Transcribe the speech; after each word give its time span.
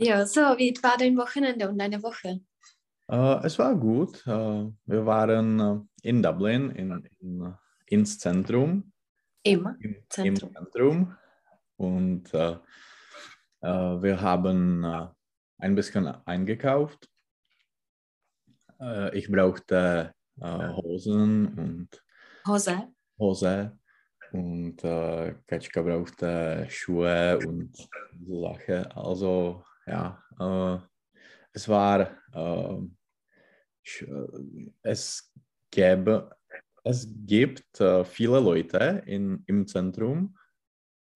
Ja, 0.00 0.24
so, 0.24 0.40
wie 0.40 0.72
war 0.80 0.96
dein 0.96 1.16
Wochenende 1.16 1.68
und 1.68 1.76
deine 1.76 2.00
Woche? 2.04 2.40
Äh, 3.08 3.44
es 3.44 3.58
war 3.58 3.74
gut. 3.74 4.24
Äh, 4.28 4.70
wir 4.86 5.06
waren 5.06 5.58
äh, 5.58 6.08
in 6.08 6.22
Dublin, 6.22 6.70
in, 6.70 7.08
in, 7.18 7.54
ins 7.86 8.16
Zentrum. 8.16 8.92
Im 9.42 9.66
Zentrum. 10.08 10.24
Im 10.24 10.36
Zentrum. 10.36 11.16
Und 11.76 12.32
äh, 12.32 12.58
äh, 13.62 14.02
wir 14.02 14.20
haben 14.20 14.84
äh, 14.84 15.08
ein 15.58 15.74
bisschen 15.74 16.06
eingekauft. 16.26 17.08
Ich 19.12 19.28
brauchte 19.28 20.14
Hosen 20.40 21.48
und 21.58 22.04
Hose. 22.46 22.92
Hose 23.18 23.76
und 24.30 24.84
äh, 24.84 25.34
Katschka 25.48 25.82
brauchte 25.82 26.64
Schuhe 26.70 27.40
und 27.44 27.76
so 28.24 28.42
Sachen. 28.42 28.86
Also 28.92 29.64
ja, 29.88 30.22
äh, 30.38 30.78
es 31.52 31.68
war, 31.68 32.00
äh, 32.32 32.80
sch- 33.84 34.06
äh, 34.06 34.72
es 34.82 35.32
gäbe, 35.70 36.36
es 36.84 37.08
gibt 37.26 37.80
äh, 37.80 38.04
viele 38.04 38.40
Leute 38.40 39.02
in, 39.06 39.42
im 39.46 39.66
Zentrum. 39.66 40.36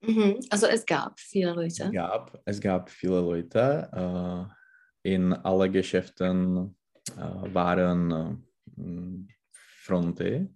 Mhm. 0.03 0.41
Also 0.51 0.67
es 0.67 0.85
gab 0.85 1.19
viele 1.21 1.51
Es 1.67 1.79
Leute. 1.79 1.93
gab, 1.93 2.41
es 2.45 2.61
gab 2.61 2.91
viele 2.91 3.21
Leute. 3.21 3.89
Äh, 3.93 4.62
in 5.05 5.33
alle 5.33 5.69
Geschäften 5.70 6.77
äh, 7.17 7.55
waren 7.55 8.47
äh, 8.79 9.33
Fronte, 9.53 10.48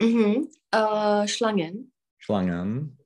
Mhm. 0.00 0.48
Schlangen. 1.26 1.92
Schlangen, 2.18 2.98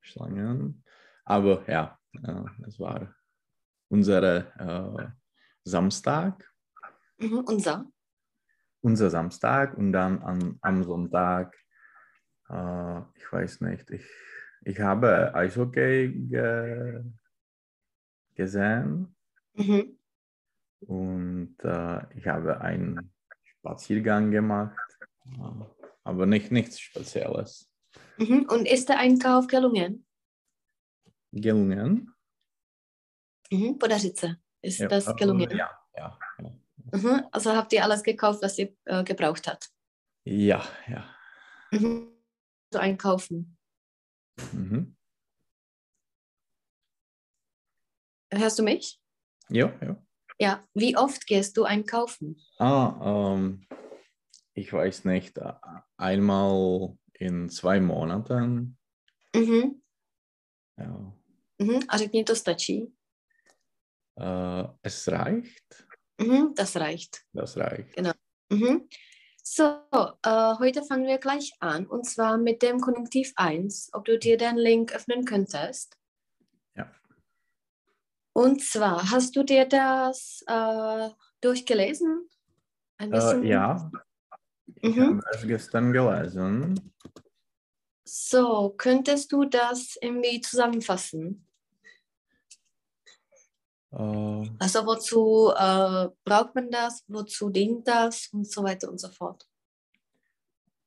Schlangen. 0.00 0.84
Aber 1.24 1.64
ja, 1.68 1.98
es 2.66 2.78
war 2.78 3.14
unsere 3.90 4.52
äh, 4.58 5.08
Samstag, 5.64 6.46
Mhm. 7.18 7.40
Unser. 7.40 7.84
unser 8.80 9.10
Samstag 9.10 9.76
und 9.76 9.92
dann 9.92 10.22
an, 10.22 10.58
am 10.62 10.82
Sonntag, 10.84 11.54
äh, 12.48 13.00
ich 13.14 13.30
weiß 13.30 13.60
nicht, 13.60 13.90
ich, 13.90 14.08
ich 14.64 14.80
habe 14.80 15.34
Eishockey 15.34 16.08
ge, 16.28 17.04
gesehen 18.34 19.14
Mhm. 19.52 19.98
und 20.80 21.56
äh, 21.62 22.16
ich 22.16 22.26
habe 22.26 22.58
einen 22.62 23.12
Spaziergang 23.58 24.30
gemacht, 24.30 24.78
äh, 25.26 25.64
aber 26.04 26.24
nicht 26.24 26.50
nichts 26.50 26.80
Spezielles. 26.80 27.70
Mhm. 28.16 28.46
Und 28.48 28.66
ist 28.66 28.88
der 28.88 28.98
Einkauf 28.98 29.46
gelungen? 29.46 30.06
Gelungen. 31.32 32.14
Mhm. 33.52 33.78
Podařit 33.78 34.18
se. 34.18 34.36
Ist 34.62 34.80
Ja, 34.80 34.88
das 34.88 35.16
gelungen? 35.16 35.50
Ja, 35.50 35.70
ja. 35.96 36.18
Mhm. 36.92 37.26
Also 37.32 37.54
habt 37.54 37.72
ihr 37.72 37.82
alles 37.84 38.02
gekauft, 38.02 38.42
was 38.42 38.58
ihr 38.58 38.74
äh, 38.84 39.04
gebraucht 39.04 39.46
habt? 39.46 39.70
Ja, 40.24 40.62
ja. 40.88 41.04
Mhm. 41.72 42.08
So 42.72 42.78
einkaufen. 42.78 43.56
Mhm. 44.52 44.96
Hörst 48.32 48.58
du 48.58 48.62
mich? 48.62 49.00
Ja, 49.48 49.72
ja. 49.82 49.96
Ja. 50.38 50.64
Wie 50.74 50.96
oft 50.96 51.26
gehst 51.26 51.56
du 51.56 51.64
einkaufen? 51.64 52.36
Ah, 52.58 53.34
ähm, 53.34 53.66
ich 54.54 54.72
weiß 54.72 55.04
nicht, 55.04 55.38
äh, 55.38 55.52
einmal 55.96 56.96
in 57.14 57.48
zwei 57.50 57.80
Monaten. 57.80 58.78
Mhm. 59.34 59.82
Ja. 60.76 61.12
Mhm. 61.58 61.84
A 61.88 61.96
řekni, 61.98 62.24
to 62.24 62.34
stačí. 62.34 62.92
Äh, 64.20 64.68
es 64.82 65.08
reicht. 65.08 65.86
Mhm. 66.20 66.52
Das 66.54 66.76
reicht. 66.76 67.24
Das 67.32 67.56
reicht. 67.56 67.98
Mhm. 68.50 68.88
So, 69.42 69.62
äh, 70.22 70.54
heute 70.58 70.82
fangen 70.84 71.06
wir 71.06 71.18
gleich 71.18 71.52
an 71.60 71.86
und 71.86 72.04
zwar 72.04 72.36
mit 72.36 72.60
dem 72.62 72.80
Konjunktiv 72.80 73.32
1, 73.36 73.90
ob 73.94 74.04
du 74.04 74.18
dir 74.18 74.36
den 74.36 74.56
Link 74.56 74.92
öffnen 74.94 75.24
könntest. 75.24 75.96
Ja. 76.76 76.92
Und 78.34 78.62
zwar, 78.62 79.10
hast 79.10 79.34
du 79.36 79.42
dir 79.42 79.64
das 79.66 80.44
äh, 80.46 81.08
durchgelesen? 81.40 82.28
Ein 82.98 83.12
Äh, 83.12 83.48
ja, 83.48 83.90
ich 84.82 84.94
Mhm. 84.96 85.20
habe 85.20 85.22
es 85.32 85.46
gestern 85.46 85.92
gelesen. 85.92 86.92
So, 88.04 88.74
könntest 88.76 89.32
du 89.32 89.44
das 89.46 89.96
irgendwie 90.00 90.40
zusammenfassen? 90.40 91.46
Äh, 93.92 94.48
Also, 94.58 94.86
wozu 94.86 95.50
äh, 95.56 96.08
braucht 96.24 96.54
man 96.54 96.70
das? 96.70 97.04
Wozu 97.08 97.50
dient 97.50 97.86
das? 97.86 98.28
Und 98.32 98.50
so 98.50 98.62
weiter 98.62 98.88
und 98.90 98.98
so 99.00 99.08
fort. 99.08 99.46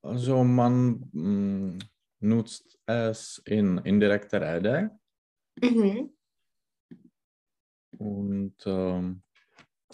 also 0.01 0.43
man 0.43 1.09
mh, 1.13 1.79
nutzt 2.19 2.77
es 2.85 3.41
in 3.45 3.77
indirekter 3.79 4.41
Rede 4.41 4.91
Mhm. 5.61 6.09
und 7.99 8.55
ähm, 8.65 9.21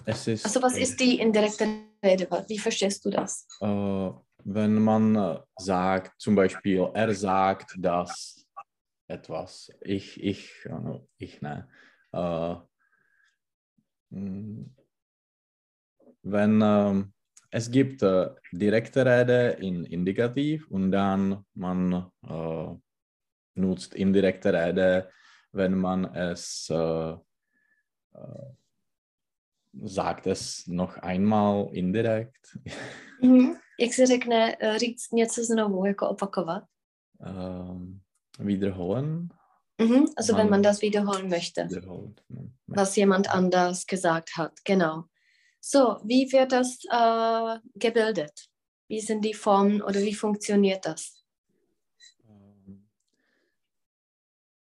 es 0.06 0.28
ist, 0.28 0.46
Also, 0.46 0.62
was 0.62 0.78
ist 0.78 1.00
die 1.00 1.20
indirekte 1.20 1.66
Rede? 2.04 2.28
Wie 2.48 2.58
verstehst 2.60 3.04
du 3.06 3.10
das? 3.10 3.46
äh, 3.62 4.12
wenn 4.46 4.82
man 4.82 5.44
sagt, 5.58 6.20
zum 6.22 6.36
Beispiel, 6.36 6.90
er 6.94 7.14
sagt, 7.14 7.76
dass 7.78 8.48
etwas, 9.08 9.70
ich, 9.82 10.22
ich, 10.24 10.66
äh, 10.66 11.00
ich, 11.18 11.42
ne, 11.42 11.68
äh, 12.14 12.56
wenn 16.24 16.62
ähm, 16.62 17.14
es 17.52 17.72
gibt 17.72 18.04
äh, 18.04 18.30
direkte 18.52 19.06
Rede 19.06 19.58
in 19.60 19.86
Indikativ 19.86 20.68
und 20.70 20.92
dann 20.92 21.46
man 21.54 22.12
äh, 22.28 22.76
nutzt 23.56 23.96
indirekte 23.96 24.54
Rede, 24.54 25.10
wenn 25.52 25.76
man 25.76 26.06
es 26.06 26.70
äh, 26.70 27.12
äh, 27.12 27.18
sagt 29.74 30.28
es 30.28 30.68
noch 30.68 30.98
einmal 30.98 31.70
indirekt. 31.74 32.58
Mhm. 33.22 33.56
Jak 33.80 33.94
se 33.94 34.06
řekne 34.06 34.56
eh, 34.60 34.78
říct 34.78 35.12
něco 35.14 35.44
znovu, 35.44 35.86
jako 35.86 36.10
opakovat? 36.10 36.64
wiederholen. 38.40 39.30
Mhm. 39.80 40.12
Also 40.16 40.34
wenn 40.34 40.50
man 40.50 40.62
Man- 40.62 40.64
das 40.64 40.82
wiederholen 40.82 41.30
möchte, 41.30 41.70
Wiederholt. 41.70 42.22
ne? 42.28 42.52
was 42.68 42.96
jemand 42.98 43.30
anders 43.30 43.88
gesagt 43.88 44.36
hat. 44.38 44.64
Genau. 44.66 45.06
So, 45.62 46.00
wie 46.04 46.32
wird 46.32 46.52
das 46.52 46.80
äh, 46.92 47.60
gebildet? 47.76 48.50
Wie 48.88 49.00
sind 49.02 49.24
die 49.24 49.34
Formen 49.34 49.82
oder 49.82 50.02
wie 50.02 50.14
funktioniert 50.14 50.86
das? 50.86 51.24
Ähm, 52.28 52.88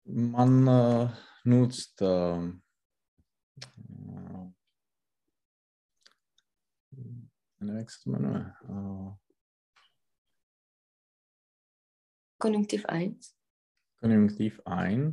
Man 0.05 0.67
äh, 0.67 1.09
nutzt 1.43 1.95
ähm, 2.01 2.61
äh, 7.61 7.71
äh, 7.71 9.11
Konjunktiv 12.39 12.85
1. 12.85 13.36
Konjunktiv 14.07 14.59
1. 14.65 15.11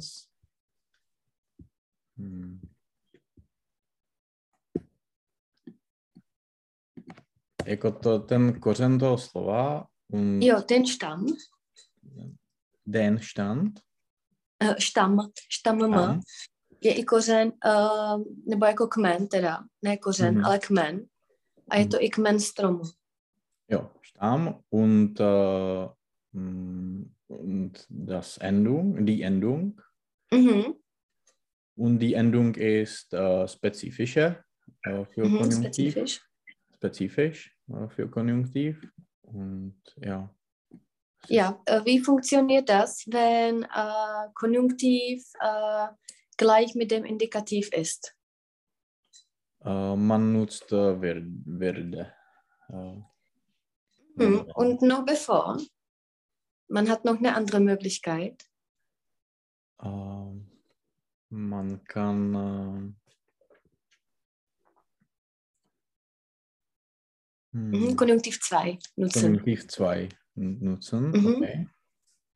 Hm. 2.17 2.61
Jako 7.67 7.91
to, 7.93 8.19
ten 8.19 8.61
kořen 8.61 8.99
toho 8.99 9.19
slova 9.19 9.87
und 10.13 10.43
Jo, 10.43 10.63
ten 10.63 10.87
Stamm, 10.87 11.27
den 12.87 13.19
stand, 13.23 13.81
äh, 14.65 14.75
Stamm, 14.79 15.31
Stamm, 15.53 15.79
tam, 15.93 16.21
je 16.81 16.95
i 16.95 17.05
kořen, 17.05 17.53
uh, 17.67 18.23
nebo 18.47 18.67
jako 18.67 18.87
kmen 18.87 19.29
teda, 19.29 19.65
ne 19.83 19.97
kořen, 19.97 20.35
Mhm. 20.35 20.45
ale 20.45 20.59
kmen. 20.59 21.07
A 21.71 21.77
je 21.77 21.87
to 21.87 21.97
i 22.03 22.11
kmen 22.11 22.41
stromu. 22.41 22.83
Ja, 23.71 23.91
Stamm 24.03 24.61
und, 24.71 25.21
mm, 26.33 27.14
und 27.35 27.87
das 27.89 28.39
Endung, 28.39 29.05
die 29.07 29.23
Endung. 29.23 29.81
Mhm. 30.31 30.77
Und 31.77 31.99
die 31.99 32.15
Endung 32.15 32.55
ist 32.55 33.13
äh, 33.13 33.49
spezifische 33.49 34.45
äh, 34.83 35.05
für 35.07 35.25
Mhm. 35.25 35.39
Konjunktiv. 35.39 35.93
Spezifisch. 35.93 36.21
Spezifisch 36.75 37.57
äh, 37.69 37.89
für 37.89 38.09
Konjunktiv. 38.09 38.87
Und 39.23 39.83
ja. 39.97 40.33
Ja, 41.29 41.61
äh, 41.65 41.85
wie 41.85 42.01
funktioniert 42.01 42.69
das, 42.69 43.05
wenn 43.07 43.63
äh, 43.63 44.29
Konjunktiv 44.35 45.25
äh, 45.41 45.89
gleich 46.37 46.75
mit 46.75 46.91
dem 46.91 47.05
Indikativ 47.05 47.73
ist? 47.73 48.15
man 49.67 50.35
nutzt 50.35 50.73
äh, 50.73 51.01
werd, 51.01 51.25
werde. 51.47 52.13
Hm. 52.67 53.05
werde. 54.17 54.53
Und 54.55 54.83
noch 54.83 55.07
bevor, 55.07 55.59
man 56.69 56.89
hat 56.89 57.05
noch 57.05 57.19
eine 57.19 57.35
andere 57.35 57.61
Möglichkeit. 57.61 58.45
Ähm, 59.83 60.51
man 61.31 61.85
kann. 61.85 62.97
Mhm, 67.53 67.73
hm, 67.73 67.97
Konjunktiv 67.97 68.41
2 68.41 68.79
nutzen. 68.97 69.23
Konjunktiv 69.23 69.69
2 69.69 70.09
nutzen. 70.35 71.11
Mhm. 71.11 71.35
Okay. 71.37 71.69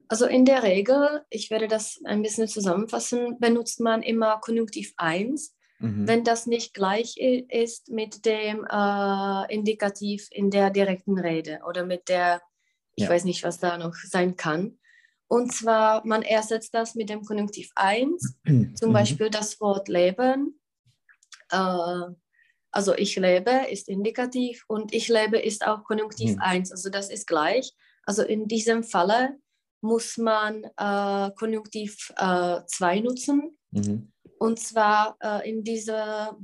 Also 0.09 0.27
in 0.27 0.45
der 0.45 0.63
Regel, 0.63 1.23
ich 1.29 1.51
werde 1.51 1.69
das 1.69 2.01
ein 2.05 2.23
bisschen 2.23 2.49
zusammenfassen, 2.49 3.39
benutzt 3.39 3.81
man 3.81 4.03
immer 4.03 4.41
Konjunktiv 4.41 4.95
1, 4.97 5.55
Mhm. 5.81 6.09
wenn 6.09 6.25
das 6.25 6.47
nicht 6.47 6.75
gleich 6.75 7.17
ist 7.19 7.89
mit 7.89 8.25
dem 8.25 8.67
äh, 8.69 9.55
Indikativ 9.55 10.29
in 10.33 10.51
der 10.51 10.71
direkten 10.71 11.19
Rede 11.19 11.61
oder 11.69 11.85
mit 11.85 12.09
der, 12.09 12.43
ich 12.99 13.05
Ja. 13.05 13.11
weiß 13.11 13.25
nicht, 13.25 13.45
was 13.45 13.61
da 13.61 13.79
noch 13.79 13.95
sein 13.95 14.35
kann. 14.37 14.79
Und 15.29 15.53
zwar, 15.53 16.05
man 16.05 16.23
ersetzt 16.23 16.75
das 16.75 16.95
mit 16.97 17.09
dem 17.11 17.23
Konjunktiv 17.23 17.71
1, 17.77 18.37
zum 18.75 18.89
Mhm. 18.91 18.93
Beispiel 18.93 19.31
das 19.31 19.61
Wort 19.61 19.89
leben. 19.89 20.59
Äh, 21.51 22.07
also 22.73 22.95
ich 22.97 23.15
lebe 23.17 23.51
ist 23.71 23.89
Indikativ 23.89 24.65
und 24.69 24.93
ich 24.93 25.09
lebe 25.09 25.39
ist 25.39 25.65
auch 25.67 25.85
Konjunktiv 25.85 26.33
Mhm. 26.33 26.41
1, 26.41 26.73
also 26.73 26.91
das 26.91 27.09
ist 27.09 27.27
gleich. 27.27 27.73
Also 28.05 28.23
in 28.25 28.49
diesem 28.49 28.83
Falle 28.83 29.39
muss 29.81 30.17
man 30.19 30.65
äh, 30.77 31.31
Konjunktiv 31.37 32.13
2 32.17 33.01
nutzen 33.01 33.57
Mhm. 33.71 34.13
und 34.39 34.59
zwar 34.59 35.17
äh, 35.21 35.49
in 35.49 35.63
dieser, 35.63 36.37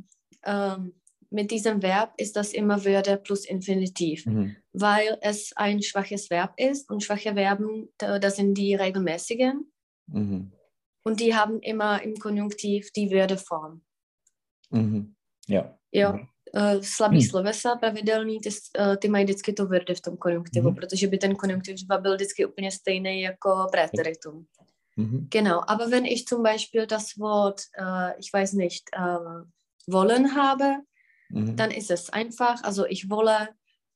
ähm, 0.44 1.00
mit 1.34 1.50
diesem 1.50 1.82
Verb 1.82 2.12
ist 2.16 2.36
das 2.36 2.52
immer 2.52 2.84
Würde 2.84 3.16
plus 3.16 3.44
Infinitiv, 3.44 4.24
Mhm. 4.26 4.56
weil 4.72 5.18
es 5.20 5.50
ein 5.56 5.82
schwaches 5.82 6.30
Verb 6.30 6.52
ist 6.56 6.90
und 6.90 7.02
schwache 7.02 7.34
Verben, 7.34 7.88
da- 7.98 8.18
das 8.18 8.36
sind 8.36 8.54
die 8.54 8.74
regelmäßigen 8.76 9.54
Mhm. 10.06 10.52
und 11.06 11.20
die 11.20 11.34
haben 11.34 11.58
immer 11.60 12.02
im 12.02 12.14
Konjunktiv 12.14 12.90
die 12.96 13.10
Würdeform. 13.10 13.80
Mhm. 14.70 15.14
Ja. 15.48 15.76
Jo, 15.92 16.12
Mhm. 16.12 16.26
uh, 16.56 16.80
slabý 16.82 17.18
Hmm. 17.20 17.28
slovesa, 17.28 17.76
pravidelný, 17.76 18.40
ty, 18.40 18.50
ty 18.98 19.08
mají 19.08 19.24
vždycky 19.24 19.52
to 19.52 19.66
verde 19.66 19.94
v 19.94 20.00
tom 20.00 20.16
konjunktivu, 20.16 20.68
Mhm. 20.70 20.74
protože 20.76 21.06
by 21.08 21.18
ten 21.18 21.34
Konjunktiv 21.36 21.74
třeba 21.76 21.98
byl 21.98 22.14
vždycky 22.14 22.46
úplně 22.46 22.70
stejný 22.70 23.20
jako 23.22 23.66
Präteritum. 23.72 24.46
Mhm. 24.96 25.28
Genau, 25.30 25.60
aber 25.68 25.90
wenn 25.90 26.06
ich 26.06 26.24
zum 26.24 26.42
Beispiel 26.42 26.86
das 26.86 27.18
Wort, 27.18 27.60
äh, 27.78 28.14
ich 28.20 28.32
weiß 28.32 28.52
nicht, 28.52 28.82
äh, 28.96 29.44
wollen 29.90 30.34
habe, 30.34 30.76
Mhm. 31.34 31.56
dann 31.56 31.70
ist 31.70 31.90
es 31.90 32.10
einfach, 32.10 32.62
also 32.62 32.86
ich 32.86 33.10
wolle, 33.10 33.48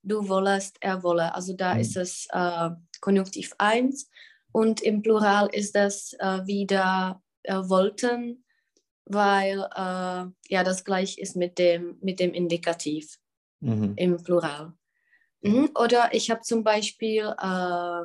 du 0.03 0.29
wollest, 0.29 0.77
er 0.81 1.03
wolle. 1.03 1.35
Also 1.35 1.53
da 1.55 1.75
Mhm. 1.75 1.81
ist 1.81 1.97
es 1.97 2.27
äh, 2.33 2.71
Konjunktiv 3.01 3.55
1 3.59 4.11
und 4.53 4.81
im 4.83 5.03
Plural 5.03 5.49
ist 5.53 5.75
das 5.77 6.15
äh, 6.19 6.45
wieder 6.47 7.23
äh, 7.45 7.55
wollten, 7.55 8.45
weil 9.05 9.61
äh, 9.75 10.25
ja 10.49 10.65
das 10.65 10.85
gleich 10.85 11.19
ist 11.19 11.37
mit 11.37 11.59
dem, 11.59 11.99
mit 12.01 12.19
dem 12.21 12.35
Indikativ 12.35 13.19
Mhm. 13.61 13.95
im 13.97 14.23
Plural. 14.23 14.73
Mhm. 15.43 15.71
Oder 15.75 16.13
ich 16.13 16.31
habe 16.31 16.43
zum 16.43 16.65
Beispiel 16.65 17.35
äh, 17.41 18.03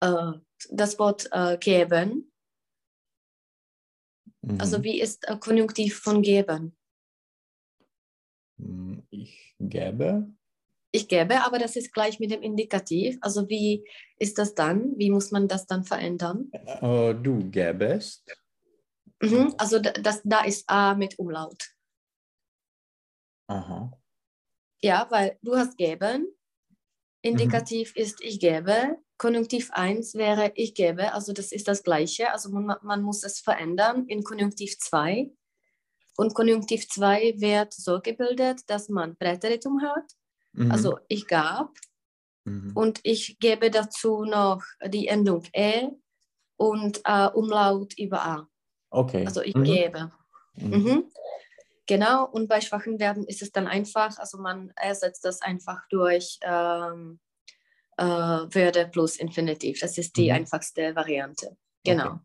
äh, 0.00 0.32
das 0.70 0.98
Wort 0.98 1.30
geben. 1.60 2.32
Also 4.58 4.78
Mhm. 4.78 4.82
wie 4.84 5.00
ist 5.00 5.26
Konjunktiv 5.40 5.98
von 5.98 6.22
geben? 6.22 6.76
Mm, 8.60 8.98
Ich 9.10 9.54
gebe. 9.58 10.28
Ich 10.92 11.06
gebe, 11.06 11.44
aber 11.44 11.58
das 11.58 11.76
ist 11.76 11.92
gleich 11.92 12.18
mit 12.18 12.30
dem 12.32 12.42
Indikativ. 12.42 13.16
Also 13.20 13.48
wie 13.48 13.84
ist 14.18 14.38
das 14.38 14.54
dann? 14.54 14.98
Wie 14.98 15.10
muss 15.10 15.30
man 15.30 15.46
das 15.46 15.66
dann 15.66 15.84
verändern? 15.84 16.50
Äh, 16.52 17.14
du 17.14 17.48
gäbest. 17.50 18.24
Mhm. 19.22 19.54
Also 19.58 19.78
da- 19.78 19.92
das, 19.92 20.20
da 20.24 20.42
ist 20.44 20.64
A 20.68 20.94
mit 20.94 21.18
Umlaut. 21.18 21.62
Aha. 23.48 23.92
Ja, 24.82 25.06
weil 25.10 25.38
du 25.42 25.56
hast 25.56 25.76
geben. 25.76 26.26
Indikativ 27.22 27.94
ist 27.96 28.20
ich 28.22 28.40
gebe. 28.40 28.96
Konjunktiv 29.18 29.70
1 29.72 30.14
wäre 30.14 30.52
ich 30.54 30.74
gebe. 30.74 31.12
Also 31.12 31.32
das 31.32 31.52
ist 31.52 31.68
das 31.68 31.82
Gleiche. 31.82 32.32
Also 32.32 32.50
man, 32.50 32.76
man 32.82 33.02
muss 33.02 33.22
es 33.22 33.40
verändern 33.40 34.06
in 34.06 34.22
Konjunktiv 34.24 34.78
2. 34.78 35.30
Und 36.20 36.34
Konjunktiv 36.34 36.86
2 36.86 37.36
wird 37.38 37.72
so 37.72 37.98
gebildet, 37.98 38.68
dass 38.68 38.90
man 38.90 39.16
Präteritum 39.16 39.80
hat. 39.80 40.04
Mhm. 40.52 40.70
Also 40.70 40.98
ich 41.08 41.26
gab. 41.26 41.70
Mhm. 42.44 42.72
Und 42.74 43.00
ich 43.04 43.38
gebe 43.38 43.70
dazu 43.70 44.24
noch 44.26 44.62
die 44.86 45.08
Endung 45.08 45.44
e 45.54 45.88
und 46.58 47.00
äh, 47.04 47.28
Umlaut 47.28 47.94
über 47.98 48.22
a. 48.22 48.48
Okay. 48.90 49.24
Also 49.24 49.40
ich 49.40 49.54
Mhm. 49.54 49.64
gebe. 49.64 50.12
Mhm. 50.56 50.70
Mhm. 50.70 51.04
Genau, 51.86 52.26
und 52.26 52.48
bei 52.48 52.60
schwachen 52.60 52.98
Verben 52.98 53.24
ist 53.24 53.40
es 53.40 53.50
dann 53.50 53.66
einfach, 53.66 54.18
also 54.18 54.36
man 54.36 54.74
ersetzt 54.76 55.24
das 55.24 55.40
einfach 55.40 55.88
durch 55.88 56.38
ähm, 56.42 57.18
äh, 57.96 58.04
Würde 58.04 58.88
plus 58.92 59.16
Infinitiv. 59.16 59.80
Das 59.80 59.96
ist 59.96 60.18
die 60.18 60.28
Mhm. 60.28 60.36
einfachste 60.36 60.94
Variante. 60.94 61.56
Genau. 61.82 62.08
Okay. 62.08 62.18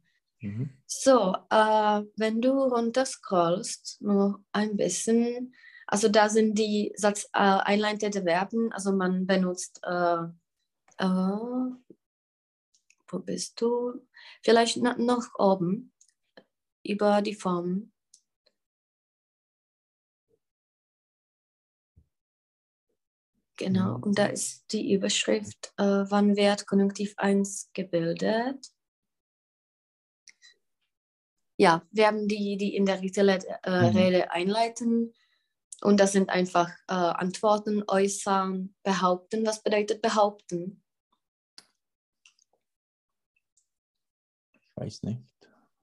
Mhm. 0.45 0.69
So, 0.85 1.35
äh, 1.49 2.01
wenn 2.17 2.41
du 2.41 2.51
runter 2.51 3.05
scrollst, 3.05 4.01
nur 4.01 4.43
ein 4.51 4.77
bisschen, 4.77 5.53
also 5.87 6.07
da 6.07 6.29
sind 6.29 6.57
die 6.57 6.93
Satz 6.95 7.25
äh, 7.33 7.39
einleitende 7.39 8.21
Verben, 8.23 8.71
also 8.71 8.91
man 8.91 9.25
benutzt, 9.25 9.81
äh, 9.83 10.17
äh, 10.97 11.37
wo 13.07 13.19
bist 13.19 13.59
du? 13.61 14.05
Vielleicht 14.43 14.77
noch 14.77 15.27
oben 15.39 15.91
über 16.83 17.21
die 17.21 17.35
Formen. 17.35 17.91
Genau, 23.57 23.95
und 24.01 24.19
da 24.19 24.25
ist 24.25 24.65
die 24.73 24.93
Überschrift, 24.93 25.73
äh, 25.77 25.83
wann 25.83 26.35
wird 26.35 26.67
Konjunktiv 26.67 27.13
1 27.17 27.69
gebildet? 27.73 28.74
Ja, 31.57 31.85
wir 31.91 32.07
haben 32.07 32.27
die, 32.27 32.57
die 32.57 32.75
in 32.75 32.85
der 32.85 33.01
Rede, 33.01 33.39
äh, 33.63 33.89
Mhm. 33.91 33.97
Rede 33.97 34.31
einleiten. 34.31 35.13
Und 35.81 35.99
das 35.99 36.11
sind 36.13 36.29
einfach 36.29 36.69
äh, 36.87 36.93
Antworten, 36.93 37.83
äußern, 37.87 38.73
behaupten. 38.83 39.45
Was 39.45 39.61
bedeutet 39.63 40.01
behaupten? 40.01 40.81
Ich 44.53 44.71
weiß 44.75 45.03
nicht. 45.03 45.21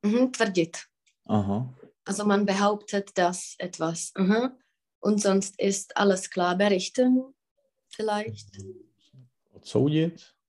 Mhm, 0.02 0.32
tvrdit. 0.32 0.88
Aha. 1.24 1.72
Also 2.04 2.24
man 2.24 2.44
behauptet 2.46 3.10
das 3.14 3.54
etwas. 3.58 4.12
Mhm. 4.16 4.52
Und 5.00 5.20
sonst 5.20 5.58
ist 5.58 5.96
alles 5.96 6.30
klar. 6.30 6.56
Berichten 6.56 7.34
vielleicht. 7.88 8.58
Odsoudit? 9.52 10.20
Jsem 10.20 10.41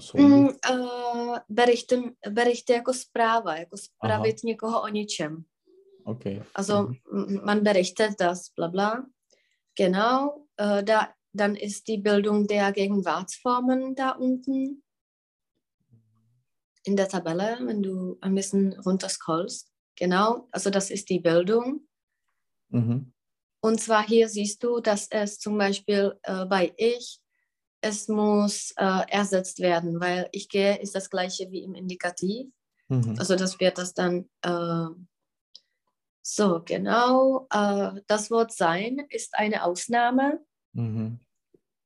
soudit? 0.00 0.26
Mm, 0.26 0.48
uh, 0.70 1.38
berichten, 1.48 2.14
berichte 2.30 2.72
jako 2.72 2.94
zpráva, 2.94 3.56
jako 3.56 3.76
zpravit 3.76 4.44
někoho 4.44 4.82
o 4.82 4.88
něčem. 4.88 5.44
Okay. 6.04 6.42
Also 6.54 6.88
Mhm. 7.12 7.44
man 7.44 7.60
berichtet 7.60 8.18
das, 8.18 8.48
bla 8.56 8.68
bla. 8.68 9.06
Genau, 9.78 10.46
äh, 10.60 10.82
da, 10.82 11.14
dann 11.34 11.56
ist 11.56 11.88
die 11.88 11.98
Bildung 11.98 12.46
der 12.46 12.72
Gegenwartsformen 12.72 13.94
da 13.94 14.10
unten 14.12 14.82
in 16.84 16.96
der 16.96 17.08
Tabelle, 17.08 17.58
wenn 17.60 17.82
du 17.82 18.18
ein 18.20 18.34
bisschen 18.34 18.72
runter 18.80 19.08
scrollst. 19.08 19.72
Genau, 19.96 20.48
also 20.50 20.70
das 20.70 20.90
ist 20.90 21.08
die 21.08 21.20
Bildung. 21.20 21.86
Mhm. 22.70 23.12
Und 23.64 23.80
zwar 23.80 24.06
hier 24.06 24.28
siehst 24.28 24.62
du, 24.64 24.80
dass 24.80 25.06
es 25.10 25.38
zum 25.38 25.56
Beispiel 25.56 26.18
äh, 26.22 26.44
bei 26.46 26.74
ich, 26.76 27.21
es 27.82 28.08
muss 28.08 28.72
äh, 28.76 29.02
ersetzt 29.10 29.58
werden, 29.60 30.00
weil 30.00 30.28
ich 30.32 30.48
gehe 30.48 30.78
ist 30.80 30.94
das 30.94 31.10
gleiche 31.10 31.50
wie 31.50 31.62
im 31.62 31.74
Indikativ. 31.74 32.48
Mhm. 32.88 33.16
Also 33.18 33.36
das 33.36 33.58
wird 33.60 33.76
das 33.76 33.92
dann 33.92 34.30
äh, 34.42 34.86
so 36.22 36.62
genau. 36.64 37.48
Äh, 37.52 38.00
das 38.06 38.30
Wort 38.30 38.52
sein 38.52 39.04
ist 39.10 39.34
eine 39.34 39.64
Ausnahme. 39.64 40.40
Mhm. 40.72 41.18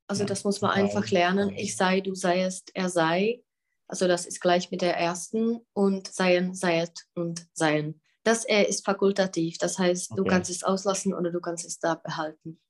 Also 0.07 0.23
Ja, 0.23 0.27
das 0.29 0.45
muss 0.45 0.61
man 0.61 0.73
sei. 0.73 0.83
einfach 0.83 1.11
lernen. 1.11 1.51
Ich 1.57 1.77
sei, 1.77 2.01
du 2.01 2.15
seiest, 2.15 2.71
er 2.75 2.91
sei. 2.91 3.43
Also 3.89 4.07
das 4.07 4.27
ist 4.27 4.41
gleich 4.41 4.71
mit 4.71 4.83
der 4.83 4.97
ersten 4.97 5.61
und 5.73 6.09
seien, 6.13 6.55
seiet 6.55 7.07
und 7.15 7.47
seien. 7.55 8.01
Das 8.23 8.45
er 8.45 8.69
ist 8.69 8.85
fakultativ. 8.85 9.59
Das 9.59 9.79
heißt, 9.79 10.11
du 10.11 10.23
Okay. 10.23 10.31
kannst 10.31 10.51
es 10.51 10.63
auslassen 10.63 11.15
oder 11.15 11.31
du 11.31 11.41
kannst 11.41 11.65
es 11.65 11.79
da 11.79 11.95
behalten. 11.95 12.61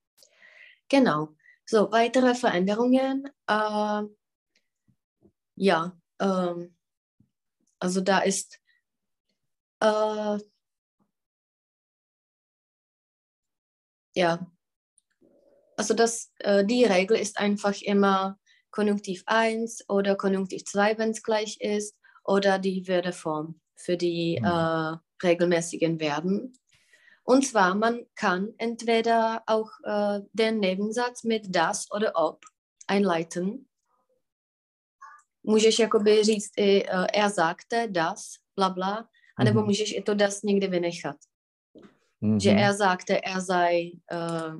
Genau. 0.88 1.34
So, 1.68 1.90
weitere 1.90 2.34
Veränderungen. 2.36 3.28
Äh, 3.48 4.02
ja, 5.56 5.92
ähm, 6.20 6.74
also 7.80 8.00
da 8.00 8.18
ist 8.20 8.58
äh, 9.80 10.38
ja, 14.14 14.38
also 15.76 15.94
das, 15.94 16.32
äh, 16.38 16.64
die 16.64 16.84
Regel 16.84 17.16
ist 17.18 17.38
einfach 17.38 17.80
immer 17.82 18.38
Konjunktiv 18.70 19.22
1 19.26 19.84
oder 19.88 20.16
Konjunktiv 20.16 20.64
2, 20.64 20.98
wenn 20.98 21.10
es 21.10 21.22
gleich 21.22 21.58
ist, 21.60 21.94
oder 22.24 22.58
die 22.58 22.86
Würdeform. 22.88 23.60
für 23.78 23.98
die 23.98 24.38
Mhm. 24.40 24.46
äh, 24.46 24.96
regelmäßigen 25.22 25.98
Verben. 25.98 26.54
Und 27.28 27.42
zwar, 27.46 27.74
man 27.74 28.06
kann 28.14 28.54
entweder 28.58 29.42
auch 29.46 29.70
äh, 29.84 30.20
den 30.32 30.60
Nebensatz 30.60 31.24
mit 31.24 31.46
das 31.54 31.86
oder 31.90 32.12
ob 32.14 32.44
einleiten. 32.86 33.66
Můžeš 35.42 35.78
jakoby 35.78 36.24
říct 36.24 36.52
i 36.58 36.84
uh, 36.88 37.06
er 37.12 37.30
sagte 37.30 37.86
das, 37.90 38.34
bla 38.56 38.68
bla, 38.70 39.08
anebo 39.36 39.60
Mhm. 39.60 39.66
můžeš 39.66 39.92
i 39.96 40.02
to 40.02 40.14
das 40.14 40.42
někde 40.42 40.66
vynechat. 40.68 41.16
Že 42.38 42.50
Mhm. 42.50 42.58
er 42.58 42.72
sagte, 42.74 43.20
er 43.24 43.40
sei, 43.40 43.92
äh, 44.10 44.56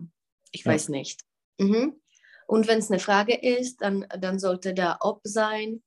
ich 0.52 0.64
Ja. 0.66 0.72
weiß 0.72 0.88
nicht. 0.88 1.20
Mhm. 1.58 2.00
Und 2.48 2.66
wenn 2.68 2.78
es 2.78 2.90
eine 2.90 2.98
Frage 3.00 3.34
ist, 3.34 3.80
dann, 3.80 4.06
dann 4.18 4.38
sollte 4.38 4.72
da 4.74 4.96
ob 5.00 5.20
sein, 5.24 5.82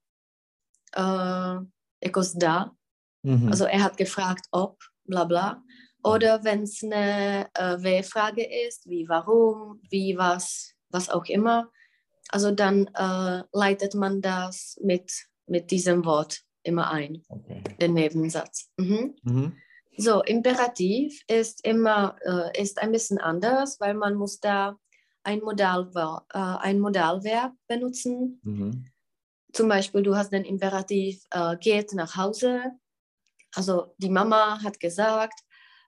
äh, 0.98 1.60
jako 2.04 2.24
zda. 2.24 2.72
Mhm. 3.24 3.48
Also 3.50 3.66
er 3.66 3.84
hat 3.84 3.98
gefragt, 3.98 4.46
ob, 4.52 4.78
bla 5.06 5.26
bla. 5.26 5.64
Oder 6.03 6.44
wenn 6.44 6.63
es 6.63 6.84
eine 6.84 7.48
äh, 7.53 7.82
W-Frage 7.84 8.44
ist, 8.68 8.89
wie 8.89 9.08
warum, 9.10 9.82
wie 9.89 10.18
was, 10.18 10.74
was 10.89 11.10
auch 11.10 11.25
immer, 11.25 11.70
also 12.29 12.51
dann 12.51 12.88
äh, 12.94 13.44
leitet 13.51 13.96
man 13.96 14.22
das 14.22 14.77
mit, 14.82 15.12
mit 15.48 15.72
diesem 15.72 16.06
Wort 16.06 16.41
immer 16.63 16.91
ein, 16.91 17.24
Okay. 17.27 17.63
den 17.82 17.94
Nebensatz. 17.94 18.70
Mhm. 18.77 19.15
Mhm. 19.24 19.58
So, 19.98 20.22
Imperativ 20.22 21.22
ist 21.27 21.65
immer 21.65 22.15
äh, 22.24 22.62
ist 22.62 22.82
ein 22.82 22.91
bisschen 22.91 23.18
anders, 23.18 23.79
weil 23.82 23.94
man 23.94 24.15
muss 24.15 24.39
da 24.39 24.77
ein, 25.24 25.41
Modalver 25.41 26.25
äh, 26.34 26.38
ein 26.38 26.79
Modalverb 26.79 27.53
benutzen. 27.68 28.39
Mhm. 28.44 28.86
Zum 29.51 29.68
Beispiel, 29.68 30.03
du 30.03 30.15
hast 30.15 30.32
den 30.32 30.46
Imperativ 30.46 31.24
äh, 31.32 31.58
geht 31.58 31.94
nach 31.94 32.15
Hause. 32.15 32.72
Also 33.56 33.94
die 33.98 34.10
Mama 34.10 34.62
hat 34.63 34.79
gesagt, 34.79 35.41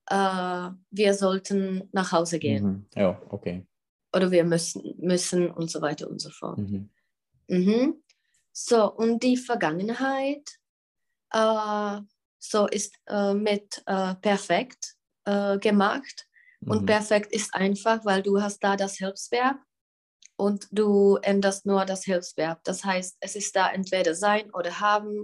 wir 0.10 1.14
sollten 1.14 1.90
nach 1.92 2.12
Hause 2.12 2.40
gehen 2.40 2.64
Mhm. 2.66 2.86
Ja, 2.96 3.22
okay. 3.30 3.66
oder 4.14 4.32
wir 4.32 4.44
müssen, 4.44 4.96
müssen 4.98 5.50
und 5.52 5.70
so 5.72 5.82
weiter 5.82 6.10
und 6.10 6.20
so 6.20 6.30
fort. 6.30 6.58
Mhm. 6.58 6.90
Mhm. 7.48 8.04
So, 8.52 8.92
und 8.92 9.24
die 9.24 9.38
Vergangenheit 9.38 10.50
äh, 11.32 12.00
so 12.40 12.68
ist 12.68 12.96
äh, 13.08 13.34
mit 13.34 13.82
äh, 13.86 14.16
perfekt 14.16 14.96
äh, 15.26 15.58
gemacht. 15.60 16.28
Und 16.66 16.82
Mhm. 16.82 16.86
perfekt 16.86 17.32
ist 17.32 17.54
einfach, 17.54 18.04
weil 18.06 18.22
du 18.22 18.42
hast 18.42 18.60
da 18.64 18.76
das 18.76 18.96
Hilfsverb 18.98 19.58
und 20.38 20.68
du 20.72 21.18
änderst 21.22 21.66
nur 21.66 21.86
das 21.86 22.04
Hilfsverb. 22.04 22.64
Das 22.64 22.84
heißt, 22.84 23.18
es 23.20 23.36
ist 23.36 23.56
da 23.56 23.72
entweder 23.72 24.14
sein 24.16 24.52
oder 24.54 24.80
haben 24.80 25.24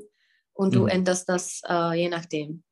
und 0.53 0.73
du 0.75 0.83
Mhm. 0.83 0.87
änderst 0.89 1.29
das 1.29 1.61
äh, 1.67 1.93
je 1.93 2.09
nachdem. 2.09 2.63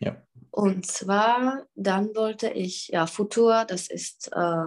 Ja. 0.00 0.25
Und 0.56 0.86
zwar, 0.86 1.66
dann 1.74 2.14
wollte 2.16 2.48
ich, 2.48 2.88
ja, 2.88 3.06
Futur, 3.06 3.66
das 3.66 3.88
ist 3.88 4.30
äh, 4.32 4.64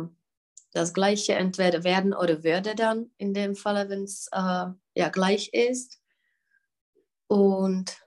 das 0.71 0.93
gleiche, 0.93 1.33
entweder 1.33 1.83
werden 1.83 2.13
oder 2.13 2.43
würde 2.43 2.75
dann, 2.75 3.09
in 3.17 3.33
dem 3.33 3.55
Falle, 3.55 3.89
wenn 3.89 4.03
es 4.03 4.27
äh, 4.31 4.67
ja 4.93 5.09
gleich 5.11 5.51
ist. 5.51 5.99
Und 7.27 7.97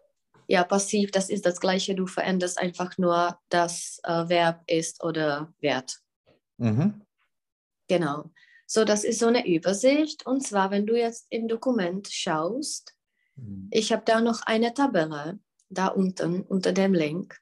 ja, 0.47 0.63
passiv, 0.63 1.11
das 1.11 1.29
ist 1.29 1.45
das 1.45 1.59
gleiche, 1.59 1.97
du 1.97 2.07
veränderst 2.07 2.57
einfach 2.59 2.99
nur 2.99 3.41
das 3.49 3.99
äh, 4.05 4.29
Verb 4.29 4.63
ist 4.69 5.03
oder 5.03 5.53
wird. 5.59 5.99
Mhm. 6.59 7.03
Genau. 7.89 8.31
So, 8.67 8.85
das 8.85 9.03
ist 9.03 9.19
so 9.19 9.27
eine 9.27 9.45
Übersicht. 9.45 10.25
Und 10.25 10.47
zwar, 10.47 10.71
wenn 10.71 10.87
du 10.87 10.97
jetzt 10.97 11.27
im 11.31 11.49
Dokument 11.49 12.07
schaust, 12.07 12.95
Mhm. 13.35 13.69
ich 13.71 13.93
habe 13.93 14.03
da 14.05 14.21
noch 14.21 14.43
eine 14.43 14.75
Tabelle, 14.75 15.39
da 15.69 15.89
unten 15.89 16.43
unter 16.43 16.73
dem 16.73 16.93
Link. 16.95 17.41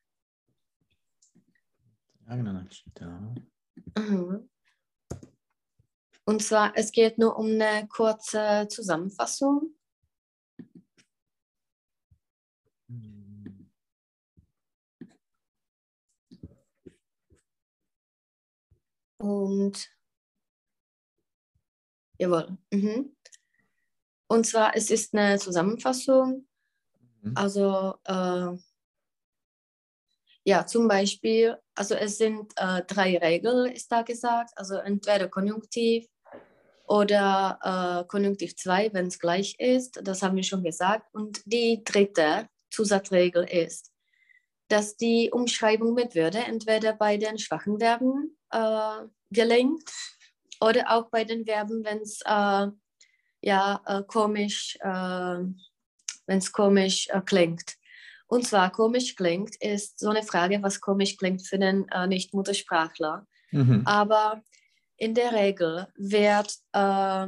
Na 2.37 2.53
načítá? 2.53 3.35
Mhm. 3.99 4.49
Und 6.27 6.43
zwar, 6.43 6.77
es 6.77 6.93
geht 6.93 7.19
nur 7.19 7.37
um 7.37 7.47
eine 7.47 7.89
kurze 7.89 8.69
Zusammenfassung. 8.69 9.75
Und 19.19 19.91
jawohl. 22.17 22.57
Mhm. 22.73 23.17
Und 24.29 24.47
zwar, 24.47 24.77
es 24.77 24.91
ist 24.91 25.15
eine 25.15 25.39
Zusammenfassung. 25.41 26.47
Mhm. 27.23 27.33
Also 27.35 27.99
äh, 28.05 28.57
ja, 30.45 30.67
zum 30.67 30.89
Beispiel, 30.89 31.57
also 31.75 31.95
es 31.95 32.19
sind 32.19 32.53
äh, 32.57 32.83
drei 32.87 33.19
Regeln, 33.19 33.73
ist 33.73 33.93
da 33.93 34.03
gesagt. 34.03 34.53
Also 34.57 34.77
entweder 34.77 35.29
Konjunktiv 35.29 36.07
oder 36.87 37.59
äh, 37.63 38.09
Konjunktiv 38.09 38.57
2, 38.57 38.93
wenn 38.93 39.07
es 39.07 39.19
gleich 39.19 39.55
ist. 39.59 40.01
Das 40.03 40.23
haben 40.23 40.37
wir 40.37 40.43
schon 40.43 40.65
gesagt. 40.65 41.07
Und 41.13 41.41
die 41.45 41.85
dritte 41.85 42.49
Zusatzregel 42.71 43.45
ist, 43.45 43.93
dass 44.69 44.97
die 44.97 45.31
Umschreibung 45.31 45.95
mit 45.95 46.15
Würde 46.15 46.39
entweder 46.39 46.95
bei 46.95 47.17
den 47.17 47.39
schwachen 47.39 47.79
Verben 47.79 48.37
äh, 48.51 49.07
gelingt 49.31 49.91
oder 50.61 50.91
auch 50.91 51.11
bei 51.11 51.25
den 51.25 51.45
Verben, 51.45 51.85
wenn 51.85 51.99
es 51.99 52.21
äh, 52.25 52.67
ja 53.43 53.83
äh, 53.87 54.03
komisch, 54.07 54.77
äh, 54.81 54.89
wenn 56.27 56.39
es 56.39 56.53
komisch 56.53 57.09
äh, 57.11 57.21
klingt. 57.21 57.77
Und 58.31 58.47
zwar 58.47 58.71
komisch 58.71 59.17
klingt 59.17 59.57
ist 59.57 59.99
so 59.99 60.09
eine 60.09 60.23
Frage, 60.23 60.63
was 60.63 60.81
komisch 60.81 61.17
klingt 61.17 61.45
für 61.45 61.59
den 61.59 61.89
äh, 61.89 62.07
Nicht-Muttersprachler. 62.07 63.27
Mhm. 63.51 63.83
Aber 63.85 64.43
in 64.97 65.15
der 65.15 65.33
Regel 65.33 65.89
wird 65.97 66.55
äh, 66.73 67.27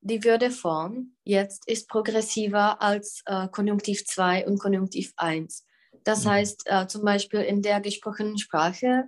die 0.00 0.24
Würdeform 0.24 1.12
jetzt 1.22 1.68
ist 1.68 1.88
progressiver 1.88 2.82
als 2.82 3.22
äh, 3.26 3.46
Konjunktiv 3.48 4.04
2 4.04 4.48
und 4.48 4.58
Konjunktiv 4.58 5.12
1. 5.16 5.64
Das 6.02 6.24
Mhm. 6.24 6.30
heißt 6.30 6.62
äh, 6.66 6.86
zum 6.88 7.04
Beispiel 7.04 7.42
in 7.42 7.62
der 7.62 7.80
gesprochenen 7.80 8.36
Sprache, 8.36 9.04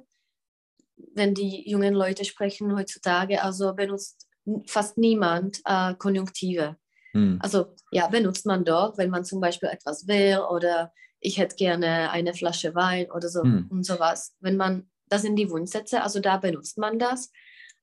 wenn 1.14 1.34
die 1.34 1.68
jungen 1.68 1.94
Leute 1.94 2.24
sprechen 2.24 2.76
heutzutage, 2.76 3.42
also 3.42 3.74
benutzt 3.74 4.28
fast 4.66 4.98
niemand 4.98 5.60
äh, 5.64 5.94
Konjunktive. 5.94 6.76
Mhm. 7.12 7.40
Also 7.42 7.74
ja, 7.90 8.06
benutzt 8.06 8.46
man 8.46 8.64
doch, 8.64 8.96
wenn 8.98 9.10
man 9.10 9.24
zum 9.24 9.40
Beispiel 9.40 9.68
etwas 9.68 10.06
will 10.06 10.38
oder 10.48 10.92
ich 11.20 11.38
hätte 11.38 11.56
gerne 11.56 12.10
eine 12.10 12.34
Flasche 12.34 12.74
Wein 12.74 13.10
oder 13.10 13.28
so 13.28 13.42
Hm. 13.42 13.66
und 13.70 13.84
sowas. 13.84 14.34
Wenn 14.40 14.56
man, 14.56 14.88
das 15.08 15.22
sind 15.22 15.36
die 15.36 15.50
Wunschsätze, 15.50 16.02
also 16.02 16.20
da 16.20 16.36
benutzt 16.36 16.78
man 16.78 16.98
das. 16.98 17.32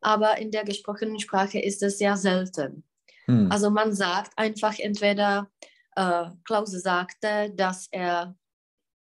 Aber 0.02 0.38
in 0.38 0.52
der 0.52 0.64
gesprochenen 0.64 1.20
Sprache 1.20 1.60
ist 1.60 1.82
es 1.82 1.98
sehr 1.98 2.16
selten. 2.18 2.84
Mhm. 3.28 3.52
Also 3.52 3.70
man 3.70 3.94
sagt 3.94 4.38
einfach 4.38 4.78
entweder, 4.78 5.50
äh, 5.96 6.26
Klaus 6.44 6.72
sagte, 6.72 7.52
dass 7.56 7.88
er 7.92 8.36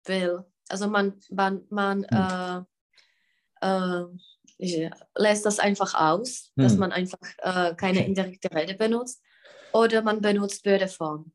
will. 0.05 0.43
Also 0.69 0.87
man, 0.87 1.19
man, 1.29 1.63
man 1.69 2.03
äh, 2.05 2.61
äh, 3.61 4.05
ich, 4.57 4.89
lässt 5.15 5.45
das 5.45 5.59
einfach 5.59 5.93
aus, 5.93 6.51
dass 6.55 6.73
Hm. 6.73 6.79
man 6.79 6.91
einfach 6.91 7.19
äh, 7.39 7.75
keine 7.75 8.05
indirekte 8.05 8.49
Rede 8.53 8.73
benutzt. 8.75 9.21
Oder 9.73 10.01
man 10.01 10.21
benutzt 10.21 10.65
Würdeform, 10.65 11.33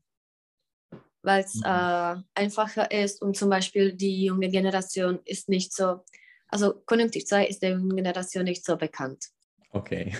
weil 1.23 1.43
es 1.43 1.55
Mhm. 1.55 1.63
äh, 1.65 2.15
einfacher 2.35 2.91
ist 2.91 3.21
und 3.21 3.35
zum 3.37 3.49
Beispiel 3.49 3.93
die 3.93 4.25
junge 4.25 4.49
Generation 4.49 5.19
ist 5.25 5.49
nicht 5.49 5.73
so, 5.73 6.03
also 6.47 6.73
Konjunktiv 6.85 7.25
2 7.25 7.45
ist 7.47 7.61
der 7.61 7.71
jungen 7.71 7.95
Generation 7.95 8.43
nicht 8.45 8.65
so 8.65 8.75
bekannt. 8.77 9.27
Okay. 9.71 10.13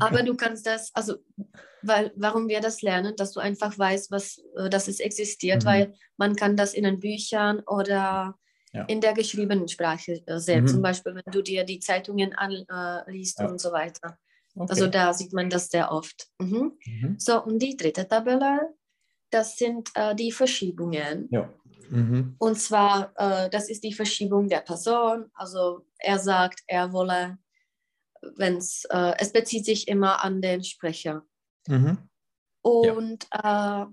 Aber 0.00 0.22
du 0.22 0.34
kannst 0.36 0.66
das, 0.66 0.90
also, 0.94 1.16
weil, 1.82 2.10
warum 2.16 2.48
wir 2.48 2.60
das 2.60 2.80
lernen, 2.80 3.14
dass 3.16 3.32
du 3.32 3.40
einfach 3.40 3.78
weißt, 3.78 4.10
was, 4.10 4.38
äh, 4.56 4.70
dass 4.70 4.88
es 4.88 5.00
existiert, 5.00 5.62
Mhm. 5.64 5.68
weil 5.68 5.94
man 6.16 6.36
kann 6.36 6.56
das 6.56 6.72
in 6.72 6.84
den 6.84 7.00
Büchern 7.00 7.60
oder 7.66 8.34
Ja. 8.72 8.84
in 8.86 9.00
der 9.00 9.12
geschriebenen 9.12 9.68
Sprache 9.68 10.22
äh, 10.26 10.38
sehen. 10.38 10.62
Mhm. 10.64 10.68
Zum 10.68 10.82
Beispiel, 10.82 11.14
wenn 11.14 11.32
du 11.32 11.42
dir 11.42 11.64
die 11.64 11.80
Zeitungen 11.80 12.32
anliest 12.34 13.38
Ja. 13.40 13.46
und 13.48 13.60
so 13.60 13.70
weiter. 13.72 14.18
okay. 14.56 14.66
Also 14.70 14.86
da 14.86 15.12
sieht 15.12 15.32
man 15.34 15.50
das 15.50 15.68
sehr 15.68 15.92
oft. 15.92 16.28
Mhm. 16.40 16.72
Mhm. 16.86 17.16
So, 17.18 17.42
und 17.44 17.58
die 17.60 17.76
dritte 17.76 18.08
Tabelle, 18.08 18.72
das 19.30 19.56
sind 19.56 19.90
äh, 19.94 20.14
die 20.14 20.32
Verschiebungen. 20.32 21.28
Ja. 21.30 21.52
Mhm. 21.90 22.36
Und 22.38 22.58
zwar, 22.58 23.12
äh, 23.16 23.50
das 23.50 23.68
ist 23.68 23.84
die 23.84 23.92
Verschiebung 23.92 24.48
der 24.48 24.60
Person. 24.60 25.30
Also 25.34 25.86
er 25.98 26.18
sagt, 26.18 26.60
er 26.66 26.92
wolle, 26.92 27.38
wenn's, 28.36 28.84
äh, 28.90 29.12
es 29.18 29.32
bezieht 29.32 29.64
sich 29.64 29.88
immer 29.88 30.24
an 30.24 30.40
den 30.40 30.64
Sprecher. 30.64 31.24
Mhm. 31.66 31.98
Und 32.62 33.26
äh, 33.30 33.84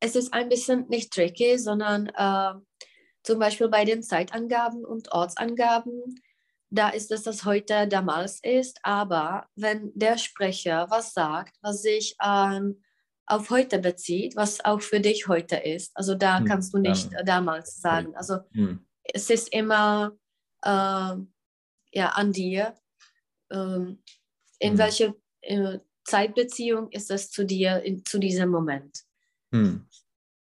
es 0.00 0.16
ist 0.16 0.32
ein 0.32 0.48
bisschen 0.48 0.88
nicht 0.88 1.12
tricky, 1.12 1.58
sondern 1.58 2.08
äh, 2.08 2.54
zum 3.22 3.38
Beispiel 3.38 3.68
bei 3.68 3.84
den 3.84 4.02
Zeitangaben 4.02 4.84
und 4.84 5.12
Ortsangaben, 5.12 6.20
da 6.70 6.88
ist 6.88 7.10
es, 7.10 7.22
dass 7.22 7.44
heute 7.44 7.86
damals 7.88 8.40
ist, 8.42 8.78
aber 8.82 9.46
wenn 9.56 9.92
der 9.94 10.18
Sprecher 10.18 10.86
was 10.88 11.12
sagt, 11.12 11.56
was 11.62 11.82
sich 11.82 12.14
an 12.18 12.82
auf 13.30 13.50
heute 13.50 13.78
bezieht, 13.78 14.36
was 14.36 14.64
auch 14.64 14.80
für 14.80 15.00
dich 15.00 15.28
heute 15.28 15.56
ist. 15.56 15.92
Also 15.94 16.14
da 16.14 16.38
Hm, 16.38 16.46
kannst 16.46 16.74
du 16.74 16.78
nicht 16.78 17.12
ja. 17.12 17.22
damals 17.22 17.80
sagen. 17.80 18.14
Also 18.16 18.38
Hm. 18.52 18.78
es 19.02 19.30
ist 19.30 19.52
immer 19.52 20.12
äh, 20.64 21.14
ja, 21.92 22.08
an 22.14 22.32
dir, 22.32 22.74
ähm, 23.52 24.02
in 24.58 24.72
Hm. 24.72 24.78
welche 24.78 25.14
äh, 25.42 25.78
Zeitbeziehung 26.04 26.90
ist 26.90 27.10
es 27.10 27.30
zu 27.30 27.44
dir 27.44 27.82
in, 27.82 28.04
zu 28.04 28.18
diesem 28.18 28.48
Moment. 28.50 29.04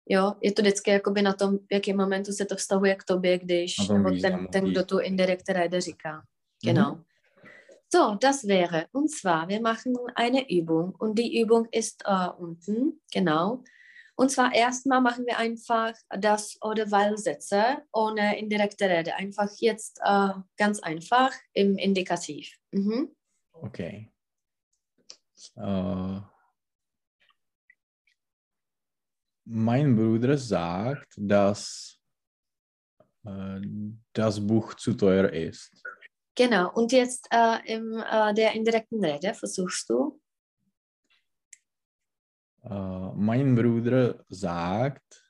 Jo, 0.07 0.35
je 0.41 0.51
to 0.51 0.61
vždycky 0.61 0.91
jakoby 0.91 1.21
na 1.21 1.33
tom, 1.33 1.57
v 1.57 1.71
jakém 1.71 1.97
momentu 1.97 2.31
se 2.31 2.45
to 2.45 2.55
vztahuje 2.55 2.95
k 2.95 3.03
tobě, 3.03 3.39
když, 3.39 3.89
nebo 3.89 4.11
ten, 4.21 4.47
ten, 4.51 4.65
kdo 4.71 4.83
tu 4.83 4.99
indirekt 4.99 5.49
Rede 5.49 5.81
říká. 5.81 6.13
Mhm. 6.13 6.23
Genau. 6.63 7.03
So, 7.95 8.15
das 8.15 8.45
wäre, 8.45 8.89
und 8.91 9.09
zwar, 9.09 9.47
wir 9.47 9.61
machen 9.61 9.95
eine 10.15 10.51
Übung 10.51 10.93
und 10.95 11.17
die 11.17 11.39
Übung 11.39 11.69
ist 11.71 12.03
äh, 12.05 12.27
unten, 12.27 12.99
genau. 13.13 13.63
Und 14.15 14.31
zwar 14.31 14.53
erstmal 14.53 14.99
machen 14.99 15.25
wir 15.25 15.37
einfach 15.37 15.93
das 16.09 16.57
oder 16.61 16.91
weil 16.91 17.17
Sätze 17.17 17.77
ohne 17.93 18.37
indirekte 18.37 18.89
Rede. 18.89 19.15
Einfach 19.15 19.49
jetzt 19.59 20.01
äh, 20.03 20.31
ganz 20.57 20.81
einfach 20.81 21.31
im 21.53 21.77
Indikativ. 21.77 22.57
Mhm. 22.71 23.15
Okay. 23.53 24.11
Äh, 25.55 26.19
mein 29.45 29.95
Bruder 29.95 30.37
sagt, 30.37 31.13
dass 31.15 31.97
äh, 33.23 33.61
das 34.11 34.45
Buch 34.45 34.73
zu 34.73 34.95
teuer 34.95 35.29
ist. 35.29 35.71
Genau, 36.35 36.71
und 36.73 36.91
jetzt 36.91 37.27
äh, 37.31 37.59
in 37.65 37.97
äh, 37.97 38.33
der 38.33 38.53
indirekten 38.53 39.03
Rede 39.03 39.33
versuchst 39.33 39.89
du. 39.89 40.19
Äh, 42.63 43.11
mein 43.15 43.55
Bruder 43.55 44.25
sagt, 44.27 45.23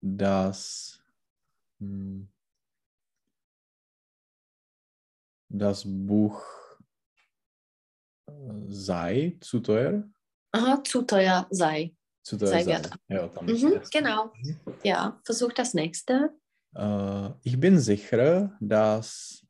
dass 0.00 1.02
hm, 1.80 2.28
das 5.48 5.82
Buch 5.84 6.40
äh, 8.26 8.32
sei 8.68 9.36
zu 9.40 9.58
teuer. 9.58 10.04
Aha, 10.52 10.82
zu 10.84 11.02
teuer 11.02 11.46
sei. 11.50 11.94
Zu 12.22 12.36
teuer 12.36 12.48
Sei 12.48 12.62
sei. 12.62 12.82
Ja, 13.08 13.30
Mhm, 13.42 13.80
genau. 13.90 14.32
Ja, 14.84 15.20
versuch 15.24 15.52
das 15.52 15.74
nächste. 15.74 16.32
Äh, 16.74 17.30
ich 17.42 17.58
bin 17.58 17.78
sicher, 17.78 18.56
dass 18.60 19.45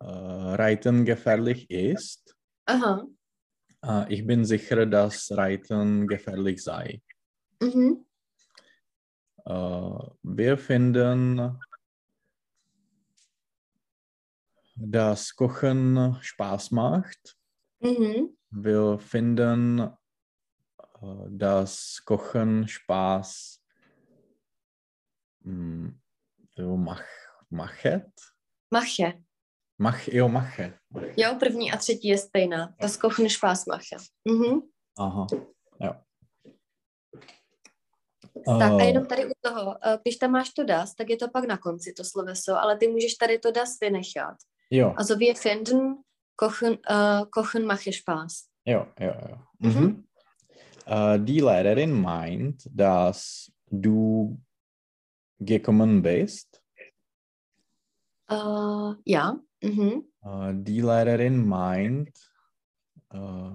Reiten 0.00 1.04
gefährlich 1.04 1.70
ist. 1.70 2.36
Aha. 2.66 3.06
Äh, 3.84 4.12
ich 4.12 4.26
bin 4.26 4.44
sicher, 4.44 4.86
dass 4.86 5.30
Reiten 5.32 6.06
gefährlich 6.06 6.62
sei. 6.62 7.02
Mhm. 7.60 8.04
Äh, 9.44 9.52
wir 10.22 10.58
finden, 10.58 11.58
dass 14.76 15.34
Kochen 15.34 16.16
Spaß 16.20 16.70
macht. 16.70 17.36
Mhm. 17.80 18.36
Wir 18.50 18.98
finden, 18.98 19.80
äh, 19.80 21.26
dass 21.30 22.02
Kochen 22.04 22.68
Spaß 22.68 23.62
mm, 25.40 25.88
jo, 26.54 26.76
mach, 26.76 27.02
machet. 27.50 28.12
Mache. 28.70 29.24
Mach, 29.78 30.08
jo, 30.08 30.28
mache. 30.28 30.78
Jo, 31.16 31.36
první 31.38 31.72
a 31.72 31.76
třetí 31.76 32.08
je 32.08 32.18
stejná. 32.18 32.74
Das 32.80 32.96
Kochen 32.96 33.28
Spaß 33.28 33.66
mache. 33.66 33.96
Mhm. 34.28 34.60
Aha, 34.98 35.26
jo. 35.80 35.92
Tak 38.58 38.72
a 38.72 38.76
Eh, 38.80 38.84
jenom 38.86 39.06
tady 39.06 39.26
u 39.26 39.32
toho, 39.40 39.76
eh, 39.86 39.98
když 40.02 40.16
tam 40.16 40.30
máš 40.30 40.50
to 40.50 40.64
das, 40.64 40.94
tak 40.94 41.10
je 41.10 41.16
to 41.16 41.28
pak 41.28 41.44
na 41.44 41.56
konci 41.58 41.92
to 41.92 42.04
sloveso, 42.04 42.56
ale 42.60 42.76
ty 42.76 42.88
můžeš 42.88 43.14
tady 43.14 43.38
to 43.38 43.50
das 43.52 43.80
vynechat. 43.80 44.36
jo, 44.70 44.94
Also 44.96 45.16
wir 45.16 45.34
finden, 45.34 45.96
kochen, 46.36 46.72
uh, 46.72 47.24
kochen 47.30 47.66
mache 47.66 47.92
Spaß. 47.92 48.44
jo, 48.66 48.86
jo, 49.00 49.12
jo. 49.30 49.38
Mhm. 49.58 49.82
Mhm. 49.82 50.04
Äh, 50.86 51.18
die 51.24 51.40
Lehrerin 51.42 52.00
meint, 52.02 52.56
dass 52.70 53.50
du 53.70 54.36
gekommen 55.40 56.02
bist. 56.02 56.62
Uh, 58.32 58.94
ja. 59.06 59.38
Mhm. 59.62 60.04
Äh, 60.24 60.54
die 60.54 60.80
Lehrerin 60.80 61.46
meint, 61.46 62.10
äh, 63.12 63.50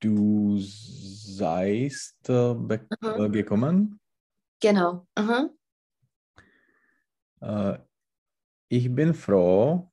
du 0.00 0.56
seist 0.58 2.28
äh, 2.30 2.54
be- 2.54 2.86
Aha. 3.00 3.24
äh, 3.24 3.28
gekommen. 3.30 4.00
Genau. 4.60 5.06
Aha. 5.14 5.50
Äh, 7.42 7.78
ich 8.68 8.94
bin 8.94 9.14
froh. 9.14 9.88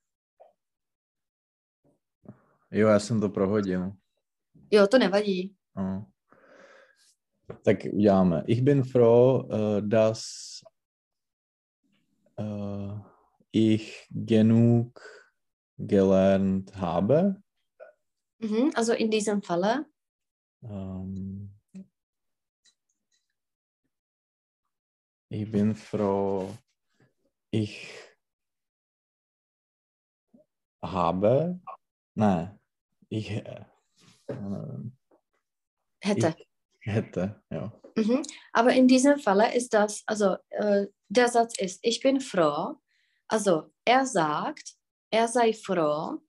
Jo, 2.72 2.88
já 2.88 3.00
jsem 3.00 3.22
to 3.22 3.30
prohodil. 3.30 3.92
Jo, 4.72 4.88
to 4.88 4.98
nevadí. 4.98 5.56
No. 5.76 6.12
Tak 7.64 7.78
uděláme. 7.94 8.44
Ich 8.48 8.62
bin 8.62 8.84
froh, 8.84 9.46
äh, 9.52 9.82
dass 9.82 10.62
äh, 12.40 13.00
ich 13.56 14.06
genug 14.12 15.02
gelernt 15.78 16.76
habe. 16.76 17.42
Mhm. 18.40 18.72
Also 18.76 18.92
in 18.92 19.10
diesem 19.10 19.42
Falle. 19.42 19.86
Ähm, 20.62 21.56
ich 25.30 25.50
bin 25.50 25.74
froh, 25.74 26.54
ich 27.50 27.94
habe, 30.84 31.62
nein, 32.14 32.60
ich 33.08 33.32
äh, 33.32 33.66
Hätte. 36.02 36.36
hätte, 36.82 37.42
ja. 37.50 37.72
Mhm. 37.96 38.22
Aber 38.52 38.74
in 38.74 38.88
diesem 38.90 39.18
Falle 39.18 39.56
ist 39.56 39.74
das, 39.74 40.04
also 40.08 40.36
äh, 40.50 40.88
der 41.08 41.30
Satz 41.30 41.58
ist, 41.58 41.80
ich 41.84 42.02
bin 42.02 42.20
froh. 42.20 42.76
Also 43.28 43.72
er 43.86 44.06
sagt, 44.06 44.76
er 45.12 45.28
sei 45.28 45.54
froh, 45.54 46.20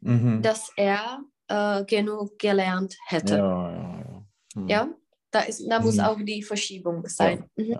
Mhm. 0.00 0.42
dass 0.42 0.72
er 0.76 1.22
äh, 1.48 1.84
genug 1.84 2.38
gelernt 2.38 2.96
hätte. 3.06 3.36
Ja, 3.36 3.72
ja, 3.72 3.98
ja. 4.00 4.26
Hm. 4.54 4.68
Ja, 4.68 4.88
da, 5.30 5.40
ist, 5.40 5.66
da 5.68 5.78
muss 5.80 5.96
Mhm. 5.96 6.00
auch 6.04 6.18
die 6.22 6.42
Verschiebung 6.42 7.06
sein. 7.06 7.50
Mhm. 7.56 7.76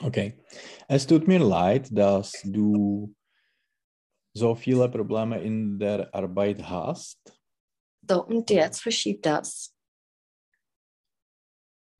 Okay. 0.00 0.38
Es 0.88 1.06
tut 1.06 1.26
mir 1.28 1.38
leid, 1.40 1.88
dass 1.90 2.32
du 2.44 3.14
so 4.34 4.54
viele 4.54 4.88
Probleme 4.88 5.40
in 5.42 5.78
der 5.78 6.12
Arbeit 6.14 6.62
hast. 6.62 7.18
So, 8.08 8.24
und 8.24 8.50
jetzt 8.50 8.80
verschiebt 8.80 9.26
das. 9.26 9.74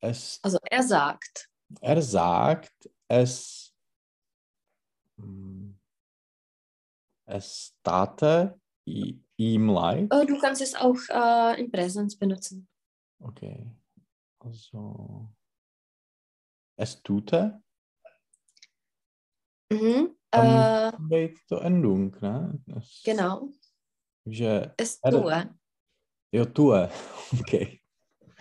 Es, 0.00 0.40
Also 0.42 0.58
er 0.68 0.82
sagt, 0.82 1.48
er 1.80 2.02
sagt, 2.02 2.90
es, 3.08 3.62
hm, 5.22 5.78
es 7.26 7.74
tate 7.82 8.58
i- 8.87 9.18
ihm 9.37 9.68
leid. 9.68 10.12
oh, 10.12 10.24
du 10.24 10.38
kannst 10.38 10.61
es 10.62 10.74
auch 10.74 10.98
äh, 11.08 11.61
im 11.61 11.70
Präsens 11.70 12.16
benutzen. 12.18 12.68
Okay. 13.20 13.70
Also, 14.40 15.28
es 16.76 17.00
tute. 17.02 17.62
Mhm. 19.70 20.16
Tam 20.30 20.44
Äh, 20.46 20.90
musí 20.98 21.08
být 21.08 21.38
to 21.48 21.61
endung, 21.61 22.16
ne? 22.20 22.58
Es, 22.76 23.02
genau, 23.04 23.48
Že, 24.26 24.72
es 24.78 24.98
Er- 25.02 25.11
tue. 25.12 25.54
jo, 26.32 26.44
tue. 26.46 26.90
Okay. 27.40 27.80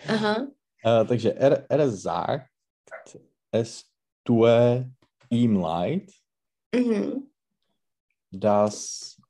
Aha. 0.08 0.46
Uh, 0.84 1.04
takže 1.06 1.30
er, 1.34 1.66
er 1.70 1.90
sagt, 1.90 2.50
es 3.52 3.84
tue 4.24 4.90
ihm 5.30 5.56
leid, 5.60 6.10
Mhm. 6.74 7.30
dass 8.30 9.20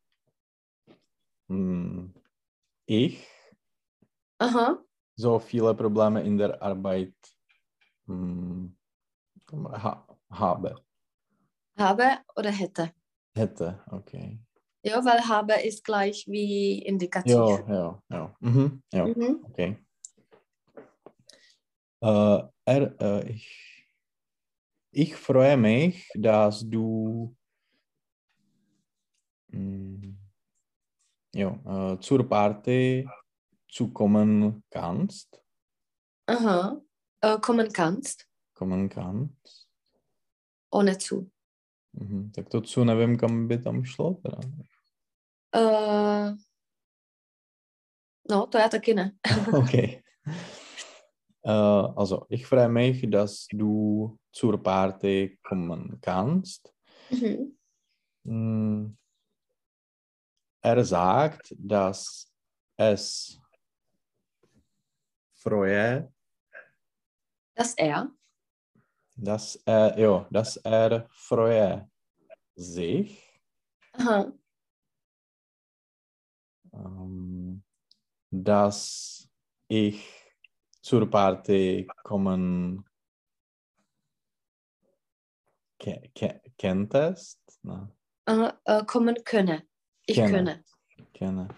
hm, 1.48 2.14
ich 2.86 3.26
Aha. 4.38 4.78
so 5.16 5.38
viele 5.38 5.74
Probleme 5.74 6.22
in 6.22 6.38
der 6.38 6.60
Arbeit 6.62 7.14
hm, 8.06 8.76
ha, 9.52 10.06
habe. 10.30 10.74
Habe 11.76 12.18
oder 12.36 12.50
hätte. 12.50 12.92
Hätte, 13.34 13.82
okay. 13.90 14.38
Ja, 14.84 15.04
weil 15.04 15.20
habe 15.28 15.54
ist 15.62 15.84
gleich 15.84 16.26
wie 16.26 16.80
Indikativ. 16.82 17.32
Ja, 17.32 17.64
ja, 17.68 18.02
ja. 18.08 18.36
Mhm, 18.40 18.82
ja, 18.92 19.06
Mhm. 19.06 19.44
okay. 19.48 19.76
Äh, 22.00 22.42
er, 22.64 23.00
äh, 23.00 23.30
ich, 23.30 23.71
ich 24.92 25.16
freue 25.16 25.56
mich, 25.56 26.08
dass 26.14 26.60
du 26.68 27.34
mm, 29.48 30.16
jo, 31.34 31.58
äh, 31.66 31.98
zur 32.00 32.28
Party 32.28 33.08
zu 33.68 33.88
kommen 33.92 34.62
kannst. 34.70 35.42
Aha. 36.26 36.80
Äh, 37.20 37.38
kommen 37.40 37.72
kannst. 37.72 38.28
Kommen 38.54 38.88
kannst. 38.88 39.68
Ohne 40.70 40.98
zu. 40.98 41.30
Mhm. 41.92 42.32
Tak 42.32 42.48
to 42.48 42.62
cu 42.62 42.84
nevím, 42.84 43.18
kam 43.18 43.48
by 43.48 43.58
tam 43.58 43.84
šlo. 43.84 44.14
Teda. 44.14 44.40
Äh, 45.54 46.34
no, 48.30 48.46
to 48.46 48.58
já 48.58 48.68
taky 48.68 48.94
ne. 48.94 49.12
okay. 49.58 50.02
Uh, 51.44 51.92
also, 51.96 52.26
ich 52.30 52.46
freue 52.46 52.68
mich, 52.68 53.10
dass 53.10 53.46
du 53.52 54.18
zur 54.32 54.62
Party 54.62 55.38
kommen 55.42 55.98
kannst. 56.00 56.74
Mhm. 57.10 57.56
Mm. 58.24 58.96
Er 60.64 60.84
sagt, 60.84 61.54
dass 61.58 62.32
es 62.76 63.40
freue, 65.34 66.12
Dass 67.54 67.74
er. 67.74 68.10
dass 69.16 69.56
er, 69.66 69.98
jo, 69.98 70.26
dass 70.30 70.56
er 70.58 71.08
freue 71.10 71.90
sich, 72.54 73.40
Aha. 73.94 74.32
ähm, 76.72 77.62
dass 78.30 79.28
ich 79.68 80.08
zur 80.80 81.10
Party 81.10 81.88
kommen 82.04 82.84
ke 85.82 86.10
ke 86.14 86.40
kenntest? 86.56 87.40
Na, 87.62 87.90
Aha. 88.26 88.54
Äh, 88.64 88.84
kommen 88.86 89.16
könne. 89.24 89.66
Ich 90.06 90.14
Kenne. 90.16 90.30
könne. 90.32 90.64
kenne. 91.12 91.48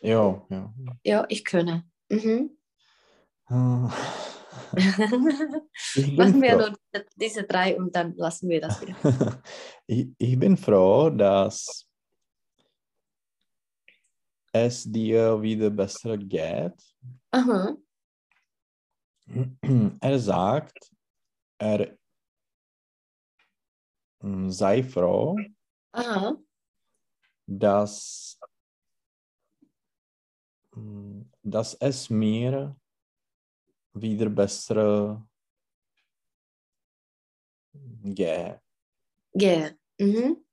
Jo, 0.00 0.46
jo. 0.48 0.72
Ja, 1.02 1.26
ich 1.28 1.44
könne. 1.44 1.84
Mhm. 2.08 2.56
Ich 5.96 6.06
bin 6.06 6.16
Machen 6.16 6.40
wir 6.42 6.50
froh. 6.60 6.68
nur 6.92 7.04
diese- 7.16 7.42
drei 7.44 7.76
und 7.76 7.94
dann 7.94 8.14
lassen 8.16 8.48
wir 8.48 8.60
das 8.60 8.80
wieder. 8.80 8.94
ich, 9.86 10.08
ich 10.18 10.38
bin 10.38 10.56
froh, 10.56 11.10
dass 11.10 11.86
es 14.52 14.84
dir 14.84 15.40
wieder 15.42 15.70
besser 15.70 16.16
geht. 16.16 16.72
Aha. 17.32 17.76
Er 20.00 20.18
sagt, 20.18 20.90
er 21.58 21.96
sei 24.48 24.82
froh, 24.82 25.36
Aha. 25.92 26.36
dass, 27.46 28.38
mm, 30.72 31.22
dass 31.42 31.74
es 31.74 32.08
mir 32.08 32.74
wieder 33.92 34.30
besser 34.30 35.26
geht. 38.02 38.60
Gehe. 39.34 39.78
Mhm. 39.98 40.44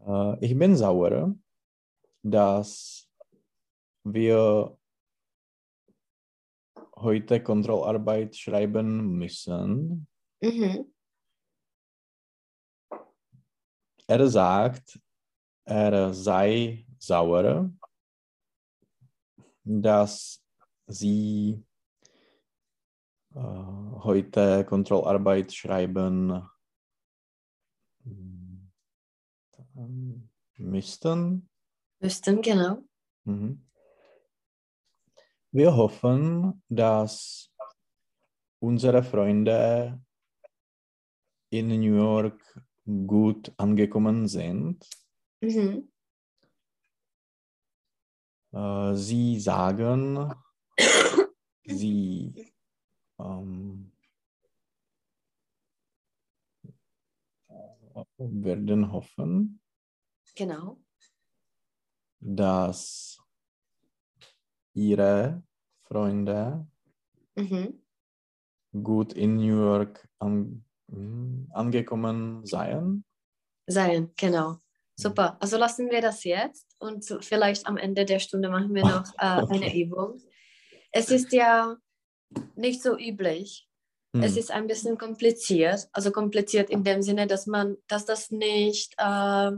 Äh, 0.00 0.44
ich 0.44 0.58
bin 0.58 0.76
sauer, 0.76 1.34
dass 2.22 3.08
wir 4.04 4.76
heute 6.96 7.42
Kontrollarbeit 7.42 8.36
schreiben 8.36 9.16
müssen. 9.16 10.06
Mhm. 10.40 10.92
Er 14.10 14.26
sagt, 14.26 14.98
er 15.66 16.14
sei 16.14 16.86
sauer, 16.98 17.70
dass 19.64 20.42
sie 20.86 21.62
äh, 23.34 23.38
heute 23.38 24.64
Kontrollarbeit 24.64 25.52
schreiben 25.52 26.42
mm, 28.04 28.70
müssten. 30.56 31.46
Müssten, 32.00 32.40
genau. 32.40 32.82
Mhm. 33.24 33.62
Wir 35.50 35.76
hoffen, 35.76 36.62
dass 36.70 37.52
unsere 38.58 39.02
Freunde 39.02 40.00
in 41.50 41.68
New 41.68 41.96
York 41.96 42.67
gut 43.06 43.52
angekommen 43.58 44.28
sind. 44.28 44.88
Mhm. 45.42 45.90
Äh, 48.52 48.94
sie 48.94 49.38
sagen, 49.38 50.32
sie 51.66 52.52
ähm, 53.18 53.92
werden 58.16 58.90
hoffen, 58.90 59.60
Genau. 60.34 60.80
dass 62.20 63.20
ihre 64.74 65.42
Freunde 65.84 66.66
Mhm. 67.36 67.82
gut 68.82 69.12
in 69.12 69.36
New 69.36 69.56
York 69.60 70.08
an, 70.18 70.64
angekommen 71.52 72.44
seien. 72.46 73.04
Sein, 73.66 74.10
genau. 74.16 74.56
Super. 74.96 75.36
Also 75.40 75.58
lassen 75.58 75.90
wir 75.90 76.00
das 76.00 76.24
jetzt 76.24 76.66
und 76.78 77.04
vielleicht 77.20 77.66
am 77.66 77.76
Ende 77.76 78.04
der 78.04 78.18
Stunde 78.18 78.48
machen 78.50 78.74
wir 78.74 78.82
noch 78.84 79.04
äh, 79.14 79.18
eine 79.18 79.66
Okay. 79.66 79.82
Übung. 79.82 80.20
Es 80.90 81.10
ist 81.10 81.32
ja 81.32 81.76
nicht 82.56 82.82
so 82.82 82.98
üblich. 82.98 83.68
Es 84.14 84.32
Hm. 84.32 84.38
ist 84.38 84.50
ein 84.50 84.66
bisschen 84.66 84.96
kompliziert. 84.98 85.86
Also 85.92 86.10
kompliziert 86.10 86.70
in 86.70 86.82
dem 86.82 87.02
Sinne, 87.02 87.26
dass 87.26 87.46
man, 87.46 87.76
dass 87.86 88.06
das 88.06 88.30
nicht, 88.30 88.94
äh, 88.96 89.52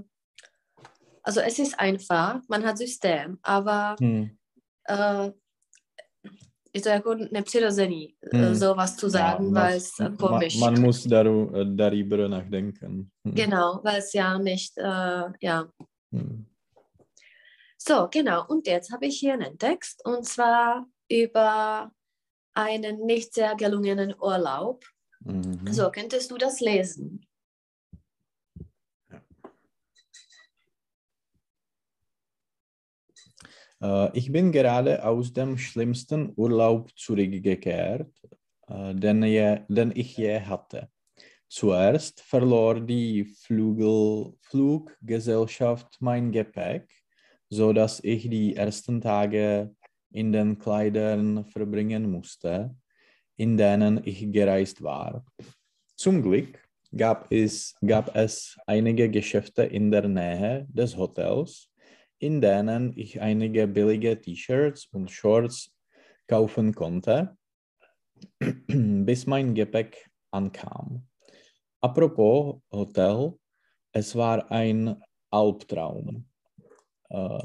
also 1.22 1.40
es 1.40 1.58
ist 1.58 1.78
einfach, 1.78 2.40
man 2.48 2.66
hat 2.66 2.76
System, 2.76 3.38
aber 3.42 3.96
Hm. 4.00 4.36
äh, 4.84 5.30
je 6.72 6.80
to 6.80 6.88
jako 6.88 7.14
nepřirozený, 7.30 8.14
hmm. 8.32 8.54
sowas 8.54 8.96
zu 8.96 9.08
sagen, 9.08 9.44
Ja, 9.44 9.54
weil 9.54 9.76
es 9.76 10.00
äh, 10.00 10.16
komisch 10.16 10.58
Man 10.58 10.80
muss 10.80 11.04
daru, 11.04 11.50
äh, 11.54 11.76
darüber 11.76 12.28
nachdenken. 12.28 13.10
Hm. 13.24 13.34
Genau, 13.34 13.80
weil 13.82 13.98
es 13.98 14.12
ja 14.12 14.38
nicht, 14.38 14.78
äh, 14.78 15.24
ja. 15.40 15.68
Hm. 16.12 16.46
So, 17.78 18.08
genau. 18.10 18.46
Und 18.48 18.66
jetzt 18.66 18.92
habe 18.92 19.06
ich 19.06 19.18
hier 19.18 19.34
einen 19.34 19.58
Text 19.58 20.04
und 20.04 20.26
zwar 20.26 20.86
über 21.08 21.90
einen 22.54 23.06
nicht 23.06 23.34
sehr 23.34 23.54
gelungenen 23.56 24.14
Urlaub. 24.20 24.84
Mhm. 25.20 25.72
So, 25.72 25.90
könntest 25.90 26.30
du 26.30 26.36
das 26.36 26.60
lesen? 26.60 27.26
Ich 34.12 34.30
bin 34.30 34.52
gerade 34.52 35.04
aus 35.04 35.32
dem 35.32 35.56
schlimmsten 35.56 36.32
Urlaub 36.36 36.90
zurückgekehrt, 36.96 38.12
äh, 38.68 38.94
den, 38.94 39.22
je, 39.22 39.60
den 39.68 39.92
ich 39.94 40.16
je 40.16 40.40
hatte. 40.40 40.88
Zuerst 41.48 42.20
verlor 42.20 42.80
die 42.80 43.24
Flügel, 43.24 44.34
Fluggesellschaft 44.40 45.96
mein 46.00 46.30
Gepäck, 46.30 46.88
so 47.48 47.72
dass 47.72 48.00
ich 48.04 48.28
die 48.28 48.54
ersten 48.54 49.00
Tage 49.00 49.74
in 50.12 50.32
den 50.32 50.58
Kleidern 50.58 51.44
verbringen 51.46 52.10
musste, 52.10 52.76
in 53.36 53.56
denen 53.56 54.00
ich 54.04 54.30
gereist 54.30 54.82
war. 54.82 55.24
Zum 55.96 56.22
Glück 56.22 56.58
gab 56.94 57.32
es, 57.32 57.74
gab 57.84 58.14
es 58.14 58.58
einige 58.66 59.10
Geschäfte 59.10 59.62
in 59.62 59.90
der 59.90 60.06
Nähe 60.06 60.66
des 60.68 60.96
Hotels, 60.96 61.69
in 62.20 62.40
denen 62.40 62.92
ich 62.96 63.20
einige 63.20 63.66
billige 63.66 64.20
T-Shirts 64.20 64.86
und 64.92 65.10
Shorts 65.10 65.74
kaufen 66.28 66.74
konnte, 66.74 67.36
bis 68.38 69.26
mein 69.26 69.54
Gepäck 69.54 70.08
ankam. 70.30 71.06
Apropos 71.80 72.60
Hotel, 72.70 73.32
es 73.92 74.14
war 74.14 74.50
ein 74.50 75.02
Albtraum. 75.30 76.26
Äh, 77.08 77.38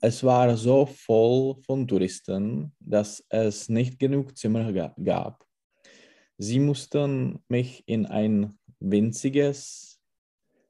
es 0.00 0.22
war 0.22 0.54
so 0.56 0.84
voll 0.86 1.56
von 1.62 1.88
Touristen, 1.88 2.72
dass 2.78 3.24
es 3.30 3.68
nicht 3.70 3.98
genug 3.98 4.36
Zimmer 4.36 4.70
ga- 4.72 4.94
gab. 5.02 5.44
Sie 6.36 6.60
mussten 6.60 7.42
mich 7.48 7.82
in 7.86 8.04
ein 8.06 8.58
winziges 8.80 9.98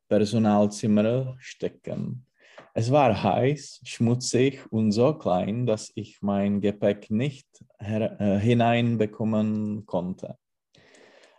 Personalzimmer 0.08 1.34
stecken. 1.38 2.26
Es 2.76 2.90
war 2.90 3.22
heiß, 3.22 3.82
schmutzig 3.84 4.66
und 4.72 4.90
so 4.90 5.14
klein, 5.14 5.64
dass 5.64 5.92
ich 5.94 6.20
mein 6.22 6.60
Gepäck 6.60 7.08
nicht 7.08 7.46
äh, 7.78 8.40
hineinbekommen 8.40 9.86
konnte. 9.86 10.36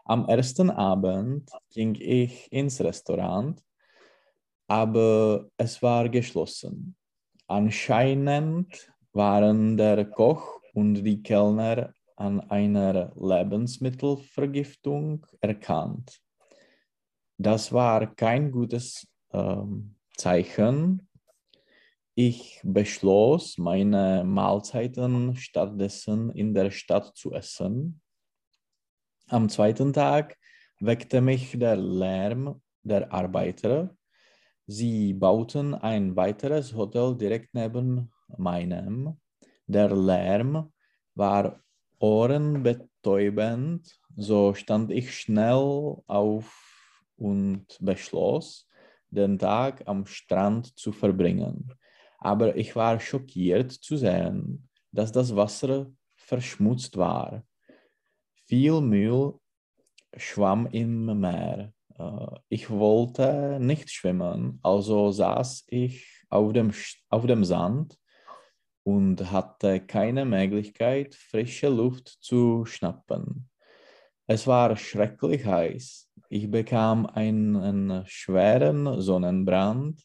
Am 0.06 0.30
ersten 0.30 0.69
Abend 0.69 1.52
ging 1.74 1.98
ich 2.00 2.50
ins 2.54 2.80
Restaurant, 2.80 3.62
aber 4.67 5.50
es 5.58 5.82
war 5.82 6.08
geschlossen. 6.08 6.95
Anscheinend 7.48 8.93
waren 9.12 9.76
der 9.76 10.06
Koch 10.06 10.62
und 10.74 11.04
die 11.04 11.21
Kellner 11.21 11.93
an 12.15 12.39
einer 12.50 13.12
Lebensmittelvergiftung 13.13 15.26
erkannt. 15.41 16.21
Das 17.38 17.74
war 17.74 18.15
kein 18.15 18.52
gutes 18.52 19.06
ähm, 19.34 19.98
Zeichen. 20.15 21.10
Ich 22.17 22.62
beschloss, 22.63 23.58
meine 23.58 24.23
Mahlzeiten 24.23 25.36
stattdessen 25.36 26.30
in 26.30 26.54
der 26.54 26.71
Stadt 26.71 27.13
zu 27.17 27.34
essen. 27.34 27.99
Am 29.28 29.49
zweiten 29.49 29.91
Tag 29.91 30.38
weckte 30.80 31.19
mich 31.19 31.60
der 31.60 31.75
Lärm 31.75 32.62
der 32.84 33.12
Arbeiter. 33.12 33.97
Sie 34.65 35.13
bauten 35.13 35.73
ein 35.73 36.15
weiteres 36.15 36.73
Hotel 36.73 37.17
direkt 37.17 37.54
neben 37.54 38.10
meinem. 38.38 39.19
Der 39.67 39.93
Lärm 39.93 40.71
war 41.15 41.62
ohrenbetäubend, 41.99 43.99
so 44.15 44.54
stand 44.54 44.89
ich 44.89 45.13
schnell 45.13 45.97
auf 46.08 47.12
und 47.17 47.78
beschloss, 47.82 48.69
den 49.10 49.38
Tag 49.38 49.84
am 49.86 50.06
Strand 50.06 50.80
zu 50.80 50.93
verbringen. 50.93 51.73
Aber 52.17 52.56
ich 52.56 52.75
war 52.75 52.99
schockiert 52.99 53.71
zu 53.71 53.97
sehen, 53.97 54.69
dass 54.91 55.12
das 55.12 55.36
Wasser 55.36 55.88
verschmutzt 56.15 56.97
war. 56.97 57.43
Viel 58.47 58.82
Müll 58.82 59.34
schwamm 60.17 60.67
im 60.67 61.19
Meer. 61.19 61.73
Äh, 61.97 62.28
ich 62.49 62.69
wollte 62.69 63.60
nicht 63.60 63.91
schwimmen, 63.91 64.60
also 64.63 65.12
saß 65.12 65.65
ich 65.67 66.23
auf 66.30 66.54
dem, 66.54 66.71
auf 67.10 67.25
dem 67.25 67.43
Sand 67.43 67.97
und 68.84 69.32
hatte 69.32 69.80
keine 69.82 70.25
Möglichkeit, 70.25 71.15
frische 71.15 71.69
Luft 71.69 72.08
zu 72.21 72.65
schnappen. 72.65 73.49
Es 74.28 74.47
war 74.47 74.75
schrecklich 74.75 75.45
heiß. 75.45 76.10
Ich 76.30 76.49
bekam 76.49 77.06
einen 77.06 78.04
schweren 78.08 79.01
Sonnenbrand, 79.01 80.01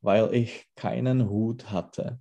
weil 0.00 0.32
ich 0.34 0.66
keinen 0.76 1.28
Hut 1.28 1.70
hatte. 1.70 2.20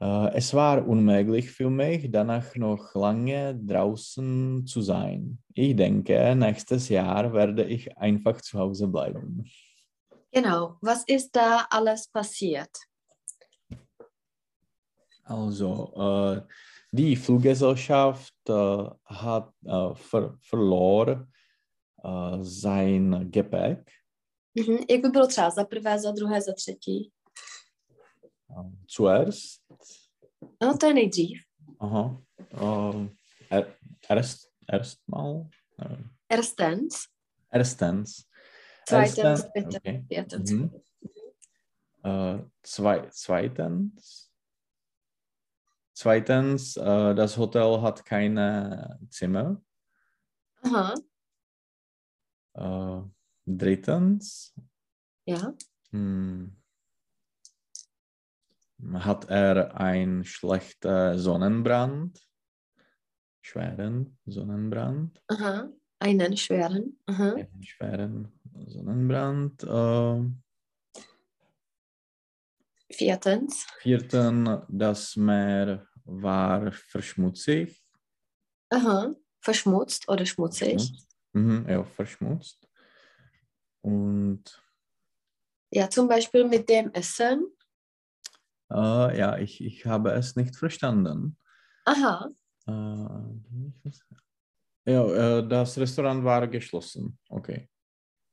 Äh, 0.00 0.34
es 0.34 0.52
war 0.54 0.86
unmöglich 0.86 1.50
für 1.50 1.70
mich, 1.70 2.10
danach 2.10 2.54
noch 2.56 2.94
lange 2.94 3.54
draußen 3.54 4.66
zu 4.66 4.80
sein. 4.82 5.38
Ich 5.54 5.74
denke, 5.74 6.34
nächstes 6.36 6.88
Jahr 6.88 7.32
werde 7.32 7.64
ich 7.64 7.96
einfach 7.96 8.40
zu 8.40 8.58
Hause 8.58 8.88
bleiben. 8.88 9.48
Genau, 10.32 10.76
was 10.82 11.04
ist 11.04 11.34
da 11.34 11.66
alles 11.70 12.08
passiert? 12.08 12.70
Also, 15.24 15.92
äh, 15.96 16.42
die 16.92 17.16
Fluggesellschaft 17.16 18.34
äh, 18.48 18.84
hat 19.06 19.52
äh, 19.64 19.94
ver 19.94 20.36
verlor 20.40 21.26
äh, 22.02 22.38
sein 22.42 23.30
Gepäck. 23.30 23.95
Mhm. 24.56 24.76
Jak 24.90 25.00
by 25.00 25.08
bylo 25.08 25.26
třeba 25.26 25.50
za 25.50 25.64
prvé, 25.64 25.98
za 25.98 26.10
druhé, 26.10 26.40
za 26.40 26.52
třetí? 26.52 27.12
Zuerst. 28.96 29.62
No, 30.62 30.78
to 30.78 30.86
je 30.86 30.94
nejdřív. 30.94 31.38
Aha. 31.80 32.22
Uh, 32.62 33.08
er, 33.50 33.76
erst, 34.10 34.52
erstmal. 34.72 35.32
Uh, 35.32 36.00
erstens. 36.28 36.94
Erstens. 37.52 38.24
Zweitens, 38.88 39.44
bitte. 39.54 39.78
Okay. 39.78 40.04
Viertens. 40.08 40.50
Mhm. 40.50 40.70
Uh, 42.04 42.48
zwei, 42.62 43.08
zweitens. 43.10 44.26
Zweitens, 45.98 46.76
äh, 46.76 47.14
das 47.14 47.36
Hotel 47.36 47.80
hat 47.80 48.04
keine 48.04 48.98
Zimmer. 49.10 49.62
Aha. 50.62 50.94
Äh, 52.54 53.02
drittens, 53.46 54.54
ja. 55.24 55.54
Hm, 55.90 56.56
hat 58.94 59.30
er 59.30 59.76
einen 59.80 60.24
schlechten 60.24 61.18
Sonnenbrand, 61.18 62.20
schweren 63.40 64.18
Sonnenbrand. 64.26 65.22
Aha. 65.28 65.70
Einen 65.98 66.36
schweren. 66.36 66.98
Aha. 67.06 67.34
Einen 67.34 67.62
schweren 67.62 68.32
Sonnenbrand. 68.66 69.62
Äh, 69.64 70.30
Viertens. 72.90 73.66
Viertens, 73.80 74.60
das 74.68 75.16
Meer 75.16 75.86
war 76.04 76.70
verschmutzig. 76.70 77.82
Aha, 78.70 79.14
verschmutzt 79.40 80.08
oder 80.08 80.24
schmutzig. 80.24 80.74
Verschmutzt. 80.74 81.08
Mhm, 81.32 81.66
ja, 81.68 81.84
verschmutzt. 81.84 82.65
Und. 83.86 84.42
Ja, 85.70 85.88
zum 85.88 86.08
Beispiel 86.08 86.44
mit 86.44 86.68
dem 86.68 86.92
Essen. 86.92 87.46
Äh, 88.70 89.18
ja, 89.18 89.38
ich, 89.38 89.62
ich 89.62 89.86
habe 89.86 90.10
es 90.10 90.34
nicht 90.34 90.56
verstanden. 90.56 91.38
Aha. 91.84 92.30
Äh, 92.66 93.92
ja, 94.90 95.38
äh, 95.38 95.48
das 95.48 95.78
Restaurant 95.78 96.24
war 96.24 96.48
geschlossen. 96.48 97.18
Okay. 97.28 97.68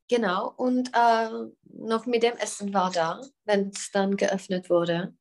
Genau, 0.08 0.52
und 0.56 0.90
äh, 0.92 1.30
noch 1.62 2.06
mit 2.06 2.24
dem 2.24 2.36
Essen 2.36 2.74
war 2.74 2.90
da, 2.90 3.20
wenn 3.44 3.68
es 3.68 3.90
dann 3.92 4.16
geöffnet 4.16 4.68
wurde. 4.68 5.14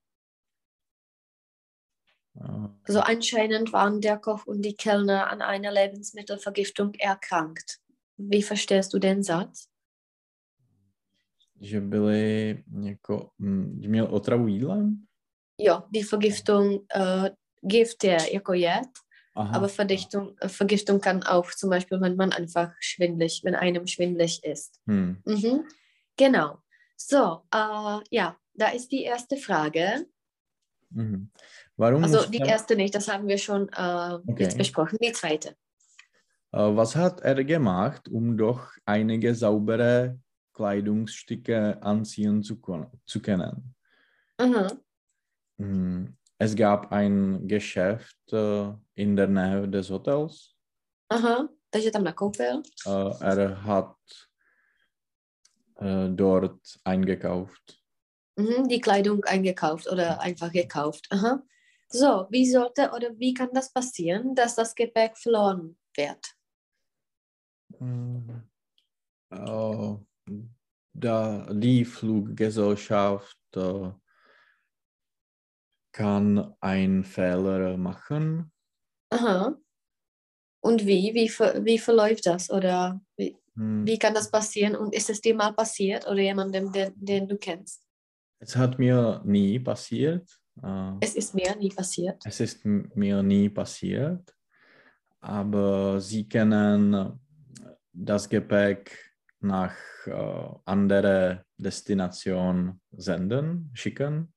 Also 2.83 2.99
anscheinend 2.99 3.71
waren 3.71 4.01
der 4.01 4.17
Koch 4.17 4.47
und 4.47 4.63
die 4.63 4.75
Kellner 4.75 5.29
an 5.29 5.43
einer 5.43 5.71
Lebensmittelvergiftung 5.71 6.95
erkrankt. 6.95 7.79
Wie 8.17 8.41
verstehst 8.41 8.93
du 8.93 8.99
den 8.99 9.21
Satz? 9.21 9.69
Že 11.63 11.81
byli 11.81 12.63
jako, 12.81 13.29
že 13.81 13.89
měl 13.89 14.07
otravu 14.11 14.47
jídlem? 14.47 15.03
Jo, 15.57 15.83
die 15.91 16.03
Vergiftung, 16.03 16.81
äh, 16.95 17.29
Gift 17.61 18.03
je 18.03 18.17
jako 18.33 18.53
jed 18.53 18.89
Aha. 19.35 19.55
Aber 19.55 19.69
Verdichtung, 19.69 20.35
Vergiftung 20.45 21.01
kann 21.01 21.23
auch 21.23 21.49
zum 21.51 21.69
Beispiel, 21.69 21.99
wenn 21.99 22.15
man 22.15 22.31
einfach 22.31 22.71
schwindlig, 22.79 23.41
wenn 23.43 23.55
einem 23.55 23.87
schwindlig 23.87 24.43
ist. 24.43 24.79
Hm. 24.85 25.21
Mhm. 25.25 25.65
Genau. 26.17 26.59
So, 26.95 27.41
äh, 27.51 27.99
ja, 28.11 28.37
da 28.53 28.67
ist 28.67 28.91
die 28.91 29.03
erste 29.03 29.37
Frage. 29.37 30.05
Mhm. 30.91 31.31
Warum 31.77 32.03
also 32.03 32.29
die 32.29 32.37
er... 32.37 32.47
erste 32.47 32.75
nicht, 32.75 32.93
das 32.93 33.07
haben 33.07 33.27
wir 33.27 33.39
schon 33.39 33.69
äh, 33.69 34.19
okay. 34.27 34.43
jetzt 34.43 34.57
besprochen. 34.57 34.99
Die 35.01 35.11
zweite. 35.11 35.55
Äh, 36.51 36.75
was 36.75 36.95
hat 36.95 37.21
er 37.21 37.43
gemacht, 37.43 38.07
um 38.09 38.37
doch 38.37 38.69
einige 38.85 39.33
saubere 39.33 40.19
Kleidungsstücke 40.53 41.81
anziehen 41.81 42.43
zu, 42.43 42.59
zu 43.05 43.21
können? 43.21 43.75
Mhm. 44.39 44.67
Hm. 45.57 46.17
Es 46.37 46.55
gab 46.55 46.91
ein 46.91 47.47
Geschäft 47.47 48.33
uh, 48.33 48.73
in 48.95 49.15
der 49.15 49.27
Nähe 49.27 49.67
des 49.67 49.89
Hotels. 49.89 50.55
Aha, 51.09 51.47
takže 51.71 51.91
tam 51.91 52.03
nakoupil. 52.03 52.63
Uh, 52.85 53.13
er 53.21 53.63
hat 53.63 53.95
uh, 55.79 56.09
dort 56.09 56.79
eingekauft. 56.83 57.79
Mhm, 58.35 58.67
die 58.67 58.81
Kleidung 58.81 59.23
eingekauft 59.25 59.87
oder 59.87 60.19
einfach 60.19 60.51
gekauft. 60.51 61.07
Aha. 61.11 61.43
So, 61.87 62.25
wie 62.31 62.49
sollte 62.49 62.91
oder 62.91 63.17
wie 63.19 63.33
kann 63.33 63.53
das 63.53 63.71
passieren, 63.71 64.33
dass 64.33 64.55
das 64.55 64.73
Gepäck 64.73 65.15
verloren 65.17 65.77
wird? 65.95 66.35
Mm. 67.79 68.41
Uh, 69.31 69.99
da 70.93 71.47
die 71.51 71.85
Fluggesellschaft 71.85 73.37
uh, 73.55 73.93
kann 75.91 76.53
einen 76.59 77.03
Fehler 77.03 77.77
machen. 77.77 78.51
Aha. 79.09 79.55
Und 80.61 80.85
wie? 80.85 81.13
Wie, 81.13 81.29
wie 81.29 81.77
verläuft 81.77 82.25
das? 82.25 82.49
Oder 82.49 83.01
wie, 83.17 83.37
hm. 83.55 83.85
wie 83.85 83.99
kann 83.99 84.13
das 84.13 84.31
passieren? 84.31 84.75
Und 84.75 84.95
ist 84.95 85.09
es 85.09 85.21
dir 85.21 85.35
mal 85.35 85.53
passiert 85.53 86.07
oder 86.07 86.21
jemandem, 86.21 86.71
den, 86.71 86.93
den 86.95 87.27
du 87.27 87.37
kennst? 87.37 87.83
Es 88.39 88.55
hat 88.55 88.79
mir 88.79 89.21
nie 89.25 89.59
passiert. 89.59 90.29
Äh, 90.61 90.93
es 91.01 91.15
ist 91.15 91.33
mir 91.33 91.55
nie 91.55 91.69
passiert. 91.69 92.25
Es 92.25 92.39
ist 92.39 92.65
mir 92.65 93.21
nie 93.23 93.49
passiert. 93.49 94.35
Aber 95.19 96.01
sie 96.01 96.27
können 96.27 97.19
das 97.93 98.27
Gepäck 98.27 99.12
nach 99.43 99.75
äh, 100.05 100.49
andere 100.65 101.45
Destination 101.57 102.81
senden, 102.91 103.71
schicken. 103.73 104.33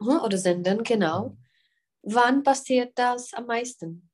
Oder 0.00 0.38
senden, 0.38 0.82
genau. 0.82 1.36
Wann 2.02 2.42
passiert 2.42 2.92
das 2.96 3.32
am 3.34 3.46
meisten? 3.46 4.10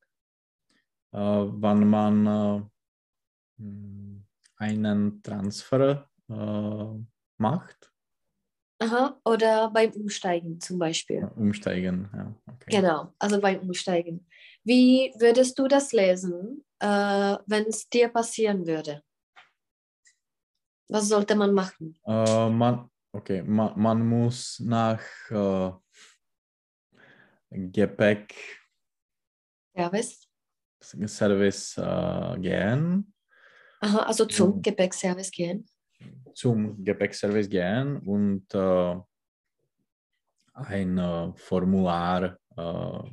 Äh, 1.12 1.18
wann 1.18 1.88
man 1.88 2.26
äh, 2.26 2.62
hm, 3.58 4.24
einen 4.56 5.22
Transfer 5.22 6.08
äh, 6.28 7.04
macht. 7.38 7.92
Aha, 8.78 9.20
oder 9.24 9.70
beim 9.70 9.92
Umsteigen 9.92 10.60
zum 10.60 10.78
Beispiel. 10.78 11.28
Umsteigen, 11.36 12.08
ja. 12.12 12.34
Okay. 12.52 12.80
Genau, 12.80 13.12
also 13.18 13.40
beim 13.40 13.60
Umsteigen. 13.60 14.26
Wie 14.64 15.12
würdest 15.18 15.58
du 15.58 15.68
das 15.68 15.92
lesen, 15.92 16.64
äh, 16.80 16.86
wenn 17.46 17.66
es 17.66 17.88
dir 17.88 18.08
passieren 18.08 18.66
würde? 18.66 19.02
Was 20.92 21.08
sollte 21.08 21.34
man 21.34 21.54
machen? 21.54 21.96
Äh, 22.04 22.50
man, 22.50 22.90
okay, 23.12 23.42
man, 23.42 23.72
man 23.80 24.06
muss 24.06 24.60
nach 24.60 25.00
äh, 25.30 25.72
Gepäck 27.50 28.34
Service? 29.74 30.28
Service 31.06 31.78
äh, 31.78 32.38
gehen. 32.40 33.14
Aha, 33.80 34.00
also 34.00 34.26
zum 34.26 34.56
Mhm. 34.56 34.62
Gepäckservice 34.62 35.30
gehen. 35.30 35.64
zum 36.34 36.84
Gepäckservice 36.84 37.48
gehen 37.48 37.98
und 38.00 38.52
äh, 38.54 38.96
ein 40.54 40.98
äh, 40.98 41.32
Formular 41.36 42.36
äh, 42.56 43.10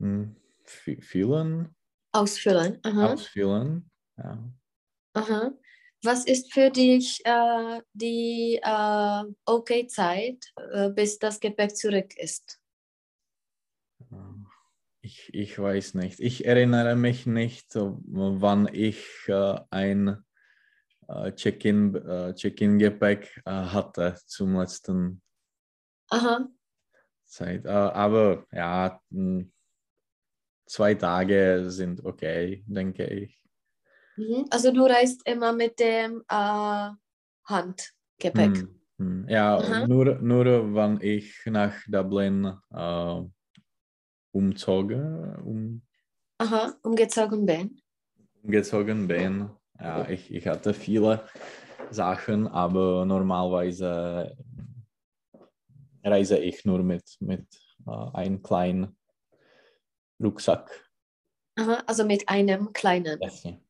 hm, 0.00 0.36
fü- 0.66 1.02
füllen, 1.02 1.74
Ausfüllen. 2.12 2.78
Aha, 2.82 3.12
ausfüllen. 3.12 3.90
Ja. 4.18 4.38
Aha. 5.16 5.52
Was 6.02 6.26
ist 6.26 6.52
für 6.52 6.70
dich 6.70 7.20
äh, 7.24 7.80
die 7.94 8.60
äh, 8.62 9.22
okay 9.44 9.86
Zeit, 9.86 10.52
äh, 10.72 10.90
bis 10.90 11.18
das 11.18 11.40
Gepäck 11.40 11.76
zurück 11.76 12.16
ist? 12.16 12.60
Ich, 15.00 15.32
ich 15.32 15.58
weiß 15.58 15.94
nicht. 15.94 16.20
Ich 16.20 16.44
erinnere 16.44 16.96
mich 16.96 17.26
nicht, 17.26 17.68
wann 17.74 18.68
ich 18.72 19.06
äh, 19.28 19.58
ein 19.70 20.24
äh, 21.08 21.32
Check-in, 21.32 21.94
äh, 21.94 22.34
Check-in-Gepäck 22.34 23.42
äh, 23.44 23.50
hatte 23.50 24.18
zum 24.26 24.58
letzten 24.58 25.22
Aha, 26.10 26.48
Zeit. 27.24 27.64
Äh, 27.64 27.68
aber 27.68 28.46
ja, 28.52 29.00
mh, 29.10 29.46
zwei 30.66 30.94
Tage 30.94 31.64
sind 31.68 32.04
okay, 32.04 32.64
denke 32.66 33.06
ich. 33.06 33.45
Mhm. 34.16 34.46
Also 34.50 34.72
du 34.72 34.84
reist 34.84 35.26
immer 35.26 35.52
mit 35.52 35.78
dem 35.78 36.22
äh, 36.28 36.90
Handgepäck. 37.44 38.58
Hm, 38.58 38.80
hm. 38.98 39.26
Ja, 39.28 39.58
Aha. 39.58 39.86
nur, 39.86 40.16
nur 40.16 40.74
wenn 40.74 41.00
ich 41.00 41.34
nach 41.46 41.74
Dublin 41.88 42.52
äh, 42.72 43.22
umzoge, 44.32 45.40
um, 45.44 45.82
Aha, 46.38 46.74
umgezogen 46.82 47.46
bin. 47.46 47.80
umgezogen 48.42 49.08
bin. 49.08 49.50
Ja, 49.80 50.08
ich, 50.08 50.32
ich 50.32 50.46
hatte 50.46 50.72
viele 50.72 51.26
Sachen, 51.90 52.46
aber 52.46 53.04
normalerweise 53.04 54.36
reise 56.02 56.38
ich 56.38 56.64
nur 56.64 56.82
mit, 56.82 57.16
mit 57.20 57.46
äh, 57.86 58.10
einem 58.14 58.42
kleinen 58.42 58.96
Rucksack. 60.22 60.85
Aha, 61.58 61.82
also 61.86 62.04
mit 62.04 62.28
einem 62.28 62.72
kleinen. 62.74 63.18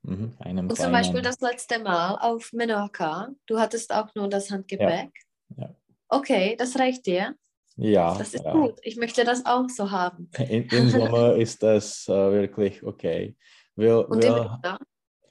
Mhm, 0.02 0.32
einem 0.40 0.68
Und 0.68 0.76
zum 0.76 0.76
kleinen. 0.76 0.92
Beispiel 0.92 1.22
das 1.22 1.40
letzte 1.40 1.78
Mal 1.78 2.16
auf 2.20 2.52
Menorca, 2.52 3.28
du 3.46 3.58
hattest 3.60 3.92
auch 3.94 4.12
nur 4.14 4.28
das 4.28 4.50
Handgepäck. 4.50 5.10
Ja. 5.56 5.74
Okay, 6.08 6.56
das 6.58 6.76
reicht 6.78 7.06
dir. 7.06 7.36
ja, 7.76 8.16
Das 8.18 8.34
ist 8.34 8.44
ja. 8.44 8.52
gut. 8.52 8.78
Ich 8.82 8.96
möchte 8.96 9.24
das 9.24 9.46
auch 9.46 9.68
so 9.68 9.90
haben. 9.90 10.28
In, 10.48 10.64
Im 10.68 10.90
Sommer 10.90 11.36
ist 11.36 11.62
das 11.62 12.08
äh, 12.08 12.12
wirklich 12.32 12.82
okay. 12.82 13.36
Wir, 13.76 14.08
Und 14.08 14.22
wir, 14.22 14.58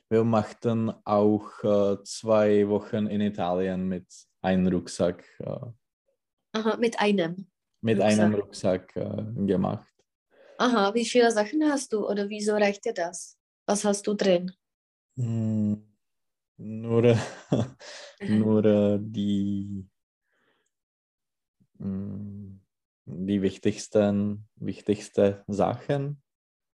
wir 0.10 0.24
machten 0.24 0.94
auch 1.04 1.50
äh, 1.64 1.98
zwei 2.04 2.68
Wochen 2.70 3.08
in 3.08 3.22
Italien 3.22 3.88
mit 3.88 4.06
einem 4.42 4.68
Rucksack, 4.68 5.26
äh, 5.40 5.60
Aha, 6.54 6.78
mit 6.78 7.00
einem. 7.00 7.48
mit 7.82 7.98
Rucksack. 8.00 8.20
einem 8.20 8.36
Rucksack 8.36 8.96
äh, 8.96 9.24
gemacht. 9.46 9.88
Aha, 10.58 10.94
wie 10.94 11.06
viele 11.06 11.32
Sachen 11.32 11.64
hast 11.70 11.92
du 11.94 12.08
oder 12.08 12.30
wieso 12.30 12.54
reicht 12.54 12.86
dir 12.86 12.94
das? 12.94 13.38
Was 13.66 13.84
hast 13.84 14.08
du 14.08 14.14
drin? 14.14 14.52
Hm, 15.18 15.84
nur 16.58 17.18
nur 18.28 18.66
äh, 18.66 19.00
die, 19.02 19.88
hm, 21.80 22.62
die 23.06 23.42
wichtigsten, 23.42 24.48
wichtigste 24.56 25.44
Sachen. 25.48 26.22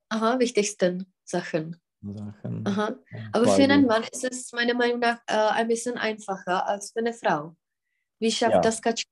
Aha, 0.09 0.39
wichtigsten 0.39 1.13
Sachen. 1.23 1.79
Sachen. 2.01 2.65
Aha. 2.65 2.95
Aber 3.33 3.47
für 3.47 3.63
einen. 3.63 3.85
Mann 3.85 4.03
ist 4.11 4.23
es 4.23 4.51
meiner 4.53 4.73
Meinung 4.73 4.99
nach 4.99 5.19
äh, 5.27 5.33
ein 5.33 5.67
bisschen 5.67 5.97
einfacher 5.97 6.65
als 6.67 6.91
für 6.91 6.99
eine 6.99 7.13
Frau. 7.13 7.55
Wie 8.19 8.31
schafft 8.31 8.55
Ja. 8.55 8.61
das 8.61 8.81
Katschka? 8.81 9.09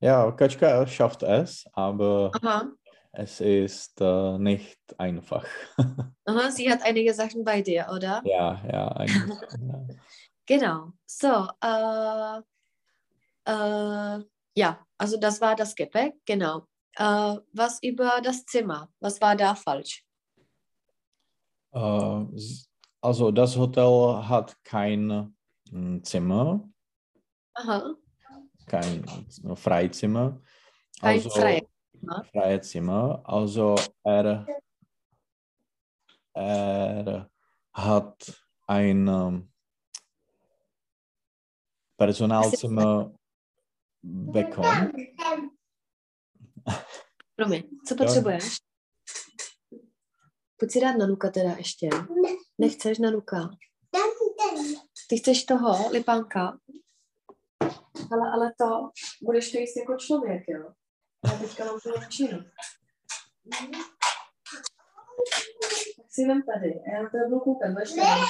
Ja, 0.00 0.30
Katschka 0.32 0.86
schafft 0.86 1.22
es, 1.22 1.64
aber 1.72 2.32
Aha. 2.42 2.72
Es 3.16 3.40
ist 3.40 4.00
äh, 4.00 4.38
nicht 4.38 4.78
einfach. 4.98 5.46
Aha, 6.26 6.50
sie 6.50 6.70
hat 6.70 6.82
einige 6.82 7.12
Sachen 7.14 7.44
bei 7.44 7.62
dir, 7.62 7.88
oder? 7.94 8.22
ja, 8.24 8.62
ja, 8.70 8.88
eigentlich, 8.96 9.40
ja. 9.60 9.86
Genau. 10.46 10.92
So, 11.06 11.48
äh, 11.60 12.40
äh, 13.50 14.24
ja, 14.56 14.86
also 14.98 15.16
das 15.18 15.40
war 15.40 15.54
das 15.56 15.74
Gepäck, 15.74 16.14
genau. 16.24 16.66
Äh, 16.96 17.36
was 17.52 17.82
über 17.82 18.20
das 18.22 18.44
Zimmer? 18.44 18.88
Was 19.00 19.20
war 19.20 19.36
da 19.36 19.54
falsch? 19.54 20.04
Äh, 21.72 22.24
also 23.00 23.30
das 23.30 23.56
Hotel 23.56 24.28
hat 24.28 24.56
kein 24.64 25.34
mm, 25.70 26.02
Zimmer, 26.02 26.68
Aha, 27.54 27.94
kein 28.66 29.04
Freizimmer. 29.54 30.40
kein 31.00 31.16
Also, 31.16 31.30
freies 31.30 31.73
Freie 32.30 32.60
Zimmer. 32.60 33.20
Also 33.24 33.74
er, 34.04 34.46
er 36.34 37.30
hat 37.72 38.44
ein 38.66 39.08
ähm, 39.08 39.52
Personalzimmer 41.96 43.12
bekommen. 44.02 44.92
Promiň, 47.36 47.62
co 47.86 47.96
potřebuješ? 47.96 48.56
Pojď 50.56 50.72
si 50.72 50.80
dát 50.80 50.96
na 50.96 51.06
Luka 51.06 51.30
teda 51.30 51.56
ještě. 51.56 51.88
Nechceš 52.58 52.98
na 52.98 53.10
Luka? 53.10 53.50
Ty 55.08 55.16
chceš 55.18 55.44
toho, 55.44 55.90
lipánka? 55.90 56.58
Ale, 58.12 58.30
ale 58.32 58.54
to, 58.58 58.90
budeš 59.22 59.52
to 59.52 59.58
jíst 59.58 59.76
jako 59.76 59.96
člověk, 59.96 60.42
jo? 60.48 60.72
Já 61.26 61.38
teďka 61.38 61.64
mám 61.64 61.80
tu 61.80 61.98
většinu. 61.98 62.44
Tak 65.96 66.06
si 66.10 66.26
vem 66.26 66.42
tady, 66.42 66.74
a 66.74 66.90
já 66.92 67.02
na 67.02 67.10
to 67.10 67.16
budu 67.28 67.40
koukat, 67.40 67.70
budeš 67.70 67.90
tady. 67.90 68.20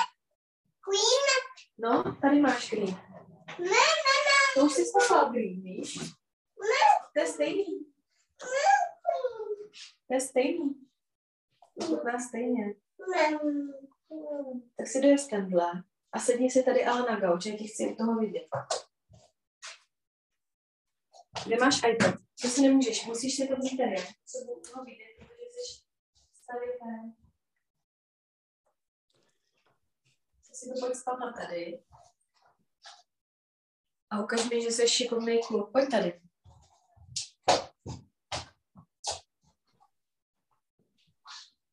No, 1.78 2.16
tady 2.20 2.40
máš 2.40 2.70
green. 2.70 2.96
To 4.54 4.64
už 4.64 4.72
jsi 4.72 4.85
spopal 4.85 5.33
green, 5.33 5.62
víš? 5.62 5.98
To 7.14 7.20
je 7.20 7.26
stejný. 7.26 7.87
To 10.09 10.14
je 10.14 10.20
stejný. 10.20 10.87
Chutná 11.85 12.18
stejně. 12.28 12.74
Tak 14.76 14.87
si 14.87 15.00
dojez 15.00 15.26
tenhle 15.28 15.83
a 16.12 16.18
sedni 16.18 16.50
si 16.50 16.62
tady 16.62 16.85
ale 16.85 17.12
na 17.12 17.20
gauč, 17.20 17.46
já 17.46 17.57
ti 17.57 17.68
chci 17.68 17.92
u 17.92 17.96
toho 17.96 18.14
vidět. 18.14 18.46
Kde 21.46 21.57
máš 21.57 21.80
iPad? 21.92 22.23
To 22.42 22.49
si 22.49 22.62
nemůžeš, 22.62 23.07
musíš 23.07 23.37
si 23.37 23.49
to 23.49 23.57
vzít 23.57 23.77
tady. 23.77 23.97
Budu 24.47 24.61
toho 24.61 24.85
vidět, 24.85 25.16
protože 25.18 25.44
jsi 25.51 25.83
stavitel. 26.42 27.12
Co 30.42 30.55
si 30.55 30.68
to 30.68 30.87
pojď 30.87 31.18
na 31.20 31.32
tady. 31.32 31.82
A 34.11 34.22
ukaž 34.22 34.51
mi, 34.51 34.62
že 34.62 34.70
jsi 34.70 34.89
šikovný 34.89 35.41
kluk. 35.49 35.72
Pojď 35.72 35.91
tady. 35.91 36.20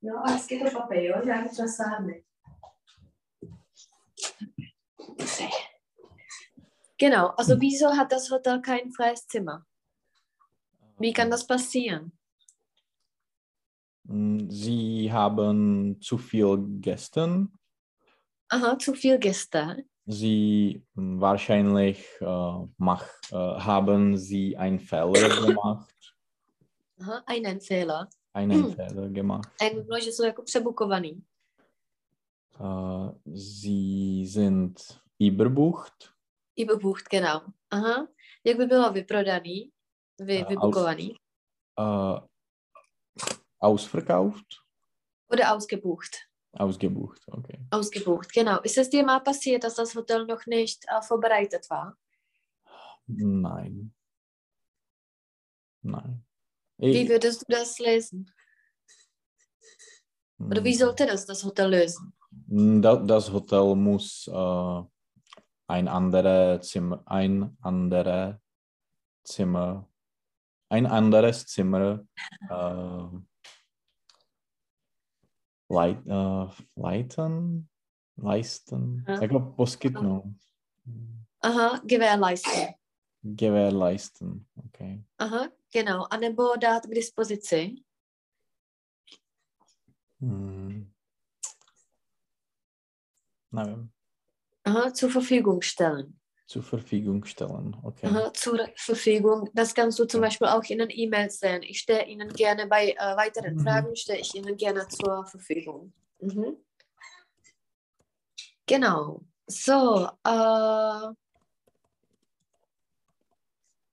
No 0.03 0.23
a 0.25 0.31
hezky 0.31 0.59
to 0.59 0.71
papej, 0.71 1.05
jo? 1.05 1.21
Žádný 1.25 1.49
trasárny. 1.49 2.23
Genau, 6.97 7.33
also 7.37 7.57
wieso 7.57 7.89
hat 7.89 8.11
das 8.11 8.29
Hotel 8.29 8.61
kein 8.61 8.91
freies 8.91 9.25
Zimmer? 9.31 9.63
Wie 11.01 11.13
kann 11.13 11.29
das 11.31 11.45
passieren? 11.47 12.11
Mm, 14.03 14.49
Sie 14.49 15.11
haben 15.11 15.99
zu 16.01 16.17
viel 16.17 16.57
Gäste. 16.81 17.47
Aha, 18.49 18.77
zu 18.77 18.93
viel 18.93 19.17
Gäste. 19.17 19.83
Sie 20.05 20.83
mm, 20.95 21.19
wahrscheinlich 21.21 22.05
äh, 22.21 22.67
mach, 22.77 23.05
äh, 23.31 23.35
haben 23.35 24.17
Sie 24.17 24.57
einen 24.57 24.79
Fehler 24.79 25.29
gemacht. 25.47 26.15
Aha, 27.01 27.23
einen 27.25 27.61
Fehler. 27.61 28.07
Einen 28.33 28.63
Hm. 28.63 28.73
Fehler 28.73 29.09
gemacht. 29.09 29.49
A 29.59 29.63
jak 29.63 29.73
by 29.73 29.81
bylo, 29.83 29.99
že 29.99 30.11
jsou 30.11 30.23
jako 30.23 30.43
přebukovaný? 30.43 31.23
Äh, 32.59 33.11
Sie 33.33 34.25
sind 34.27 34.79
überbucht. 35.19 36.13
Überbucht, 36.55 37.09
genau. 37.09 37.41
Aha. 37.71 38.07
Jak 38.43 38.57
by 38.57 38.65
bylo 38.65 38.91
vyprodaný, 38.93 39.71
vy, 40.27 40.43
Uh, 40.43 40.49
vybukovaný? 40.49 41.17
Äh, 41.77 42.19
ausverkauft? 43.59 44.63
Oder 45.29 45.53
ausgebucht? 45.53 46.27
Ausgebucht, 46.53 47.21
okay. 47.27 47.59
Ausgebucht, 47.71 48.33
genau. 48.33 48.59
Ist 48.61 48.77
es 48.77 48.89
dir 48.89 49.05
mal 49.05 49.21
passiert, 49.21 49.63
dass 49.63 49.75
das 49.75 49.95
Hotel 49.95 50.25
noch 50.25 50.45
nicht 50.45 50.83
äh, 50.87 51.01
vorbereitet 51.01 51.69
war? 51.69 51.97
Nein. 53.07 53.93
Nein. 55.81 56.25
Wie 56.77 57.03
Ich, 57.03 57.09
würdest 57.09 57.41
du 57.41 57.45
das 57.49 57.79
lesen? 57.79 58.29
Oder 60.39 60.63
wie 60.63 60.73
sollte 60.75 61.05
das 61.05 61.25
das 61.25 61.43
Hotel 61.43 61.69
lösen? 61.69 62.13
Da- 62.47 62.95
Das 62.97 63.31
Hotel 63.31 63.75
muss 63.75 64.27
äh, 64.27 64.81
ein 65.67 65.87
anderes 65.87 66.67
Zimmer, 66.67 67.03
ein 67.05 67.55
andere 67.61 68.41
Zimmer, 69.23 69.87
ein 70.71 70.85
anderes 70.87 71.45
Zimmer 71.47 71.99
äh, 72.49 73.07
leit, 75.69 76.07
äh, 76.07 76.47
leiten, 76.75 77.69
leisten, 78.17 79.05
Ja. 79.07 79.21
jako 79.21 79.39
poskytnout, 79.39 80.25
Aha, 81.43 81.81
gewährleisten. 81.85 82.73
gewährleisten, 83.23 84.45
okay. 84.55 85.03
Aha, 85.17 85.49
genau. 85.73 86.07
A 86.09 86.17
nebo 86.17 86.55
dát 86.55 86.85
k 86.85 86.89
dispozici. 86.95 87.75
Hm. 90.19 90.91
Nevím, 93.51 93.91
Aha, 94.63 94.91
zur 94.93 95.09
Verfügung 95.11 95.61
stellen. 95.63 96.20
Zur 96.51 96.63
Verfügung 96.63 97.23
stellen, 97.23 97.77
okay. 97.81 98.07
Aha, 98.07 98.33
zur 98.33 98.59
Verfügung. 98.75 99.49
Das 99.53 99.73
kannst 99.73 99.97
du 99.99 100.05
zum 100.05 100.21
Ja. 100.21 100.27
Beispiel 100.27 100.47
auch 100.47 100.63
in 100.65 100.79
den 100.79 100.89
E-Mails 100.89 101.39
sehen. 101.39 101.63
Ich 101.63 101.79
stehe 101.79 102.05
Ihnen 102.05 102.27
gerne 102.33 102.67
bei 102.67 102.91
äh, 102.91 103.15
weiteren 103.15 103.55
Mhm. 103.55 103.59
Fragen, 103.61 103.95
stehe 103.95 104.19
ich 104.19 104.35
Ihnen 104.35 104.57
gerne 104.57 104.85
zur 104.89 105.25
Verfügung. 105.25 105.93
Mhm. 106.19 106.57
Genau. 108.65 109.21
So, 109.47 110.09
äh, 110.25 111.13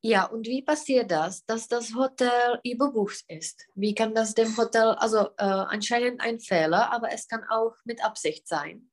ja, 0.01 0.25
und 0.27 0.47
wie 0.47 0.63
passiert 0.63 1.11
das, 1.13 1.45
dass 1.47 1.69
das 1.69 1.95
Hotel 1.95 2.59
überbucht 2.65 3.25
ist? 3.29 3.67
Wie 3.77 3.95
kann 3.95 4.15
das 4.17 4.35
dem 4.35 4.57
Hotel, 4.57 4.97
also 4.99 5.29
äh, 5.37 5.45
anscheinend 5.45 6.21
ein 6.21 6.41
Fehler, 6.41 6.93
aber 6.93 7.13
es 7.13 7.29
kann 7.29 7.45
auch 7.49 7.77
mit 7.85 8.05
Absicht 8.05 8.49
sein. 8.49 8.91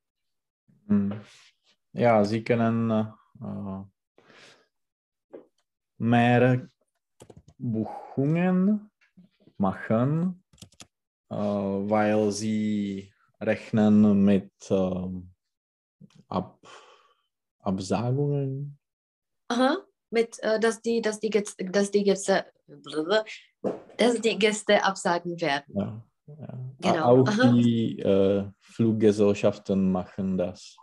Hm. 0.88 1.20
Ja, 1.94 2.24
Sie 2.26 2.44
können 2.44 2.92
äh, 2.92 3.06
mehr 5.98 6.70
Buchungen 7.58 8.92
machen, 9.58 10.44
äh, 11.30 11.36
weil 11.36 12.32
Sie 12.32 13.14
rechnen 13.40 14.24
mit 14.24 14.52
ähm, 14.70 15.32
Ab 16.28 16.60
Absagungen. 17.60 18.78
Aha, 19.48 19.78
mit, 20.12 20.40
äh, 20.44 20.60
dass, 20.60 20.82
die, 20.82 21.02
dass, 21.02 21.20
die, 21.20 21.30
dass, 21.30 21.92
die 21.92 22.04
Gäste, 22.04 22.46
dass 23.98 24.22
die 24.22 24.38
Gäste 24.38 24.84
absagen 24.84 25.40
werden. 25.40 25.76
Ja, 25.76 26.04
ja. 26.28 26.60
Genau, 26.80 27.24
Auch 27.24 27.28
aha. 27.28 27.54
die 27.54 28.00
äh, 28.00 28.46
Fluggesellschaften 28.60 29.92
machen 29.92 30.38
das. 30.38 30.78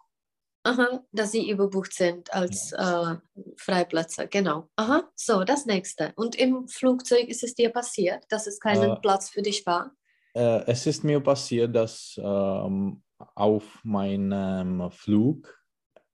Aha, 0.64 1.04
dass 1.10 1.32
sie 1.32 1.50
überbucht 1.50 1.92
sind 1.92 2.32
als 2.32 2.72
äh, 2.72 3.16
Freiplätze, 3.56 4.28
genau. 4.28 4.68
Aha, 4.76 5.10
so, 5.16 5.42
das 5.42 5.66
nächste. 5.66 6.12
Und 6.14 6.36
im 6.36 6.68
Flugzeug 6.68 7.28
ist 7.28 7.42
es 7.42 7.54
dir 7.54 7.70
passiert, 7.70 8.24
dass 8.28 8.46
es 8.46 8.60
keinen 8.60 8.92
Äh, 8.92 9.00
Platz 9.00 9.28
für 9.30 9.42
dich 9.42 9.66
war? 9.66 9.92
Äh, 10.34 10.62
es 10.66 10.86
ist 10.86 11.02
mir 11.04 11.20
passiert, 11.20 11.74
dass 11.74 12.14
ähm, 12.22 13.02
auf 13.34 13.80
meinem 13.84 14.90
Flug 14.92 15.52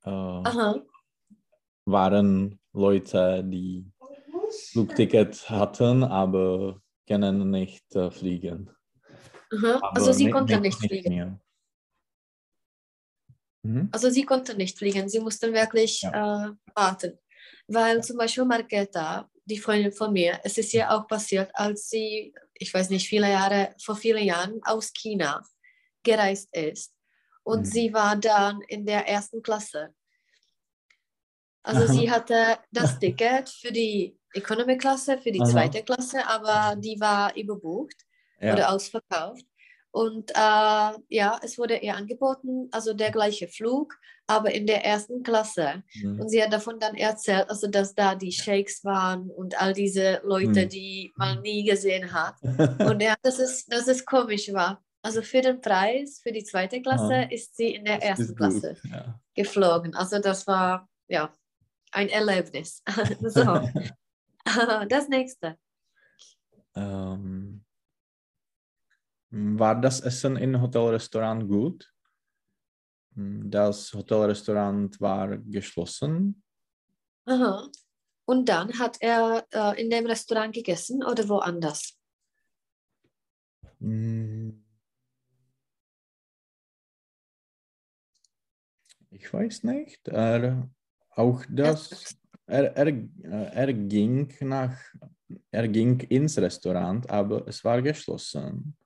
äh, 0.04 0.42
waren 1.84 2.58
Leute, 2.72 3.44
die 3.44 3.84
Flugticket 4.72 5.48
hatten, 5.50 6.04
aber 6.04 6.80
können 7.06 7.50
nicht 7.50 7.94
äh, 7.94 8.10
fliegen. 8.10 8.70
aha. 9.52 9.76
Aber 9.76 9.96
Also 9.96 10.12
sie 10.12 10.30
konnten 10.30 10.60
nicht 10.62 10.78
fliegen. 10.78 11.14
mehr. 11.14 11.40
Mhm. 13.62 13.88
Also 13.92 14.10
sie 14.10 14.24
konnten 14.24 14.56
nicht 14.56 14.78
fliegen, 14.78 15.08
sie 15.08 15.20
mussten 15.20 15.52
wirklich 15.52 16.02
äh, 16.04 16.48
warten. 16.74 17.18
Weil 17.66 18.02
zum 18.02 18.16
Beispiel 18.16 18.44
Marketa, 18.44 19.30
die 19.44 19.58
Freundin 19.58 19.92
von 19.92 20.12
mir, 20.12 20.40
es 20.44 20.58
ist 20.58 20.72
ihr 20.74 20.90
auch 20.90 21.06
passiert, 21.06 21.50
als 21.54 21.88
sie, 21.90 22.34
ich 22.54 22.72
weiß 22.72 22.90
nicht, 22.90 23.08
viele 23.08 23.30
Jahre, 23.30 23.74
vor 23.82 23.96
vielen 23.96 24.24
Jahren 24.24 24.60
aus 24.64 24.92
China 24.92 25.42
gereist 26.02 26.54
ist. 26.54 26.94
Und 27.42 27.60
Mhm. 27.60 27.64
sie 27.64 27.92
war 27.92 28.16
dann 28.16 28.60
in 28.68 28.84
der 28.86 29.06
ersten 29.08 29.42
Klasse. 29.42 29.94
Also 31.62 31.86
sie 31.86 32.10
hatte 32.10 32.58
das 32.70 32.98
Ticket 32.98 33.48
für 33.48 33.72
die 33.72 34.18
Economy-Klasse, 34.34 35.18
für 35.18 35.32
die 35.32 35.40
Aha. 35.40 35.50
zweite 35.50 35.82
Klasse, 35.82 36.26
aber 36.26 36.76
die 36.76 37.00
war 37.00 37.34
überbucht 37.36 37.96
Ja. 38.40 38.52
oder 38.54 38.72
ausverkauft. 38.72 39.44
Und 39.90 40.30
äh, 40.32 40.34
ja, 41.08 41.40
es 41.42 41.58
wurde 41.58 41.78
ihr 41.78 41.96
angeboten, 41.96 42.68
also 42.72 42.92
der 42.94 43.10
gleiche 43.10 43.48
Flug, 43.48 43.98
aber 44.26 44.52
in 44.52 44.66
der 44.66 44.84
ersten 44.84 45.22
Klasse. 45.22 45.82
Mhm. 45.94 46.20
Und 46.20 46.28
sie 46.28 46.42
hat 46.42 46.52
davon 46.52 46.78
dann 46.78 46.94
erzählt, 46.94 47.48
also 47.48 47.66
dass 47.68 47.94
da 47.94 48.14
die 48.14 48.30
Sheiks 48.32 48.84
waren 48.84 49.30
und 49.30 49.60
all 49.60 49.72
diese 49.72 50.20
Leute, 50.24 50.62
Hm. 50.62 50.68
die 50.68 51.12
man 51.16 51.40
nie 51.40 51.64
gesehen 51.64 52.12
hat. 52.12 52.34
Und 52.42 53.00
ja, 53.02 53.14
das 53.22 53.38
ist, 53.38 53.72
das 53.72 53.88
ist 53.88 54.04
komisch 54.06 54.52
war. 54.52 54.82
Also 55.00 55.22
für 55.22 55.40
den 55.40 55.60
Preis, 55.60 56.20
für 56.22 56.32
die 56.32 56.44
zweite 56.44 56.82
Klasse, 56.82 57.14
Ah. 57.14 57.22
ist 57.30 57.56
sie 57.56 57.74
in 57.74 57.84
der 57.86 57.96
Das 57.98 58.04
ersten 58.04 58.34
Klasse 58.36 58.76
Ja. 58.90 59.18
geflogen. 59.34 59.94
Also 59.94 60.18
das 60.18 60.46
war 60.46 60.88
ja 61.08 61.32
ein 61.92 62.08
Erlebnis. 62.10 62.82
so. 63.22 63.42
Das 64.88 65.08
nächste. 65.08 65.56
Ähm, 66.74 67.64
war 69.30 69.80
das 69.80 70.00
Essen 70.00 70.36
im 70.36 70.60
Hotelrestaurant 70.60 71.48
gut? 71.48 71.92
Das 73.14 73.92
Hotelrestaurant 73.92 75.00
war 75.00 75.38
geschlossen. 75.38 76.42
Aha. 77.26 77.68
Und 78.24 78.48
dann 78.48 78.78
hat 78.78 78.98
er 79.00 79.46
äh, 79.50 79.80
in 79.80 79.90
dem 79.90 80.06
Restaurant 80.06 80.54
gegessen 80.54 81.02
oder 81.02 81.28
woanders? 81.28 81.98
Hm. 83.80 84.64
Ich 89.10 89.32
weiß 89.32 89.64
nicht. 89.64 90.06
Er, 90.08 90.70
auch 91.10 91.44
das, 91.48 92.16
er, 92.46 92.76
er, 92.76 92.88
er 93.52 93.72
ging 93.72 94.32
nach, 94.40 94.78
er 95.50 95.68
ging 95.68 96.00
ins 96.00 96.38
Restaurant, 96.38 97.08
aber 97.10 97.46
es 97.48 97.64
war 97.64 97.82
geschlossen. 97.82 98.76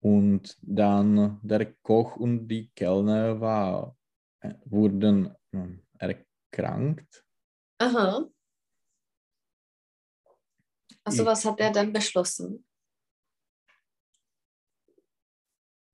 Und 0.00 0.56
dann 0.62 1.40
der 1.42 1.74
Koch 1.82 2.16
und 2.16 2.46
die 2.46 2.70
Kellner 2.74 3.40
war, 3.40 3.96
äh, 4.40 4.54
wurden 4.64 5.34
hm, 5.50 5.82
erkrankt. 5.98 7.24
Aha. 7.78 8.28
Also 11.04 11.24
was 11.24 11.44
hat 11.44 11.58
er 11.58 11.72
dann 11.72 11.92
beschlossen? 11.92 12.64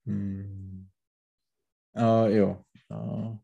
Hm. 0.05 0.91
Äh, 1.95 2.37
ja. 2.37 2.65
Äh, 2.89 3.37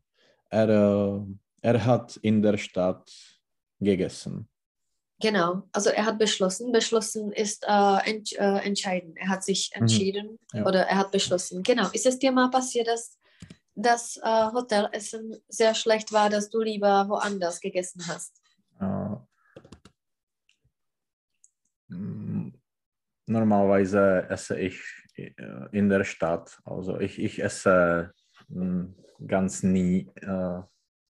er, 0.50 0.68
äh, 0.68 1.20
er 1.62 1.84
hat 1.84 2.16
in 2.16 2.42
der 2.42 2.58
Stadt 2.58 3.10
gegessen. 3.80 4.48
Genau, 5.22 5.62
also 5.72 5.90
er 5.90 6.04
hat 6.04 6.18
beschlossen. 6.18 6.72
Beschlossen 6.72 7.30
ist 7.32 7.64
äh, 7.66 8.10
ent, 8.10 8.32
äh, 8.32 8.58
entscheiden. 8.66 9.16
Er 9.16 9.28
hat 9.28 9.44
sich 9.44 9.70
entschieden 9.72 10.40
Ja. 10.52 10.66
oder 10.66 10.80
er 10.88 10.98
hat 10.98 11.12
beschlossen. 11.12 11.62
Genau. 11.62 11.88
Ist 11.92 12.06
es 12.06 12.18
dir 12.18 12.32
mal 12.32 12.50
passiert, 12.50 12.88
dass 12.88 13.16
das 13.76 14.16
äh, 14.16 14.52
Hotelessen 14.52 15.36
sehr 15.48 15.74
schlecht 15.74 16.12
war, 16.12 16.28
dass 16.28 16.50
du 16.50 16.60
lieber 16.60 17.08
woanders 17.08 17.60
gegessen 17.60 18.02
hast? 18.08 18.42
Äh, 18.80 19.16
normalerweise 23.26 24.26
esse 24.28 24.58
ich 24.58 24.80
äh, 25.16 25.32
in 25.70 25.88
der 25.88 26.02
Stadt. 26.02 26.60
Also 26.64 26.98
ich, 26.98 27.20
ich 27.20 27.40
esse 27.40 28.12
mm, 28.48 28.86
ganz 29.26 29.62
nie, 29.62 30.10
äh, 30.16 30.62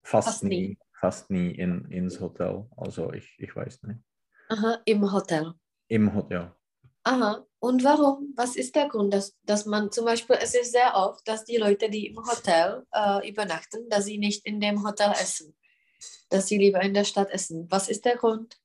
fast, 0.02 0.28
Fast 0.28 0.44
nie. 0.44 0.68
nie, 0.68 0.78
fast 1.02 1.30
nie 1.30 1.50
in, 1.50 1.84
ins 1.90 2.20
Hotel. 2.20 2.64
Also 2.76 3.12
ich, 3.12 3.34
ich 3.38 3.54
weiß 3.54 3.82
nicht. 3.82 4.00
Aha, 4.48 4.78
im 4.84 5.12
Hotel. 5.12 5.52
Im 5.88 6.14
Hotel. 6.14 6.52
Aha. 7.02 7.44
Und 7.58 7.82
warum? 7.82 8.32
Was 8.36 8.54
ist 8.56 8.76
der 8.76 8.88
Grund, 8.88 9.12
dass, 9.12 9.36
dass 9.44 9.66
man 9.66 9.90
zum 9.90 10.04
Beispiel, 10.04 10.36
es 10.40 10.54
ist 10.54 10.70
sehr 10.72 10.94
oft, 10.94 11.26
dass 11.26 11.44
die 11.44 11.56
Leute, 11.56 11.90
die 11.90 12.06
im 12.06 12.18
Hotel 12.18 12.84
äh, 12.92 13.28
übernachten, 13.28 13.88
dass 13.88 14.04
sie 14.04 14.18
nicht 14.18 14.46
in 14.46 14.60
dem 14.60 14.84
Hotel 14.84 15.10
essen. 15.10 15.54
dass 16.30 16.46
Sie 16.48 16.58
lieber 16.58 16.80
in 16.82 16.94
der 16.94 17.04
Stadt 17.04 17.30
essen. 17.30 17.66
Was 17.70 17.88
ist 17.88 18.04
der 18.04 18.16
Grund? 18.16 18.56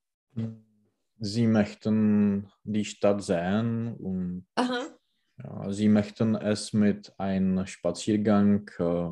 Sie 1.19 1.47
möchten 1.47 2.51
die 2.63 2.85
Stadt 2.85 3.23
sehen 3.23 3.95
und 3.97 4.47
Aha. 4.55 4.87
ja, 5.43 5.71
sie 5.71 5.89
möchten 5.89 6.35
es 6.35 6.73
mit 6.73 7.13
einem 7.19 7.65
Spaziergang 7.65 8.69
äh, 8.79 9.09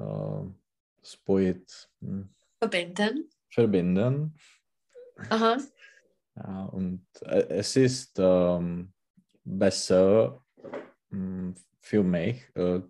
äh, 0.00 0.44
spojit, 1.02 1.90
hm, 2.00 2.28
Verbinden. 2.58 3.28
verbinden. 3.50 4.34
Aha. 5.30 5.58
Ja, 6.36 6.64
und 6.66 7.06
äh, 7.22 7.46
es 7.48 7.76
ist 7.76 8.18
ähm, 8.18 8.92
besser 9.44 10.42
hm, 11.10 11.54
für 11.80 12.02
mich, 12.02 12.44
äh, 12.54 12.80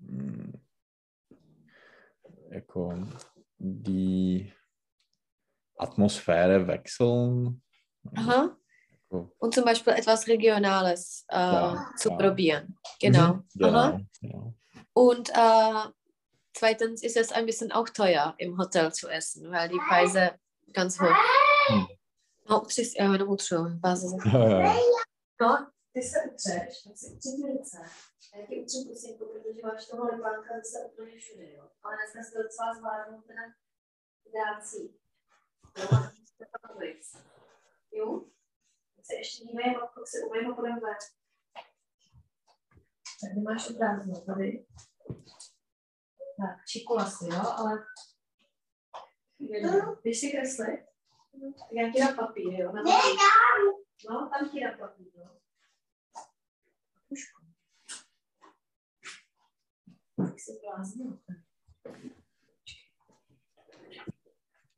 hm, 0.00 0.52
jako 2.50 2.94
die 3.58 4.52
Atmosphäre 5.78 6.66
wechseln. 6.66 7.62
Aha. 8.14 8.56
Und 9.38 9.54
zum 9.54 9.64
Beispiel 9.64 9.92
etwas 9.92 10.26
Regionales 10.26 11.24
äh, 11.28 11.36
Ja, 11.36 11.90
zu 11.96 12.08
ja. 12.10 12.16
probieren. 12.16 12.76
Genau. 13.00 13.34
Mhm, 13.34 13.44
genau, 13.54 14.00
genau. 14.20 14.54
Und 14.92 15.30
äh, 15.30 15.88
zweitens 16.58 17.02
ist 17.02 17.16
es 17.16 17.32
ein 17.32 17.46
bisschen 17.46 17.72
auch 17.72 17.88
teuer, 17.88 18.34
im 18.38 18.58
Hotel 18.58 18.92
zu 18.92 19.08
essen, 19.08 19.50
weil 19.52 19.68
die 19.68 19.80
Preise 19.88 20.38
ganz 20.72 21.00
hoch. 21.00 21.16
Hm. 21.68 21.86
No, 22.48 22.66
báze 23.80 24.08
za 24.08 24.16
Ja, 24.24 24.48
ja. 24.48 24.74
No, 25.40 25.66
ty 25.92 26.02
se 26.02 26.18
utřeš, 26.30 26.82
tak 26.82 26.96
si 26.98 27.06
utři 27.06 27.28
ruce. 27.58 27.78
A 28.34 28.38
já 28.38 28.46
ti 28.46 28.62
utřu 28.62 28.84
pusinku, 28.88 29.24
protože 29.26 29.60
máš 29.62 29.86
toho 29.86 30.04
lepánka 30.04 30.54
se 30.62 30.84
úplně 30.84 31.18
všude, 31.18 31.52
jo. 31.52 31.70
Ale 31.82 31.96
dneska 31.96 32.22
se 32.22 32.36
to 32.36 32.42
docela 32.42 32.74
zvládnu 32.74 33.22
teda 33.22 33.42
dácí. 34.38 34.94
Jo, 35.78 35.88
a 35.92 36.12
to 36.38 36.44
pamatuješ. 36.52 37.12
Jo? 37.92 38.24
Tak 38.96 39.04
se 39.04 39.14
ještě 39.14 39.44
dívej, 39.44 39.76
a 39.76 39.80
Tak 46.38 46.68
si, 46.68 46.84
jo, 47.28 47.40
ale 47.56 47.84
když 50.02 50.20
si 50.20 50.30
kreslit, 50.30 50.80
tak 51.58 51.72
já 51.72 51.92
ti 51.92 52.00
dám 52.00 52.16
papír, 52.16 52.60
jo, 52.60 52.72
na 52.72 52.82
papír. 52.82 53.16
No, 54.10 54.30
tam 54.30 54.48
ti 54.48 54.60
dám 54.60 54.78
papír, 54.78 55.06
jo. 55.14 55.40
Pušku. 57.08 57.42
Tak 60.16 60.40
se 60.40 60.52
bláznil. 60.62 61.18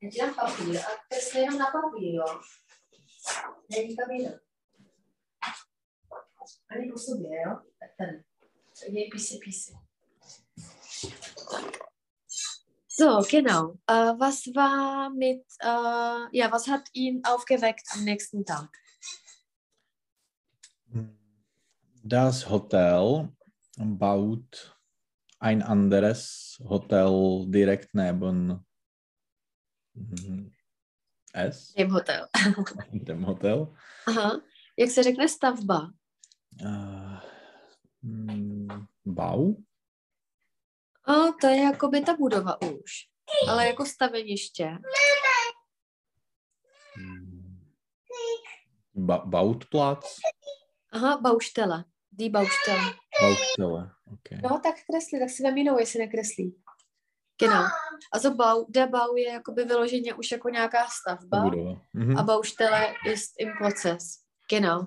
Já 0.03 0.11
ti 0.11 0.19
dám 0.19 0.35
papír 0.35 0.79
a 0.79 0.91
kresli 1.09 1.41
jenom 1.41 1.59
na 1.59 1.67
papír, 1.67 2.15
jo. 2.15 2.41
Ne, 3.71 3.79
nikam 3.79 4.11
jinam. 4.11 4.39
Ani 6.71 6.93
po 6.93 6.99
sobě, 6.99 7.43
jo. 7.43 7.57
Tak 7.79 7.91
ten. 7.99 8.25
Tak 8.81 8.91
děj 8.91 9.11
písi, 9.13 9.39
písi. 9.45 9.88
So, 12.87 13.25
genau. 13.31 13.79
Äh, 13.87 14.15
was 14.19 14.47
war 14.55 15.11
mit, 15.11 15.45
äh, 15.61 16.37
ja, 16.37 16.51
was 16.51 16.67
hat 16.67 16.89
ihn 16.93 17.23
aufgeweckt 17.25 17.87
am 17.95 18.05
nächsten 18.05 18.45
Tag? 18.45 18.69
Das 22.03 22.49
Hotel 22.49 23.29
baut 23.77 24.77
ein 25.39 25.63
anderes 25.63 26.61
Hotel 26.69 27.47
direkt 27.49 27.95
neben 27.95 28.67
mhm, 29.95 30.55
es, 31.33 31.73
Im 31.77 31.93
Hotel. 31.93 32.29
dem 32.93 33.27
Hotel. 33.27 33.69
Aha. 34.07 34.41
Jak 34.77 34.91
se 34.91 35.03
řekne 35.03 35.29
stavba? 35.29 35.93
Mm, 38.03 38.87
Bau? 39.05 39.63
O, 41.09 41.33
to 41.41 41.47
je 41.47 41.57
jako 41.63 41.89
by 41.89 42.01
ta 42.01 42.17
budova 42.17 42.63
už. 42.63 42.91
Ale 43.49 43.67
jako 43.67 43.87
staveniště. 43.87 44.79
Mm. 46.97 47.39
Ba 48.95 49.19
Bautplatz? 49.19 50.17
Aha, 50.93 51.19
Baustelle. 51.21 51.85
Die 52.13 52.31
Baustelle. 52.31 52.95
Baustelle, 53.23 53.91
okay. 54.13 54.39
No, 54.43 54.61
tak 54.63 54.75
kresli, 54.91 55.19
tak 55.19 55.31
si 55.31 55.43
vem 55.43 55.57
jinou, 55.57 55.79
jestli 55.79 55.99
nekreslí. 55.99 56.57
Genau. 57.41 57.65
Also 58.13 58.35
Bau, 58.35 58.67
der 58.69 58.89
Bau 58.89 59.17
je 59.17 59.29
jakoby 59.33 59.65
vyloženě 59.65 60.15
už 60.15 60.31
jako 60.31 60.49
nějaká 60.49 60.87
stavba 60.89 61.41
Budova. 61.41 61.81
Mhm. 61.95 62.19
a 62.19 62.23
Baustelle 62.23 62.95
ist 63.07 63.41
im 63.41 63.53
Prozess. 63.59 64.05
Genau. 64.51 64.87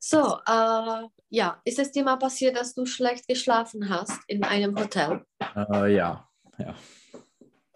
So, 0.00 0.18
äh, 0.48 1.08
ja, 1.34 1.60
ist 1.64 1.78
es 1.78 1.90
dir 1.90 2.04
mal 2.04 2.16
passiert, 2.16 2.56
dass 2.56 2.74
du 2.74 2.86
schlecht 2.86 3.26
geschlafen 3.26 3.88
hast 3.88 4.20
in 4.28 4.44
einem 4.44 4.76
Hotel? 4.76 5.24
Äh, 5.56 5.94
ja, 5.96 6.28
ja. 6.58 6.74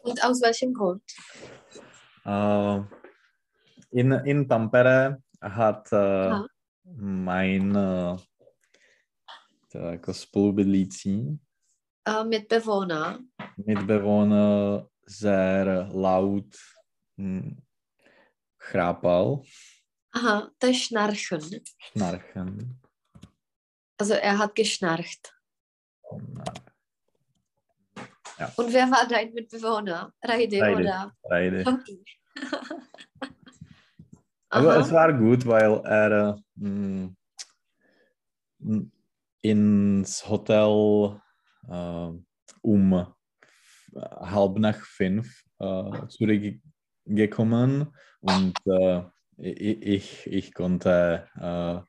Und 0.03 0.23
aus 0.25 0.41
welchem 0.41 0.73
Grund? 0.73 1.03
Äh, 2.25 2.81
in, 3.91 4.13
in 4.13 4.49
Tampere 4.49 5.23
hat 5.41 5.93
äh, 5.93 5.97
Aha. 5.97 6.47
mein 6.85 7.75
jako 9.75 10.15
spolubydlící 10.15 11.39
Äh, 12.09 12.25
mit 12.25 12.49
Bewohner. 12.49 13.19
Mitbewohner 13.57 14.87
sehr 15.07 15.89
laut 15.93 16.57
hm, 17.17 17.57
chrápal, 18.59 19.43
Aha, 20.15 20.51
das 20.59 20.77
Schnarchen. 20.77 21.43
schnarchen. 21.93 22.81
Also 23.99 24.15
er 24.15 24.39
hat 24.39 24.55
geschnarcht. 24.55 25.35
Na, 28.39 28.53
Und 28.57 28.73
wer 28.73 28.89
war 28.91 29.07
dein 29.09 29.35
Mitbewohner? 29.35 30.13
Raide, 30.23 30.61
Raide. 30.61 30.83
oder? 30.83 31.13
Beide. 31.29 31.61
Okay. 31.67 32.05
Aber 34.51 34.71
Aha. 34.71 34.81
es 34.81 34.93
war 34.93 35.13
gut, 35.13 35.45
weil 35.47 35.81
er 35.85 36.39
hm, 36.57 37.17
hm, 38.61 38.93
ins 39.43 40.27
Hotel 40.29 41.21
äh, 41.69 42.11
um 42.63 43.15
halb 43.95 44.59
nach 44.59 44.81
fünf 44.81 45.45
äh, 45.59 46.07
zurückgekommen 46.09 47.95
und 48.21 48.55
äh, 48.67 49.03
ich, 49.37 49.83
ich, 49.83 50.27
ich 50.27 50.55
konnte 50.55 51.29
äh, 51.37 51.81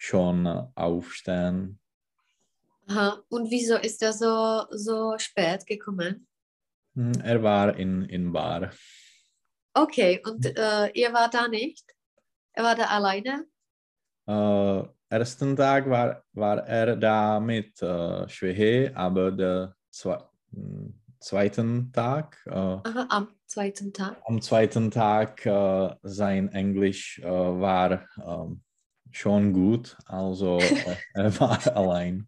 schon 0.00 0.46
aufstehen. 0.74 1.78
Aha. 2.88 3.22
Und 3.28 3.50
wieso 3.50 3.76
ist 3.76 4.02
er 4.02 4.12
so, 4.14 4.64
so 4.70 5.14
spät 5.18 5.66
gekommen? 5.66 6.26
Hm, 6.94 7.12
Er 7.22 7.42
war 7.42 7.76
in, 7.76 8.02
in 8.06 8.32
Bar. 8.32 8.70
Okay, 9.74 10.20
und 10.26 10.46
äh, 10.46 10.88
ihr 10.94 11.12
war 11.12 11.28
da 11.30 11.46
nicht? 11.48 11.84
Er 12.54 12.64
war 12.64 12.74
da 12.74 12.84
alleine? 12.86 13.44
Äh, 14.26 14.82
ersten 15.14 15.54
Tag 15.54 15.88
war, 15.88 16.24
war 16.32 16.66
er 16.66 16.96
da 16.96 17.38
mit 17.38 17.80
äh, 17.82 18.26
Schwehe, 18.28 18.96
aber 18.96 19.30
der 19.30 19.76
zwe 19.90 20.18
hm, 20.52 20.94
zweiten 21.20 21.92
Tag, 21.92 22.42
äh, 22.46 22.50
Aha, 22.52 23.06
am 23.10 23.28
zweiten 23.46 23.92
Tag. 23.92 24.16
am 24.24 24.40
zweiten 24.40 24.90
Tag 24.90 25.44
äh, 25.44 25.94
sein 26.02 26.48
Englisch 26.48 27.18
äh, 27.22 27.28
war 27.28 28.06
ähm, 28.26 28.62
schon 29.10 29.52
gut, 29.52 29.96
also 30.06 30.58
äh, 30.58 30.96
er 31.14 31.40
war 31.40 31.58
allein. 31.76 32.26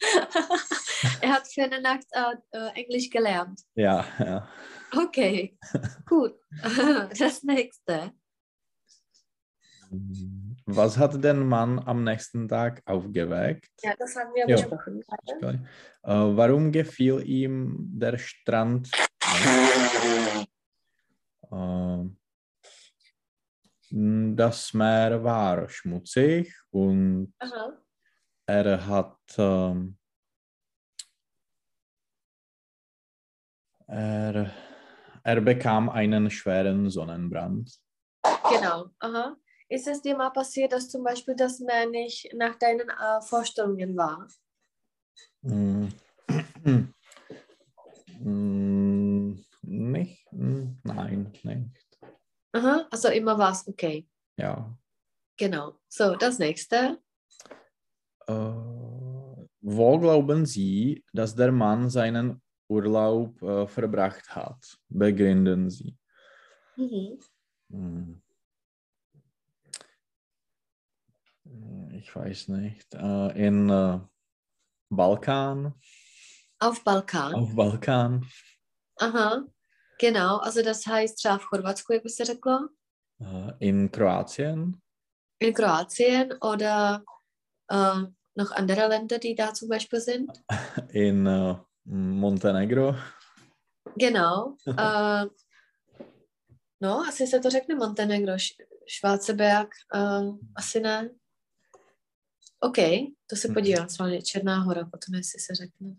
er 1.20 1.32
hat 1.32 1.48
für 1.48 1.64
eine 1.64 1.80
Nacht 1.80 2.06
äh, 2.12 2.34
äh, 2.52 2.70
Englisch 2.74 3.10
gelernt. 3.10 3.60
Ja, 3.74 4.04
ja. 4.18 4.48
Okay, 4.96 5.58
gut. 6.06 6.34
Das 7.18 7.42
nächste. 7.42 8.12
Was 10.66 10.98
hat 10.98 11.22
den 11.24 11.46
Mann 11.46 11.78
am 11.78 12.04
nächsten 12.04 12.46
Tag 12.46 12.82
aufgeweckt? 12.84 13.70
Ja, 13.82 13.94
das 13.98 14.14
haben 14.16 14.34
wir 14.34 14.46
Ja. 14.48 14.56
besprochen. 14.56 15.02
Äh, 15.42 15.56
warum 16.02 16.70
gefiel 16.72 17.22
ihm 17.26 17.88
der 17.98 18.18
Strand? 18.18 18.90
Äh, 21.50 22.04
das 23.90 24.74
Meer 24.74 25.22
war 25.22 25.68
schmutzig 25.68 26.54
und 26.70 27.34
Aha. 27.38 27.78
er 28.46 28.86
hat 28.86 29.18
ähm, 29.38 29.98
er, 33.86 34.52
er 35.22 35.40
bekam 35.40 35.88
einen 35.88 36.30
schweren 36.30 36.90
Sonnenbrand. 36.90 37.70
Genau. 38.50 38.90
Aha. 39.00 39.36
Ist 39.70 39.86
es 39.86 40.00
dir 40.00 40.16
mal 40.16 40.30
passiert, 40.30 40.72
dass 40.72 40.88
zum 40.88 41.04
Beispiel 41.04 41.36
das 41.36 41.60
Meer 41.60 41.88
nicht 41.88 42.32
nach 42.34 42.54
deinen 42.56 42.88
äh, 42.88 43.20
Vorstellungen 43.20 43.96
war? 43.96 44.28
Mm. 45.42 45.88
Mm, 48.20 49.44
Nicht? 49.62 50.26
Hm, 50.30 50.80
Nein, 50.82 51.32
nicht. 51.44 51.87
Aha, 52.52 52.86
also 52.90 53.08
immer 53.08 53.38
war 53.38 53.52
es 53.52 53.66
okay. 53.66 54.06
Ja. 54.36 54.76
Genau. 55.36 55.78
So, 55.88 56.16
das 56.16 56.38
nächste. 56.38 56.98
Äh, 58.26 58.32
wo 59.60 59.98
glauben 59.98 60.46
Sie, 60.46 61.04
dass 61.12 61.34
der 61.34 61.52
Mann 61.52 61.90
seinen 61.90 62.40
Urlaub 62.68 63.40
äh, 63.42 63.66
verbracht 63.66 64.34
hat? 64.34 64.78
Begründen 64.88 65.70
Sie. 65.70 65.96
Mhm. 66.76 67.18
Hm. 67.70 68.22
Ich 71.92 72.14
weiß 72.14 72.48
nicht. 72.48 72.94
Äh, 72.94 73.46
in 73.46 73.68
äh, 73.68 74.00
Balkan? 74.90 75.74
Auf 76.58 76.82
Balkan. 76.82 77.34
Auf 77.34 77.54
Balkan? 77.54 78.26
Aha, 78.96 79.44
genau. 79.98 80.38
Also 80.42 80.62
das 80.62 80.86
heißt 80.86 81.16
třeba 81.16 81.38
v 81.38 81.44
Chorvatsku, 81.44 81.92
jak 81.92 82.02
by 82.02 82.10
se 82.10 82.24
řeklo, 82.24 82.52
Äh, 83.20 83.52
in 83.60 83.88
Kroatien? 83.88 84.72
in 85.40 85.54
Kroatien 85.54 86.28
oder 86.40 87.02
äh, 87.72 88.06
noch 88.36 88.52
andere 88.56 88.86
Länder, 88.88 89.18
die 89.18 89.34
da 89.34 89.52
zum 89.54 89.68
Beispiel 89.68 90.00
sind. 90.00 90.30
In 90.92 91.26
äh, 91.26 91.56
Montenegro? 91.84 92.94
Genau. 93.96 94.56
äh, 94.66 95.26
no, 96.80 97.00
asi 97.08 97.26
se 97.26 97.40
to 97.40 97.50
řekne 97.50 97.74
Montenegro, 97.74 98.32
Š- 98.34 98.56
Schwarzenberg, 98.88 99.68
äh, 99.94 100.22
asi 100.56 100.80
ne. 100.80 101.10
OK, 102.60 102.76
to 103.26 103.36
se 103.36 103.48
Mhm. 103.48 103.54
podívám, 103.54 103.88
schválně 103.88 104.22
Černá 104.22 104.60
hora, 104.60 104.84
potom 104.84 105.14
jestli 105.14 105.40
se 105.40 105.54
řekne. 105.54 105.94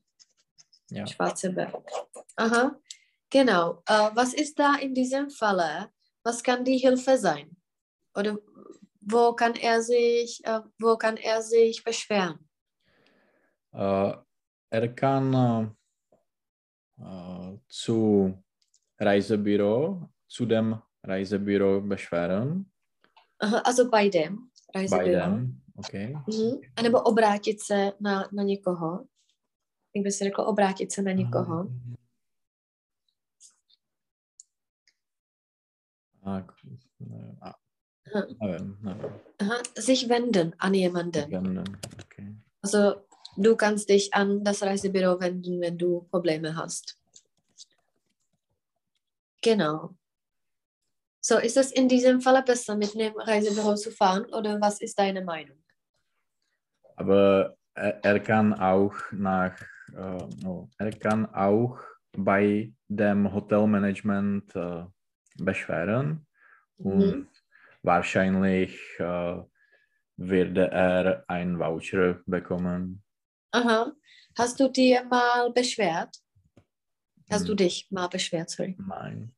Ja. 0.91 1.07
Schwarzenberg. 1.07 1.73
Aha, 2.37 2.79
genau. 3.29 3.83
Äh, 3.87 4.09
was 4.15 4.33
ist 4.33 4.57
da 4.59 4.75
in 4.75 4.93
diesem 4.93 5.29
Falle? 5.29 5.89
Was 6.23 6.43
kann 6.43 6.63
die 6.63 6.77
Hilfe 6.77 7.17
sein? 7.17 7.55
Oder 8.15 8.37
wo 9.01 9.33
kann 9.33 9.55
er 9.55 9.81
sich, 9.81 10.41
äh, 10.45 10.61
wo 10.79 10.97
kann 10.97 11.17
er 11.17 11.41
sich 11.41 11.83
beschweren? 11.83 12.39
Äh, 13.73 14.13
er 14.71 14.87
kann 14.95 15.75
zu 17.67 18.33
Reisebüro, 18.99 20.09
zu 20.27 20.45
dem 20.45 20.81
Reisebüro 21.03 21.81
beschweren. 21.81 22.69
Aha, 23.39 23.59
also 23.59 23.89
bei 23.89 24.09
dem 24.09 24.51
Bei 24.73 24.81
Reisebüro. 24.81 25.11
dem, 25.11 25.61
okay. 25.77 26.17
Mhm. 26.27 26.61
A 26.75 26.81
nebo 26.81 27.01
obrátit 27.01 27.61
se 27.61 27.93
na, 27.99 28.27
na 28.31 28.43
někoho. 28.43 29.07
Jak 29.95 30.03
by 30.03 30.11
se 30.11 30.23
řeklo, 30.23 30.45
obrátit 30.45 30.91
se 30.91 31.01
na 31.01 31.11
někoho. 31.11 31.67
Sich 39.75 40.09
wenden 40.09 40.55
an 40.57 40.73
jemanden. 40.73 41.31
Wenden, 41.31 41.77
Okay. 42.03 42.35
Also 42.61 43.05
du 43.37 43.55
kannst 43.55 43.89
dich 43.89 44.13
an 44.13 44.43
das 44.43 44.63
Reisebüro 44.63 45.19
wenden, 45.19 45.61
wenn 45.61 45.77
du 45.77 46.01
Probleme 46.09 46.55
hast. 46.55 46.97
Genau. 49.41 49.95
So, 51.21 51.37
ist 51.37 51.57
es 51.57 51.71
in 51.71 51.87
diesem 51.87 52.21
Falle 52.21 52.43
besser, 52.43 52.75
mit 52.75 52.95
einem 52.95 53.15
Reisebüro 53.17 53.75
zu 53.75 53.91
fahren 53.91 54.25
oder 54.33 54.59
was 54.59 54.81
ist 54.81 54.97
deine 54.97 55.21
Meinung? 55.23 55.57
Aber 56.95 57.55
er, 57.75 58.03
er 58.03 58.19
kann 58.19 58.53
auch 58.53 58.95
nach, 59.11 59.59
äh, 59.95 60.27
no, 60.43 60.69
er 60.77 60.91
kann 60.91 61.25
auch 61.33 61.77
bei 62.17 62.73
dem 62.87 63.31
Hotelmanagement 63.31 64.55
äh, 64.55 64.85
beschweren 65.43 66.25
und 66.77 66.95
Mhm. 67.11 67.27
wahrscheinlich 67.83 68.79
äh, 68.99 69.37
würde 70.17 70.67
er 70.71 71.23
ein 71.27 71.59
Voucher 71.59 72.19
bekommen. 72.25 73.03
Aha. 73.51 73.93
Hast 74.37 74.59
du 74.59 74.69
dir 74.69 75.03
mal 75.05 75.51
beschwert? 75.51 76.15
Hast 77.31 77.47
du 77.47 77.51
Hm, 77.51 77.57
dich 77.57 77.87
mal 77.91 78.07
beschwert, 78.07 78.49
sorry. 78.49 78.75
Nein, 78.79 79.33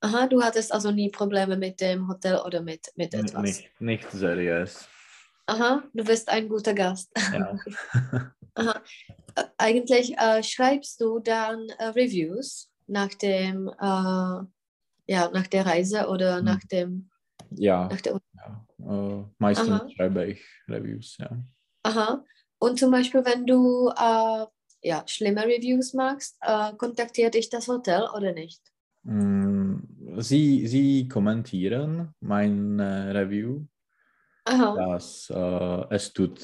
Aha, 0.00 0.26
du 0.26 0.42
hattest 0.42 0.72
also 0.72 0.90
nie 0.90 1.10
Probleme 1.10 1.56
mit 1.56 1.80
dem 1.80 2.06
Hotel 2.08 2.38
oder 2.38 2.60
mit, 2.60 2.92
mit 2.96 3.14
etwas. 3.14 3.42
nicht, 3.42 3.80
nicht 3.80 4.10
seriös. 4.10 4.88
Aha, 5.46 5.82
du 5.94 6.04
bist 6.04 6.28
ein 6.28 6.48
guter 6.48 6.74
Gast. 6.74 7.10
Ja. 7.32 7.58
Aha. 8.54 8.82
Eigentlich 9.58 10.16
äh, 10.18 10.42
schreibst 10.42 11.00
du 11.00 11.18
dann 11.18 11.68
äh, 11.78 11.86
Reviews 11.86 12.70
nach 12.86 13.12
dem, 13.14 13.68
äh, 13.68 14.46
ja, 15.06 15.30
nach 15.30 15.46
der 15.46 15.66
Reise 15.66 16.08
oder 16.08 16.38
Hm. 16.38 16.44
nach 16.44 16.60
dem, 16.70 17.10
ja, 17.50 17.88
nach 17.88 18.00
der 18.00 18.20
ja. 18.34 18.66
Äh, 18.78 19.24
meistens 19.38 19.68
Aha. 19.68 19.88
schreibe 19.90 20.26
ich 20.26 20.44
Reviews, 20.68 21.16
ja. 21.18 21.30
Aha. 21.84 22.24
Und 22.58 22.78
zum 22.78 22.90
Beispiel, 22.90 23.24
wenn 23.24 23.46
du 23.46 23.88
äh, 23.90 24.46
ja, 24.82 25.02
schlimme 25.06 25.44
Reviews 25.44 25.94
magst, 25.94 26.36
äh, 26.40 26.72
kontaktiert 26.74 27.34
dich 27.34 27.48
das 27.50 27.68
Hotel 27.68 28.08
oder 28.14 28.32
nicht? 28.32 28.60
Mm, 29.02 29.76
Sie, 30.18 30.66
Sie 30.66 31.08
kommentieren 31.08 32.14
mein 32.20 32.78
äh, 32.78 33.10
Review, 33.10 33.66
Aha, 34.44 34.74
dass 34.74 35.30
äh, 35.30 35.94
es 35.94 36.12
tut 36.12 36.40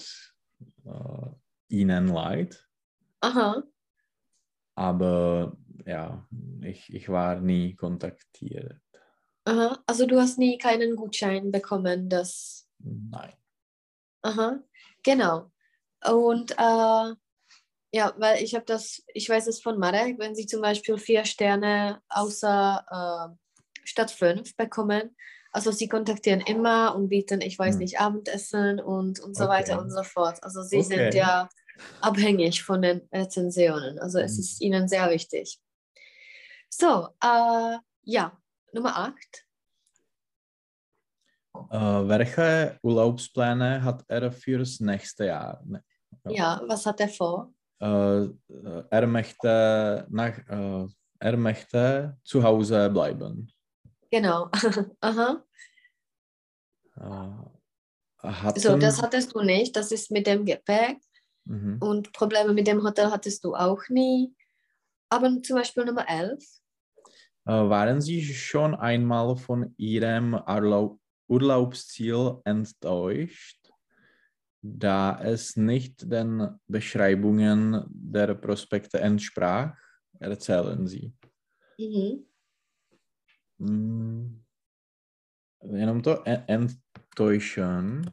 äh, 0.85 1.29
Ihnen 1.69 2.09
leid, 2.09 2.69
aha. 3.21 3.63
aber 4.75 5.57
ja, 5.87 6.27
ich, 6.63 6.93
ich 6.93 7.09
war 7.09 7.41
nie 7.41 7.75
kontaktiert. 7.75 8.81
Aha. 9.45 9.83
Also 9.87 10.07
du 10.07 10.21
hast 10.21 10.39
nie 10.39 10.59
keinen 10.59 10.97
Gutschein 10.97 11.51
bekommen, 11.51 12.09
das 12.09 12.69
Nein. 12.79 13.33
Aha, 14.23 14.61
genau. 15.03 15.51
Und 16.05 16.53
äh, 16.53 17.15
ja, 17.95 18.15
weil 18.19 18.43
ich 18.43 18.55
habe 18.55 18.65
das, 18.65 19.03
ich 19.09 19.29
weiß 19.29 19.47
es 19.49 19.61
von 19.61 19.79
Marek, 19.79 20.19
wenn 20.19 20.35
sie 20.35 20.47
zum 20.47 20.63
Beispiel 20.63 20.97
vier 20.99 21.25
Sterne 21.25 22.01
außer 22.09 22.87
äh, 22.91 23.37
statt 23.85 24.11
fünf 24.11 24.57
bekommen, 24.57 25.17
also 25.53 25.71
sie 25.71 25.89
kontaktieren 25.89 26.41
immer 26.41 26.95
und 26.95 27.09
bieten, 27.09 27.41
ich 27.43 27.59
weiß 27.59 27.75
Hm. 27.75 27.81
nicht, 27.81 28.01
Abendessen 28.01 28.81
und, 28.81 29.21
und 29.21 29.37
so 29.37 29.49
weiter 29.49 29.75
Okay. 29.75 29.83
und 29.83 29.91
so 29.91 30.03
fort. 30.03 30.43
Also 30.43 30.63
sie 30.63 30.83
sind 30.83 30.97
Okay. 30.99 31.17
ja 31.19 31.49
abhängig 32.01 32.63
von 32.63 32.83
den 32.83 33.09
Rezensionen. 33.13 33.99
Also 33.99 34.19
es 34.19 34.33
Hm. 34.35 34.41
ist 34.41 34.61
ihnen 34.61 34.89
sehr 34.89 35.11
wichtig. 35.11 35.61
So, 36.69 37.09
äh, 37.23 37.79
ja, 38.03 38.37
Nummer 38.73 38.97
acht. 38.97 39.47
Äh, 41.71 42.09
welche 42.09 42.79
Urlaubspläne 42.83 43.83
hat 43.85 44.05
er 44.09 44.33
fürs 44.33 44.81
nächste 44.81 45.27
Jahr? 45.27 45.63
Ne- 45.65 45.85
Ja, 46.29 46.61
was 46.67 46.87
hat 46.87 47.01
er 47.01 47.09
vor? 47.09 47.53
Äh, 47.81 48.27
er, 48.91 49.07
möchte 49.07 50.07
nach, 50.11 50.39
äh, 50.49 50.87
er 51.19 51.37
möchte 51.37 52.17
zu 52.25 52.43
Hause 52.43 52.89
bleiben. 52.91 53.53
Genau. 54.11 54.51
Aha. 55.01 55.45
So, 58.57 58.77
das 58.77 59.03
hattest 59.03 59.35
du 59.35 59.41
nicht. 59.43 59.75
Das 59.75 59.91
ist 59.91 60.11
mit 60.11 60.27
dem 60.27 60.45
Gepäck. 60.47 60.99
Mhm. 61.45 61.79
Und 61.81 62.13
Probleme 62.13 62.53
mit 62.53 62.67
dem 62.67 62.83
Hotel 62.83 63.11
hattest 63.11 63.45
du 63.45 63.55
auch 63.55 63.83
nie. 63.89 64.35
Aber 65.09 65.29
zum 65.43 65.57
Beispiel 65.57 65.85
Nummer 65.85 66.09
11. 66.09 66.63
Äh, 67.45 67.53
waren 67.53 68.01
Sie 68.01 68.23
schon 68.23 68.75
einmal 68.75 69.37
von 69.37 69.75
Ihrem 69.77 70.35
Urlaub 70.35 70.99
Urlaubsziel 71.29 72.41
enttäuscht, 72.45 73.71
da 74.61 75.19
es 75.23 75.57
nicht 75.57 76.11
den 76.13 76.61
Beschreibungen 76.67 77.85
der 77.89 78.35
Prospekte 78.35 79.01
entsprach? 79.01 79.75
Erzählen 80.21 80.87
Sie. 80.87 81.13
Mhm. 81.79 82.27
Mm, 83.59 84.45
Jenom 85.63 86.03
to 86.03 86.23
e- 86.27 86.45
enttäuschen. 86.49 88.11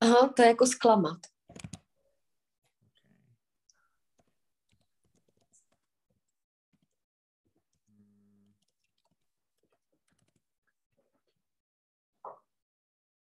Aha, 0.00 0.28
to 0.28 0.42
je 0.42 0.48
jako 0.48 0.66
zklamat. 0.66 1.18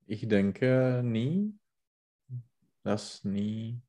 Ich 0.10 0.28
denke 0.28 1.02
nie, 1.04 1.54
dass 2.84 3.24
nie, 3.24 3.80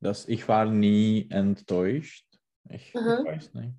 dass 0.00 0.26
ich 0.26 0.48
war 0.48 0.64
nie 0.64 1.28
enttäuscht. 1.30 2.24
Ich, 2.70 2.96
Aha. 2.96 3.18
ich 3.20 3.26
weiß 3.26 3.54
nicht. 3.54 3.74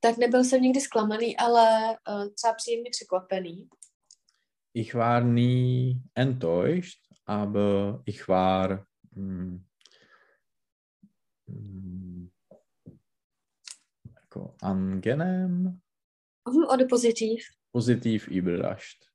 Tak 0.00 0.16
nebyl 0.16 0.44
jsem 0.44 0.62
nikdy 0.62 0.80
zklamaný, 0.80 1.36
ale 1.36 1.96
uh, 2.08 2.34
třeba 2.34 2.54
příjemně 2.54 2.90
překvapený. 2.90 3.68
Ich 4.74 4.94
war 4.94 5.24
nie 5.24 5.94
enttäuscht, 6.14 7.00
aber 7.26 8.02
ich 8.06 8.28
war 8.28 8.86
mm, 9.12 9.64
mm, 11.46 12.28
jako 14.14 14.54
angenehm. 14.62 15.80
Mhm, 16.48 16.64
Oder 16.74 16.88
positiv. 16.88 17.40
Positiv 17.72 18.28
überrascht. 18.28 19.08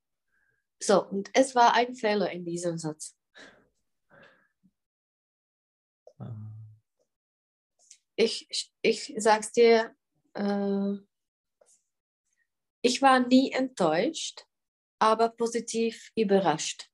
So, 0.84 1.02
und 1.02 1.30
es 1.32 1.54
war 1.54 1.72
ein 1.72 1.94
Fehler 1.94 2.30
in 2.30 2.44
diesem 2.44 2.76
Satz. 2.76 3.16
Ich, 8.16 8.70
ich 8.82 9.14
sag's 9.16 9.50
dir, 9.52 9.96
äh, 10.34 10.92
ich 12.82 13.00
war 13.00 13.26
nie 13.26 13.50
enttäuscht, 13.50 14.46
aber 14.98 15.30
positiv 15.30 16.12
überrascht. 16.14 16.90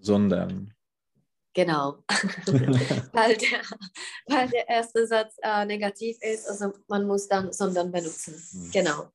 Sondern. 0.00 0.74
Genau. 1.54 2.04
weil, 3.12 3.36
der, 3.38 3.62
weil 4.26 4.48
der 4.50 4.68
erste 4.68 5.06
Satz 5.06 5.36
äh, 5.42 5.64
negativ 5.64 6.18
ist, 6.20 6.46
also 6.46 6.74
man 6.86 7.06
muss 7.06 7.26
dann 7.26 7.50
sondern 7.50 7.90
benutzen. 7.90 8.34
Mhm. 8.52 8.70
Genau. 8.70 9.10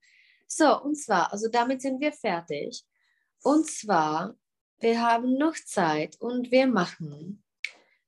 So, 0.56 0.84
und 0.84 0.95
zwar, 0.95 1.32
also 1.34 1.47
damit 1.49 1.82
sind 1.82 1.99
wir 1.99 2.14
fertig. 2.14 2.84
Und 3.41 3.66
zwar, 3.66 4.36
wir 4.78 5.01
haben 5.01 5.36
noch 5.39 5.56
Zeit 5.56 6.16
und 6.22 6.51
wir 6.51 6.68
machen, 6.68 7.43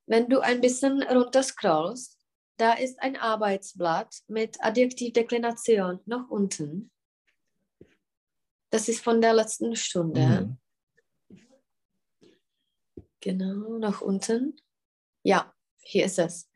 wenn 0.05 0.29
du 0.29 0.41
ein 0.41 0.61
bisschen 0.61 1.01
runter 1.01 1.41
scrollst, 1.41 2.19
da 2.57 2.73
ist 2.73 3.01
ein 3.01 3.17
Arbeitsblatt 3.17 4.21
mit 4.27 4.63
Adjektivdeklination 4.63 6.01
noch 6.05 6.29
unten. 6.29 6.91
Das 8.69 8.89
ist 8.89 9.03
von 9.03 9.21
der 9.21 9.33
letzten 9.33 9.75
Stunde. 9.75 10.57
Mhm. 11.31 11.39
Genau, 13.21 13.79
nach 13.79 14.01
unten. 14.01 14.55
Ja, 15.23 15.51
hier 15.79 16.05
ist 16.05 16.19
es. 16.19 16.47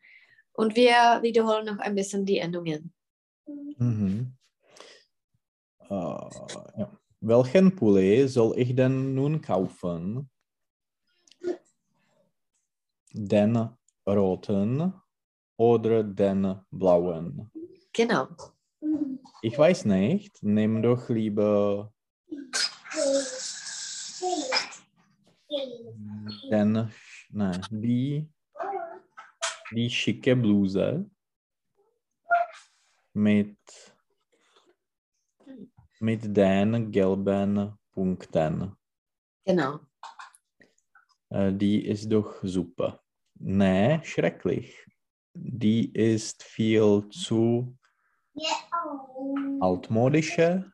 Und 0.52 0.76
wir 0.76 1.18
wiederholen 1.22 1.66
noch 1.66 1.78
ein 1.78 1.96
bisschen 1.96 2.24
die 2.24 2.38
Endungen. 2.38 2.94
Mhm. 3.46 4.36
Äh, 5.90 5.94
ja. 6.80 6.90
Welchen 7.20 7.74
Pulli 7.74 8.26
soll 8.28 8.58
ich 8.58 8.74
denn 8.74 9.14
nun 9.14 9.40
kaufen? 9.40 10.30
Den 13.12 13.68
roten 14.06 14.94
oder 15.56 16.02
den 16.04 16.60
blauen? 16.70 17.50
Genau. 17.92 18.28
Ich 19.42 19.58
weiß 19.58 19.84
nicht. 19.86 20.42
Nimm 20.42 20.80
doch 20.82 21.08
lieber 21.08 21.92
den, 26.50 26.90
ne, 27.30 27.60
die, 27.70 28.28
die 29.72 29.90
schicke 29.90 30.36
Bluse 30.36 31.10
mit, 33.12 33.58
mit 36.00 36.36
den 36.36 36.90
gelben 36.90 37.78
Punkten. 37.92 38.76
Genau. 39.44 39.80
Äh, 41.30 41.52
Die 41.52 41.86
ist 41.86 42.10
doch 42.10 42.42
super. 42.42 43.00
Nee, 43.34 44.00
schrecklich. 44.02 44.74
Die 45.34 45.92
ist 45.92 46.42
viel 46.42 47.08
zu 47.10 47.76
altmodische. 49.60 50.72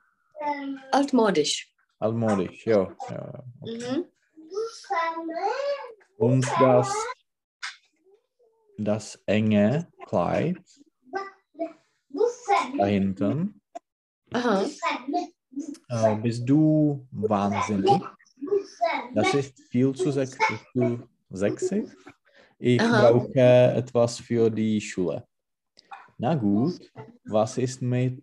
Altmodisch. 0.92 1.72
Altmodisch, 1.98 2.66
ja. 2.66 2.96
ja. 3.10 3.44
Mhm. 3.60 4.04
Und 6.18 6.46
das, 6.60 6.94
das 8.78 9.22
enge 9.26 9.88
Kleid 10.06 10.62
da 12.78 12.86
hinten. 12.86 13.60
Aha. 14.32 14.64
Äh, 15.88 16.16
bist 16.16 16.48
du 16.48 17.06
wahnsinnig? 17.10 18.02
Das 19.14 19.32
ist 19.34 19.58
viel 19.70 19.94
zu, 19.94 20.10
sex 20.10 20.36
zu 20.72 21.08
sexy. 21.30 21.90
Ich 22.58 22.80
Aha. 22.80 23.10
brauche 23.10 23.74
etwas 23.76 24.18
für 24.18 24.50
die 24.50 24.80
Schule. 24.80 25.26
Na 26.18 26.34
gut, 26.34 26.90
was 27.24 27.58
ist 27.58 27.82
mit, 27.82 28.22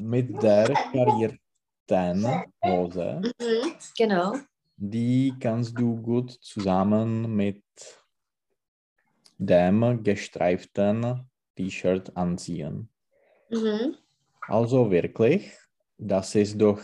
mit 0.00 0.42
der 0.42 0.74
karierten 0.92 2.44
Hose? 2.64 3.22
Mhm. 3.40 3.72
Genau. 3.96 4.36
Die 4.76 5.34
kannst 5.40 5.78
du 5.78 5.96
gut 5.96 6.32
zusammen 6.42 7.34
mit 7.34 7.64
dem 9.38 10.02
gestreiften 10.02 11.28
T-Shirt 11.56 12.16
anziehen. 12.16 12.88
Mhm. 13.50 13.96
Also 14.48 14.90
wirklich, 14.90 15.52
das 15.98 16.34
ist 16.34 16.60
doch 16.60 16.80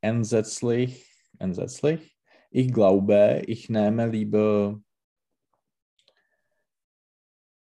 entsetzlich, 0.00 1.06
entsetzlich. 1.38 2.16
Ich 2.50 2.72
glaube, 2.72 3.42
ich 3.46 3.68
nehme 3.68 4.08
lieber 4.08 4.80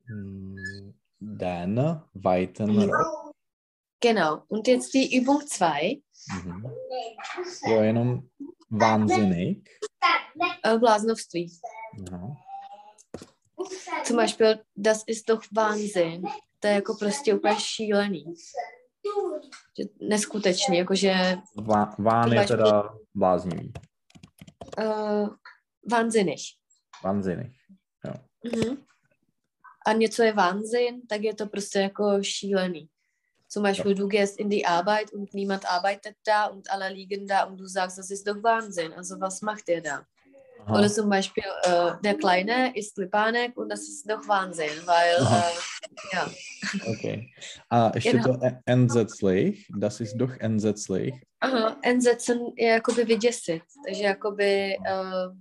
mm, 0.07 0.55
den 1.19 2.01
weiten. 2.13 2.91
Genau. 3.99 4.43
Und 4.47 4.67
jetzt 4.67 4.93
die 4.93 5.17
Übung 5.17 5.45
2. 5.45 6.01
Mhm. 6.27 6.71
Jo, 7.65 7.83
jenom 7.83 8.29
wahnsinnig. 8.69 9.67
Äh, 10.63 10.77
Bláznoství. 10.77 11.51
No. 11.93 12.37
Zum 14.03 14.15
Beispiel, 14.15 14.59
das 14.75 15.03
ist 15.07 15.29
doch 15.29 15.43
Wahnsinn. 15.51 16.21
To 16.59 16.67
je 16.67 16.73
jako 16.73 16.95
prostě 16.95 17.33
úplně 17.33 17.55
šílený. 17.59 18.25
Že 19.77 19.83
neskutečný, 19.99 20.77
jakože 20.77 21.37
Vá, 21.55 21.95
ván 21.99 22.31
je 22.31 22.45
teda 22.47 22.93
bláznivý. 23.15 23.73
uh, 24.77 25.29
wahnsinnig. 25.91 26.39
Wahnsinnig. 27.03 27.51
Mhm. 28.43 28.77
A 29.85 29.93
něco 29.93 30.23
je 30.23 30.33
Wahnsinn, 30.33 31.01
tak 31.07 31.21
je 31.21 31.35
to 31.35 31.45
prostě 31.47 31.79
jako 31.79 32.23
šílený. 32.23 32.89
Zum 33.49 33.63
Beispiel, 33.63 33.95
du 33.95 34.07
gehst 34.07 34.39
in 34.39 34.49
die 34.49 34.65
Arbeit 34.65 35.13
und 35.13 35.33
niemand 35.33 35.65
arbeitet 35.65 36.15
da 36.25 36.47
und 36.47 36.69
alle 36.69 36.89
liegen 36.89 37.27
da 37.27 37.45
und 37.45 37.57
du 37.57 37.65
sagst, 37.65 37.97
das 37.97 38.11
ist 38.11 38.27
doch 38.27 38.43
Wahnsinn. 38.43 38.93
Also 38.93 39.19
was 39.19 39.41
macht 39.41 39.67
der 39.67 39.81
da? 39.81 40.05
Aha. 40.67 40.79
Oder 40.79 40.89
zum 40.89 41.09
Beispiel, 41.09 41.43
äh, 41.63 41.91
der 42.03 42.15
Kleine 42.15 42.75
isst 42.75 42.97
Lipanek 42.97 43.55
und 43.57 43.69
das 43.69 43.87
ist 43.87 44.09
doch 44.09 44.27
Wahnsinn, 44.27 44.69
weil, 44.85 45.15
äh, 45.15 46.13
ja. 46.13 46.29
Okay. 46.91 47.29
A 47.69 47.91
ještě 47.95 48.11
Genau. 48.11 48.39
entsetzlich, 48.65 49.67
das 49.79 50.01
ist 50.01 50.15
doch 50.17 50.31
entsetzlich. 50.39 51.13
Aha, 51.39 51.77
ensetzen 51.83 52.39
je 52.57 52.67
jakoby 52.67 53.05
vyděsit, 53.05 53.63
takže 53.87 54.03
jakoby 54.03 54.77
uh, 54.79 55.35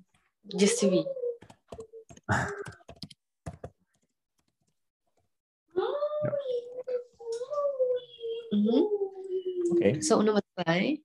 děsivý. 0.58 1.04
Mhm. 8.52 8.82
Okay. 9.72 10.02
So, 10.02 10.22
Nummer 10.22 10.42
zwei. 10.54 10.98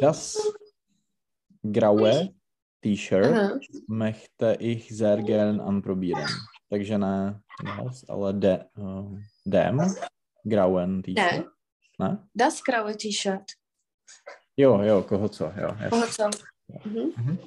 Das 0.00 0.36
graue 1.62 2.34
T-Shirt 2.80 3.34
Aha. 3.34 3.58
möchte 3.86 4.56
ich 4.60 4.88
sehr 4.96 5.22
gern 5.22 5.60
anprobieren. 5.60 6.28
Takže 6.70 6.98
ne 6.98 7.42
das, 7.64 8.08
ale 8.08 8.34
de, 8.34 8.64
uh, 8.76 9.18
dem 9.44 9.80
grauen 10.44 11.02
T-shirt. 11.02 11.46
Ne? 11.98 12.28
Das 12.34 12.62
graue 12.62 12.96
T-Shirt. 12.96 13.52
Jo, 14.56 14.82
jo, 14.82 15.02
koho 15.02 15.28
co, 15.28 15.44
jo. 15.44 15.76
Koho 15.90 16.06
co? 16.06 16.30
Mhm. 16.84 17.12
Mhm. 17.16 17.38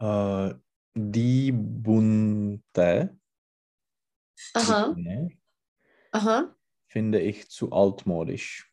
Uh, 0.00 0.52
die 0.94 1.52
bunte 1.52 3.16
Aha, 4.54 4.88
Bikini 4.88 5.38
aha. 6.12 6.54
finde 6.86 7.20
ich 7.20 7.48
zu 7.48 7.72
altmodisch. 7.72 8.70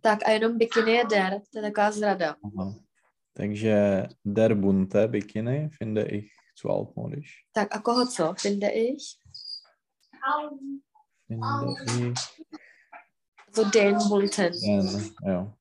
Tak 0.00 0.26
a 0.26 0.30
jenom 0.30 0.58
bikini 0.58 0.92
je 0.92 1.04
der, 1.04 1.40
to 1.40 1.58
je 1.58 1.62
taková 1.62 1.92
zrada. 1.92 2.36
Aha. 2.44 2.74
Takže 3.34 4.08
der 4.24 4.54
bunte 4.54 5.08
Bikini 5.08 5.68
finde 5.70 6.06
ich 6.08 6.32
zu 6.54 6.70
altmodisch. 6.70 7.44
Tak 7.52 7.74
a 7.74 7.78
koho 7.80 8.06
co, 8.06 8.34
finde 8.34 8.70
ich? 8.72 9.18
Finde 11.26 11.74
ich 12.06 12.18
So 13.50 13.64
den 13.64 13.98
bunten. 14.08 14.52
den, 14.52 15.14
jo. 15.26 15.56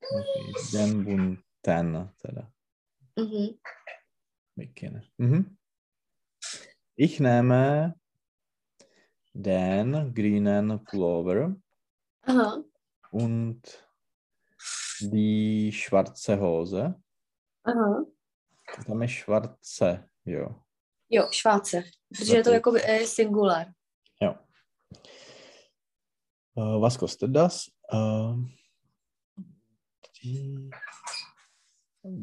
Okay. 0.00 0.52
Den 0.72 1.04
bunten 1.04 1.42
teda 2.22 2.52
Mhm. 3.16 3.58
Bikini. 4.56 5.00
Mhm. 5.18 5.56
Ich 6.96 7.20
nehme 7.20 7.94
den 9.34 10.14
grünen 10.14 10.84
Pullover 10.84 11.56
Aha, 12.22 12.62
und 13.10 13.86
die 15.02 15.72
schwarze 15.72 16.36
Hose. 16.36 16.94
aha. 17.64 18.04
Tam 18.86 19.02
je 19.02 19.08
schwarze, 19.08 20.08
jo. 20.26 20.62
Jo, 21.10 21.28
Šváce. 21.30 21.82
Protože 22.08 22.36
je 22.36 22.44
to 22.44 22.50
jako 22.50 22.74
eh, 22.74 23.06
singular. 23.06 23.66
Jo. 24.22 24.34
Uh, 26.54 26.80
was 26.80 26.96
kostet 26.96 27.30
das? 27.30 27.64
Uh, 27.92 28.44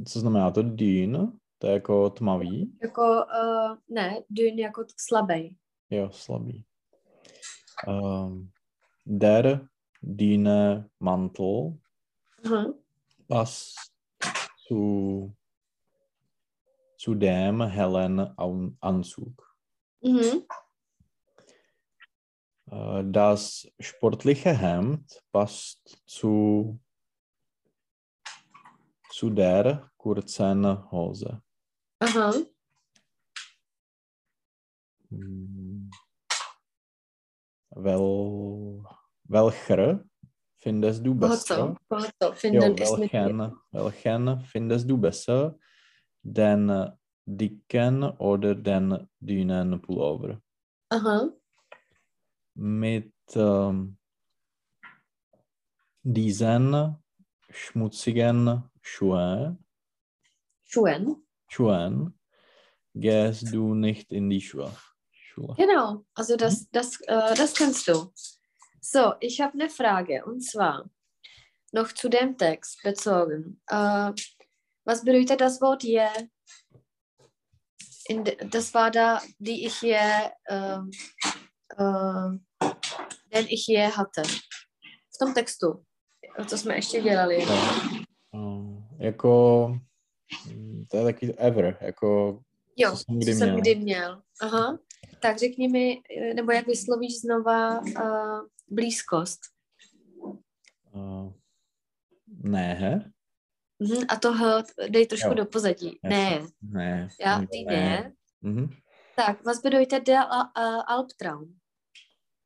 co 0.08 0.20
znamená 0.20 0.52
to 0.52 0.62
dýn? 0.62 1.40
To 1.58 1.68
je 1.68 1.74
jako 1.74 2.10
tmavý? 2.10 2.78
Jako, 2.82 3.02
uh, 3.02 3.78
ne, 3.90 4.24
dýn 4.30 4.60
jako 4.60 4.86
slabý. 4.98 5.58
Jo, 5.90 6.10
slabý. 6.12 6.66
Um, 7.88 8.52
der 9.06 9.68
dýne 10.02 10.90
mantel 11.00 11.78
Uh-huh. 12.46 12.74
was 13.28 13.76
zu, 14.68 15.36
zu 16.98 17.16
dem 17.16 17.62
hellen 17.62 18.20
An- 18.38 18.78
Anzug. 18.80 19.56
Mhm. 20.02 20.46
Äh, 22.72 23.04
Das 23.12 23.68
sportliche 23.80 24.54
Hemd 24.54 25.22
passt 25.32 26.02
zu, 26.06 26.80
zu 29.10 29.30
der 29.30 29.92
kurzen 29.98 30.90
Hose. 30.92 31.42
Aha. 32.00 32.34
Hm. 35.10 35.90
Wel, 37.72 38.84
welcher 39.24 40.04
findest 40.60 41.06
du 41.06 41.16
besser? 41.16 41.76
Ist 41.90 42.30
mit 42.30 42.52
mir. 42.52 42.78
welchen, 42.78 43.54
welchen 43.72 44.42
findest 44.42 44.90
du 44.90 44.98
besser? 44.98 45.58
Den 46.22 46.92
dicken 47.26 48.04
oder 48.04 48.56
den 48.56 49.08
dünnen 49.20 49.82
Pullover? 49.82 50.42
Aha. 50.90 51.30
Mit 52.56 53.14
ähm, 53.36 53.98
diesen 56.04 56.96
schmutzigen 57.50 58.64
Schuhen, 58.82 59.64
Schuhen. 60.66 61.28
Schuhen 61.48 62.20
gehst 62.94 63.54
du 63.54 63.74
nicht 63.74 64.12
in 64.12 64.30
die. 64.30 64.42
Schule. 64.42 64.76
Genau. 65.58 66.06
Also 66.14 66.36
das, 66.36 66.70
das, 66.70 67.00
äh, 67.02 67.36
das 67.36 67.54
kannst 67.54 67.88
du. 67.88 68.12
So, 68.82 69.14
ich 69.20 69.42
habe 69.42 69.54
eine 69.54 69.70
Frage 69.70 70.24
und 70.26 70.42
zwar 70.42 70.90
noch 71.74 71.92
zu 71.92 72.10
dem 72.10 72.38
Text 72.38 72.82
bezogen. 72.84 73.62
Äh, 73.70 74.12
was 74.86 75.04
bedeutet 75.04 75.42
das 75.42 75.62
Wort 75.62 75.84
je? 75.84 76.08
De, 78.10 78.36
das 78.50 78.74
war 78.74 78.90
da, 78.90 79.22
die 79.38 79.66
ich 79.68 79.82
je, 79.82 80.32
äh, 80.50 80.80
äh, 81.78 82.38
den 83.32 83.48
ich 83.48 83.68
je 83.68 83.88
hatte. 83.88 84.24
V 85.14 85.18
tom 85.20 85.34
textu. 85.34 85.84
To 86.50 86.58
jsme 86.58 86.76
ještě 86.76 87.02
dělali. 87.02 87.46
Uh, 88.32 88.84
jako, 88.98 89.68
mm, 90.46 90.86
to 90.92 90.98
je 90.98 91.04
taky 91.04 91.34
ever, 91.38 91.78
jako 91.82 92.40
Jo, 92.78 92.92
co 92.92 92.98
co 92.98 93.04
jsem 93.04 93.20
kdy 93.20 93.36
jsem 93.36 93.50
měl. 93.50 93.62
kdy 93.62 93.76
měl. 93.76 94.22
Aha. 94.42 94.80
Tak 95.22 95.38
řekni 95.38 95.68
mi, 95.68 96.02
eh, 96.18 96.34
nebo 96.34 96.52
jak 96.52 96.68
vyslovíš 96.68 97.20
znova 97.20 97.80
uh, 97.80 98.42
blízkost. 98.70 99.40
Uh, 100.92 101.34
ne? 102.44 103.12
Mhm. 103.80 104.04
A 104.10 104.16
to 104.16 104.34
H 104.34 104.64
dej 104.90 105.08
trošku 105.08 105.28
Jo. 105.28 105.34
do 105.34 105.46
pozadí. 105.46 106.00
Ne. 106.04 106.42
Ne. 106.62 107.08
Ja, 107.20 107.46
ty 107.52 107.64
ne. 107.64 108.12
Mhm. 108.42 108.70
Tak, 109.16 109.44
was 109.46 109.62
bedeutet 109.62 110.06
der 110.06 110.24
uh, 110.24 110.84
Albtraum? 110.88 111.60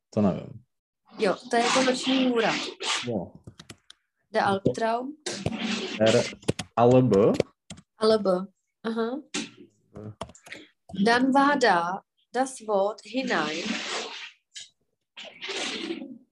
To 0.10 0.22
nevím. 0.22 0.64
Jo, 1.20 1.36
to 1.49 1.56
je 1.56 1.64
jako 1.64 1.82
noční 1.82 2.28
můra. 2.28 2.54
Jo. 3.08 3.32
Der 4.32 4.43
Albtraum. 4.43 5.18
R, 6.01 6.24
alebo, 6.76 7.34
Alebo. 7.97 8.30
Aha. 8.84 9.22
Dann 11.06 11.32
war 11.32 11.58
da 11.60 12.01
das 12.34 12.66
Wort 12.68 13.02
hinein. 13.04 13.64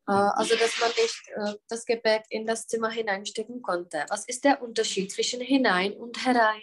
Äh, 0.07 0.11
also, 0.11 0.55
dass 0.55 0.79
man 0.79 0.89
nicht 0.97 1.21
äh, 1.35 1.53
das 1.69 1.85
Gepäck 1.85 2.23
in 2.29 2.45
das 2.45 2.67
Zimmer 2.67 2.89
hineinstecken 2.89 3.61
konnte. 3.61 4.05
Was 4.09 4.25
ist 4.25 4.43
der 4.43 4.61
Unterschied 4.61 5.11
zwischen 5.11 5.41
hinein 5.41 5.93
und 5.93 6.25
herein? 6.25 6.61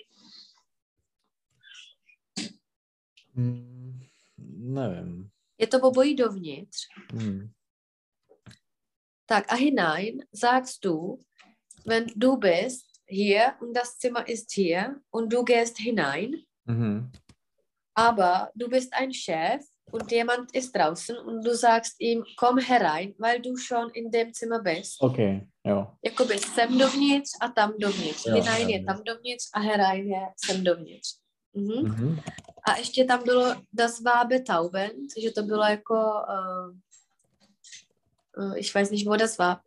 hm, 3.34 4.00
nevím. 4.36 5.30
Je 5.58 5.66
to 5.66 5.78
obojí 5.80 6.14
dovnitř. 6.16 6.88
Hm. 7.10 7.52
Tak, 9.26 9.52
a 9.52 9.54
hinein 9.54 10.24
sagst 10.32 10.84
du, 10.84 11.18
wenn 11.84 12.06
du 12.16 12.36
bist 12.36 13.00
hier 13.06 13.54
und 13.60 13.74
das 13.74 13.98
Zimmer 13.98 14.28
ist 14.28 14.52
hier 14.52 15.00
und 15.10 15.32
du 15.32 15.44
gehst 15.44 15.78
hinein, 15.78 16.44
Mhm. 16.64 17.10
Aber 17.98 18.50
du 18.54 18.68
bist 18.68 18.92
ein 18.94 19.12
Chef 19.12 19.64
und 19.90 20.12
jemand 20.12 20.54
ist 20.54 20.72
draußen 20.72 21.18
und 21.18 21.44
du 21.44 21.56
sagst 21.56 22.00
ihm, 22.00 22.24
komm 22.36 22.58
herein, 22.58 23.14
weil 23.18 23.42
du 23.42 23.56
schon 23.56 23.90
in 23.90 24.10
dem 24.10 24.32
Zimmer 24.32 24.62
bist. 24.62 25.00
OK, 25.00 25.18
jo. 25.64 25.86
Jakoby 26.02 26.38
sem 26.38 26.78
dovnitř 26.78 27.30
a 27.40 27.48
tam 27.48 27.74
dovnitř. 27.78 28.26
Jo, 28.26 28.34
Hinein 28.34 28.68
je 28.68 28.84
tam 28.84 29.02
dovnitř 29.04 29.50
a 29.52 29.60
herein 29.60 30.08
je 30.08 30.28
sem 30.36 30.64
dovnitř. 30.64 31.18
Mhm. 31.54 31.82
Mhm. 31.82 32.20
A 32.68 32.76
ještě 32.76 33.04
tam 33.04 33.24
bylo 33.24 33.54
das 33.72 34.00
war 34.00 34.26
betaubend, 34.26 35.10
že 35.22 35.30
to 35.30 35.42
bylo 35.42 35.62
jako, 35.62 35.94
uh, 38.36 38.58
ich 38.58 38.74
weiß 38.74 38.90
nicht, 38.90 39.06
wo 39.06 39.16
das 39.16 39.38
war. 39.38 39.60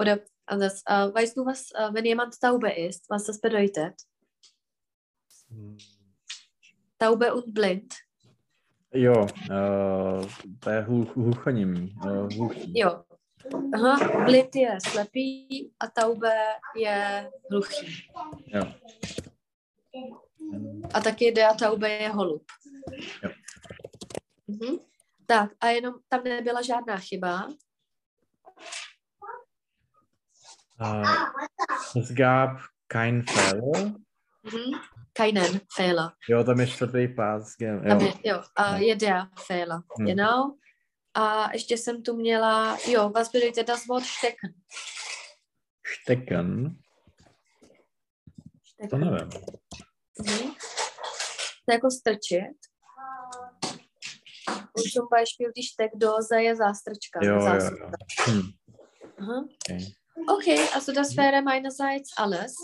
Oder 0.00 0.18
anders, 0.46 0.82
uh, 0.90 1.14
weißt 1.14 1.36
du, 1.36 1.44
was, 1.44 1.66
uh, 1.78 1.94
wenn 1.94 2.06
jemand 2.06 2.40
taube 2.40 2.70
ist, 2.70 3.10
was 3.10 3.24
das 3.24 3.38
bedeutet? 3.38 3.94
Hm. 5.50 5.76
Taube 7.02 7.34
und 7.34 7.54
blind. 7.54 7.94
Jo, 8.94 9.26
uh, 9.50 10.26
to 10.60 10.70
je 10.70 10.80
hluch, 10.80 11.16
hluchoněmý. 11.16 11.94
Uh, 12.04 12.32
hluchý. 12.34 12.72
Jo. 12.78 13.04
Aha, 13.74 14.24
blind 14.24 14.54
je 14.54 14.78
slepý 14.88 15.72
a 15.80 15.86
taube 15.86 16.34
je 16.76 17.30
hluchý. 17.50 17.86
Jo. 18.46 18.72
A 20.94 21.00
taky 21.00 21.32
der 21.32 21.56
taube 21.56 21.88
je 21.90 22.08
holub. 22.08 22.44
Jo. 23.22 23.30
Mhm. 24.46 24.76
Tak 25.26 25.50
a 25.60 25.66
jenom 25.66 25.94
tam 26.08 26.24
nebyla 26.24 26.62
žádná 26.62 26.96
chyba. 26.96 27.48
Uh, 30.80 32.00
es 32.02 32.12
gab 32.12 32.58
kein 32.86 33.22
Fehler. 33.22 33.92
Mhm. 34.42 34.91
Keinen 35.12 35.60
Fehler. 35.76 36.10
Jo, 36.28 36.44
tam 36.44 36.60
je 36.60 36.66
čtvrtý 36.66 37.08
pás. 37.08 37.54
Jo. 37.60 37.74
Je, 38.00 38.12
jo, 38.24 38.42
a 38.56 38.76
je 38.76 38.96
der 38.96 39.26
Fehler. 39.46 39.80
Hm. 39.98 40.06
Genau. 40.06 40.56
A 41.14 41.52
ještě 41.52 41.76
jsem 41.78 42.02
tu 42.02 42.16
měla, 42.16 42.78
jo, 42.88 43.10
was 43.10 43.30
bedeutet 43.30 43.66
das 43.66 43.86
Wort 43.86 44.04
stecken? 44.06 44.54
Stecken. 46.02 46.76
To 48.80 48.86
stecken. 48.86 49.00
nevím. 49.00 49.28
Mhm. 50.18 50.54
To 51.66 51.72
jako 51.72 51.90
strčit. 51.90 52.58
Und 54.76 54.92
zum 54.92 55.08
Beispiel 55.10 55.52
die 55.56 55.64
Steckdose 55.64 56.42
je 56.42 56.56
zástrčka. 56.56 57.20
Jo, 57.22 57.34
jo, 57.34 57.40
zástrčka. 57.40 57.90
jo. 58.28 58.32
Hm. 58.32 58.42
Aha. 59.18 59.44
Okay. 59.70 59.86
Okay, 60.28 60.68
also 60.74 60.92
das 60.92 61.16
wäre 61.16 61.42
meinerseits 61.42 62.10
alles. 62.16 62.54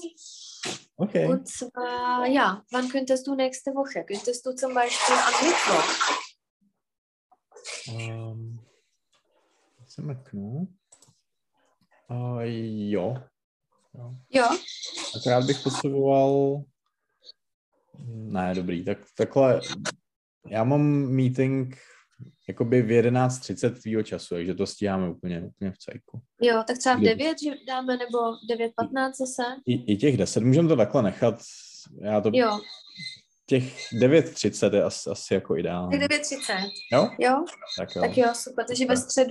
Okay. 0.96 1.26
Und 1.26 1.48
zwar, 1.48 2.26
ja, 2.26 2.64
wann 2.70 2.88
könntest 2.88 3.26
du 3.26 3.34
nächste 3.34 3.70
Woche? 3.74 4.04
Könntest 4.04 4.46
du 4.46 4.52
zum 4.52 4.74
Beispiel 4.74 5.14
am 5.14 5.46
Mittwoch? 5.46 6.18
Um, 7.88 8.60
se 9.86 10.02
mrknu. 10.02 10.68
Uh, 12.10 12.40
jo. 12.90 13.16
jo. 13.94 14.14
Jo, 14.30 14.44
Akorát 15.16 15.44
bych 15.44 15.60
potřeboval... 15.62 16.62
Ne, 18.06 18.54
dobrý, 18.54 18.84
tak 18.84 18.98
takhle... 19.16 19.60
Já 20.46 20.64
mám 20.64 20.82
meeting 21.08 21.76
jakoby 22.48 22.82
v 22.82 22.86
11.30 22.90 23.80
tvýho 23.80 24.02
času, 24.02 24.34
takže 24.34 24.54
to 24.54 24.66
stíháme 24.66 25.10
úplně, 25.10 25.40
úplně 25.42 25.70
v 25.70 25.78
cajku. 25.78 26.20
jo, 26.42 26.62
tak 26.66 26.78
třeba 26.78 26.94
v 26.94 26.98
Kdy? 26.98 27.08
9, 27.08 27.36
že 27.44 27.50
dáme, 27.68 27.96
nebo 27.96 28.18
9.15 28.50 29.12
zase? 29.18 29.42
I, 29.66 29.92
I 29.92 29.96
těch 29.96 30.16
10, 30.16 30.42
můžeme 30.42 30.68
to 30.68 30.76
takhle 30.76 31.02
nechat. 31.02 31.34
Já 32.02 32.20
to, 32.20 32.30
Jo, 32.32 32.60
těch 33.46 33.92
9.30 33.92 34.74
je 34.74 34.82
asi, 34.82 35.10
asi 35.10 35.34
jako 35.34 35.56
ideální. 35.56 35.90
tak 36.00 36.10
9.30. 36.10 36.68
Jo? 36.92 37.10
Jo, 37.18 37.44
Tak 37.78 37.96
jo. 37.96 38.02
tak 38.02 38.16
jo, 38.18 38.26
super, 38.34 38.64
takže 38.66 38.86
ve 38.86 38.96
středu 38.96 39.30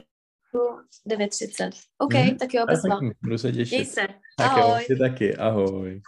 9.30. 1.09 1.69
OK, 1.97 2.13
Mhm. 2.13 2.37
tak 2.37 2.53
jo, 2.53 2.65
bezva. 2.65 2.99
Budu 3.23 3.37
se 3.37 3.51
těšit. 3.51 3.71
Měj 3.73 3.85
se. 3.85 4.01
Tak 4.37 4.57
jo, 4.57 4.63
Ahoj. 4.63 4.85
ty 4.87 4.95
taky, 4.95 5.35
ahoj. 5.35 6.01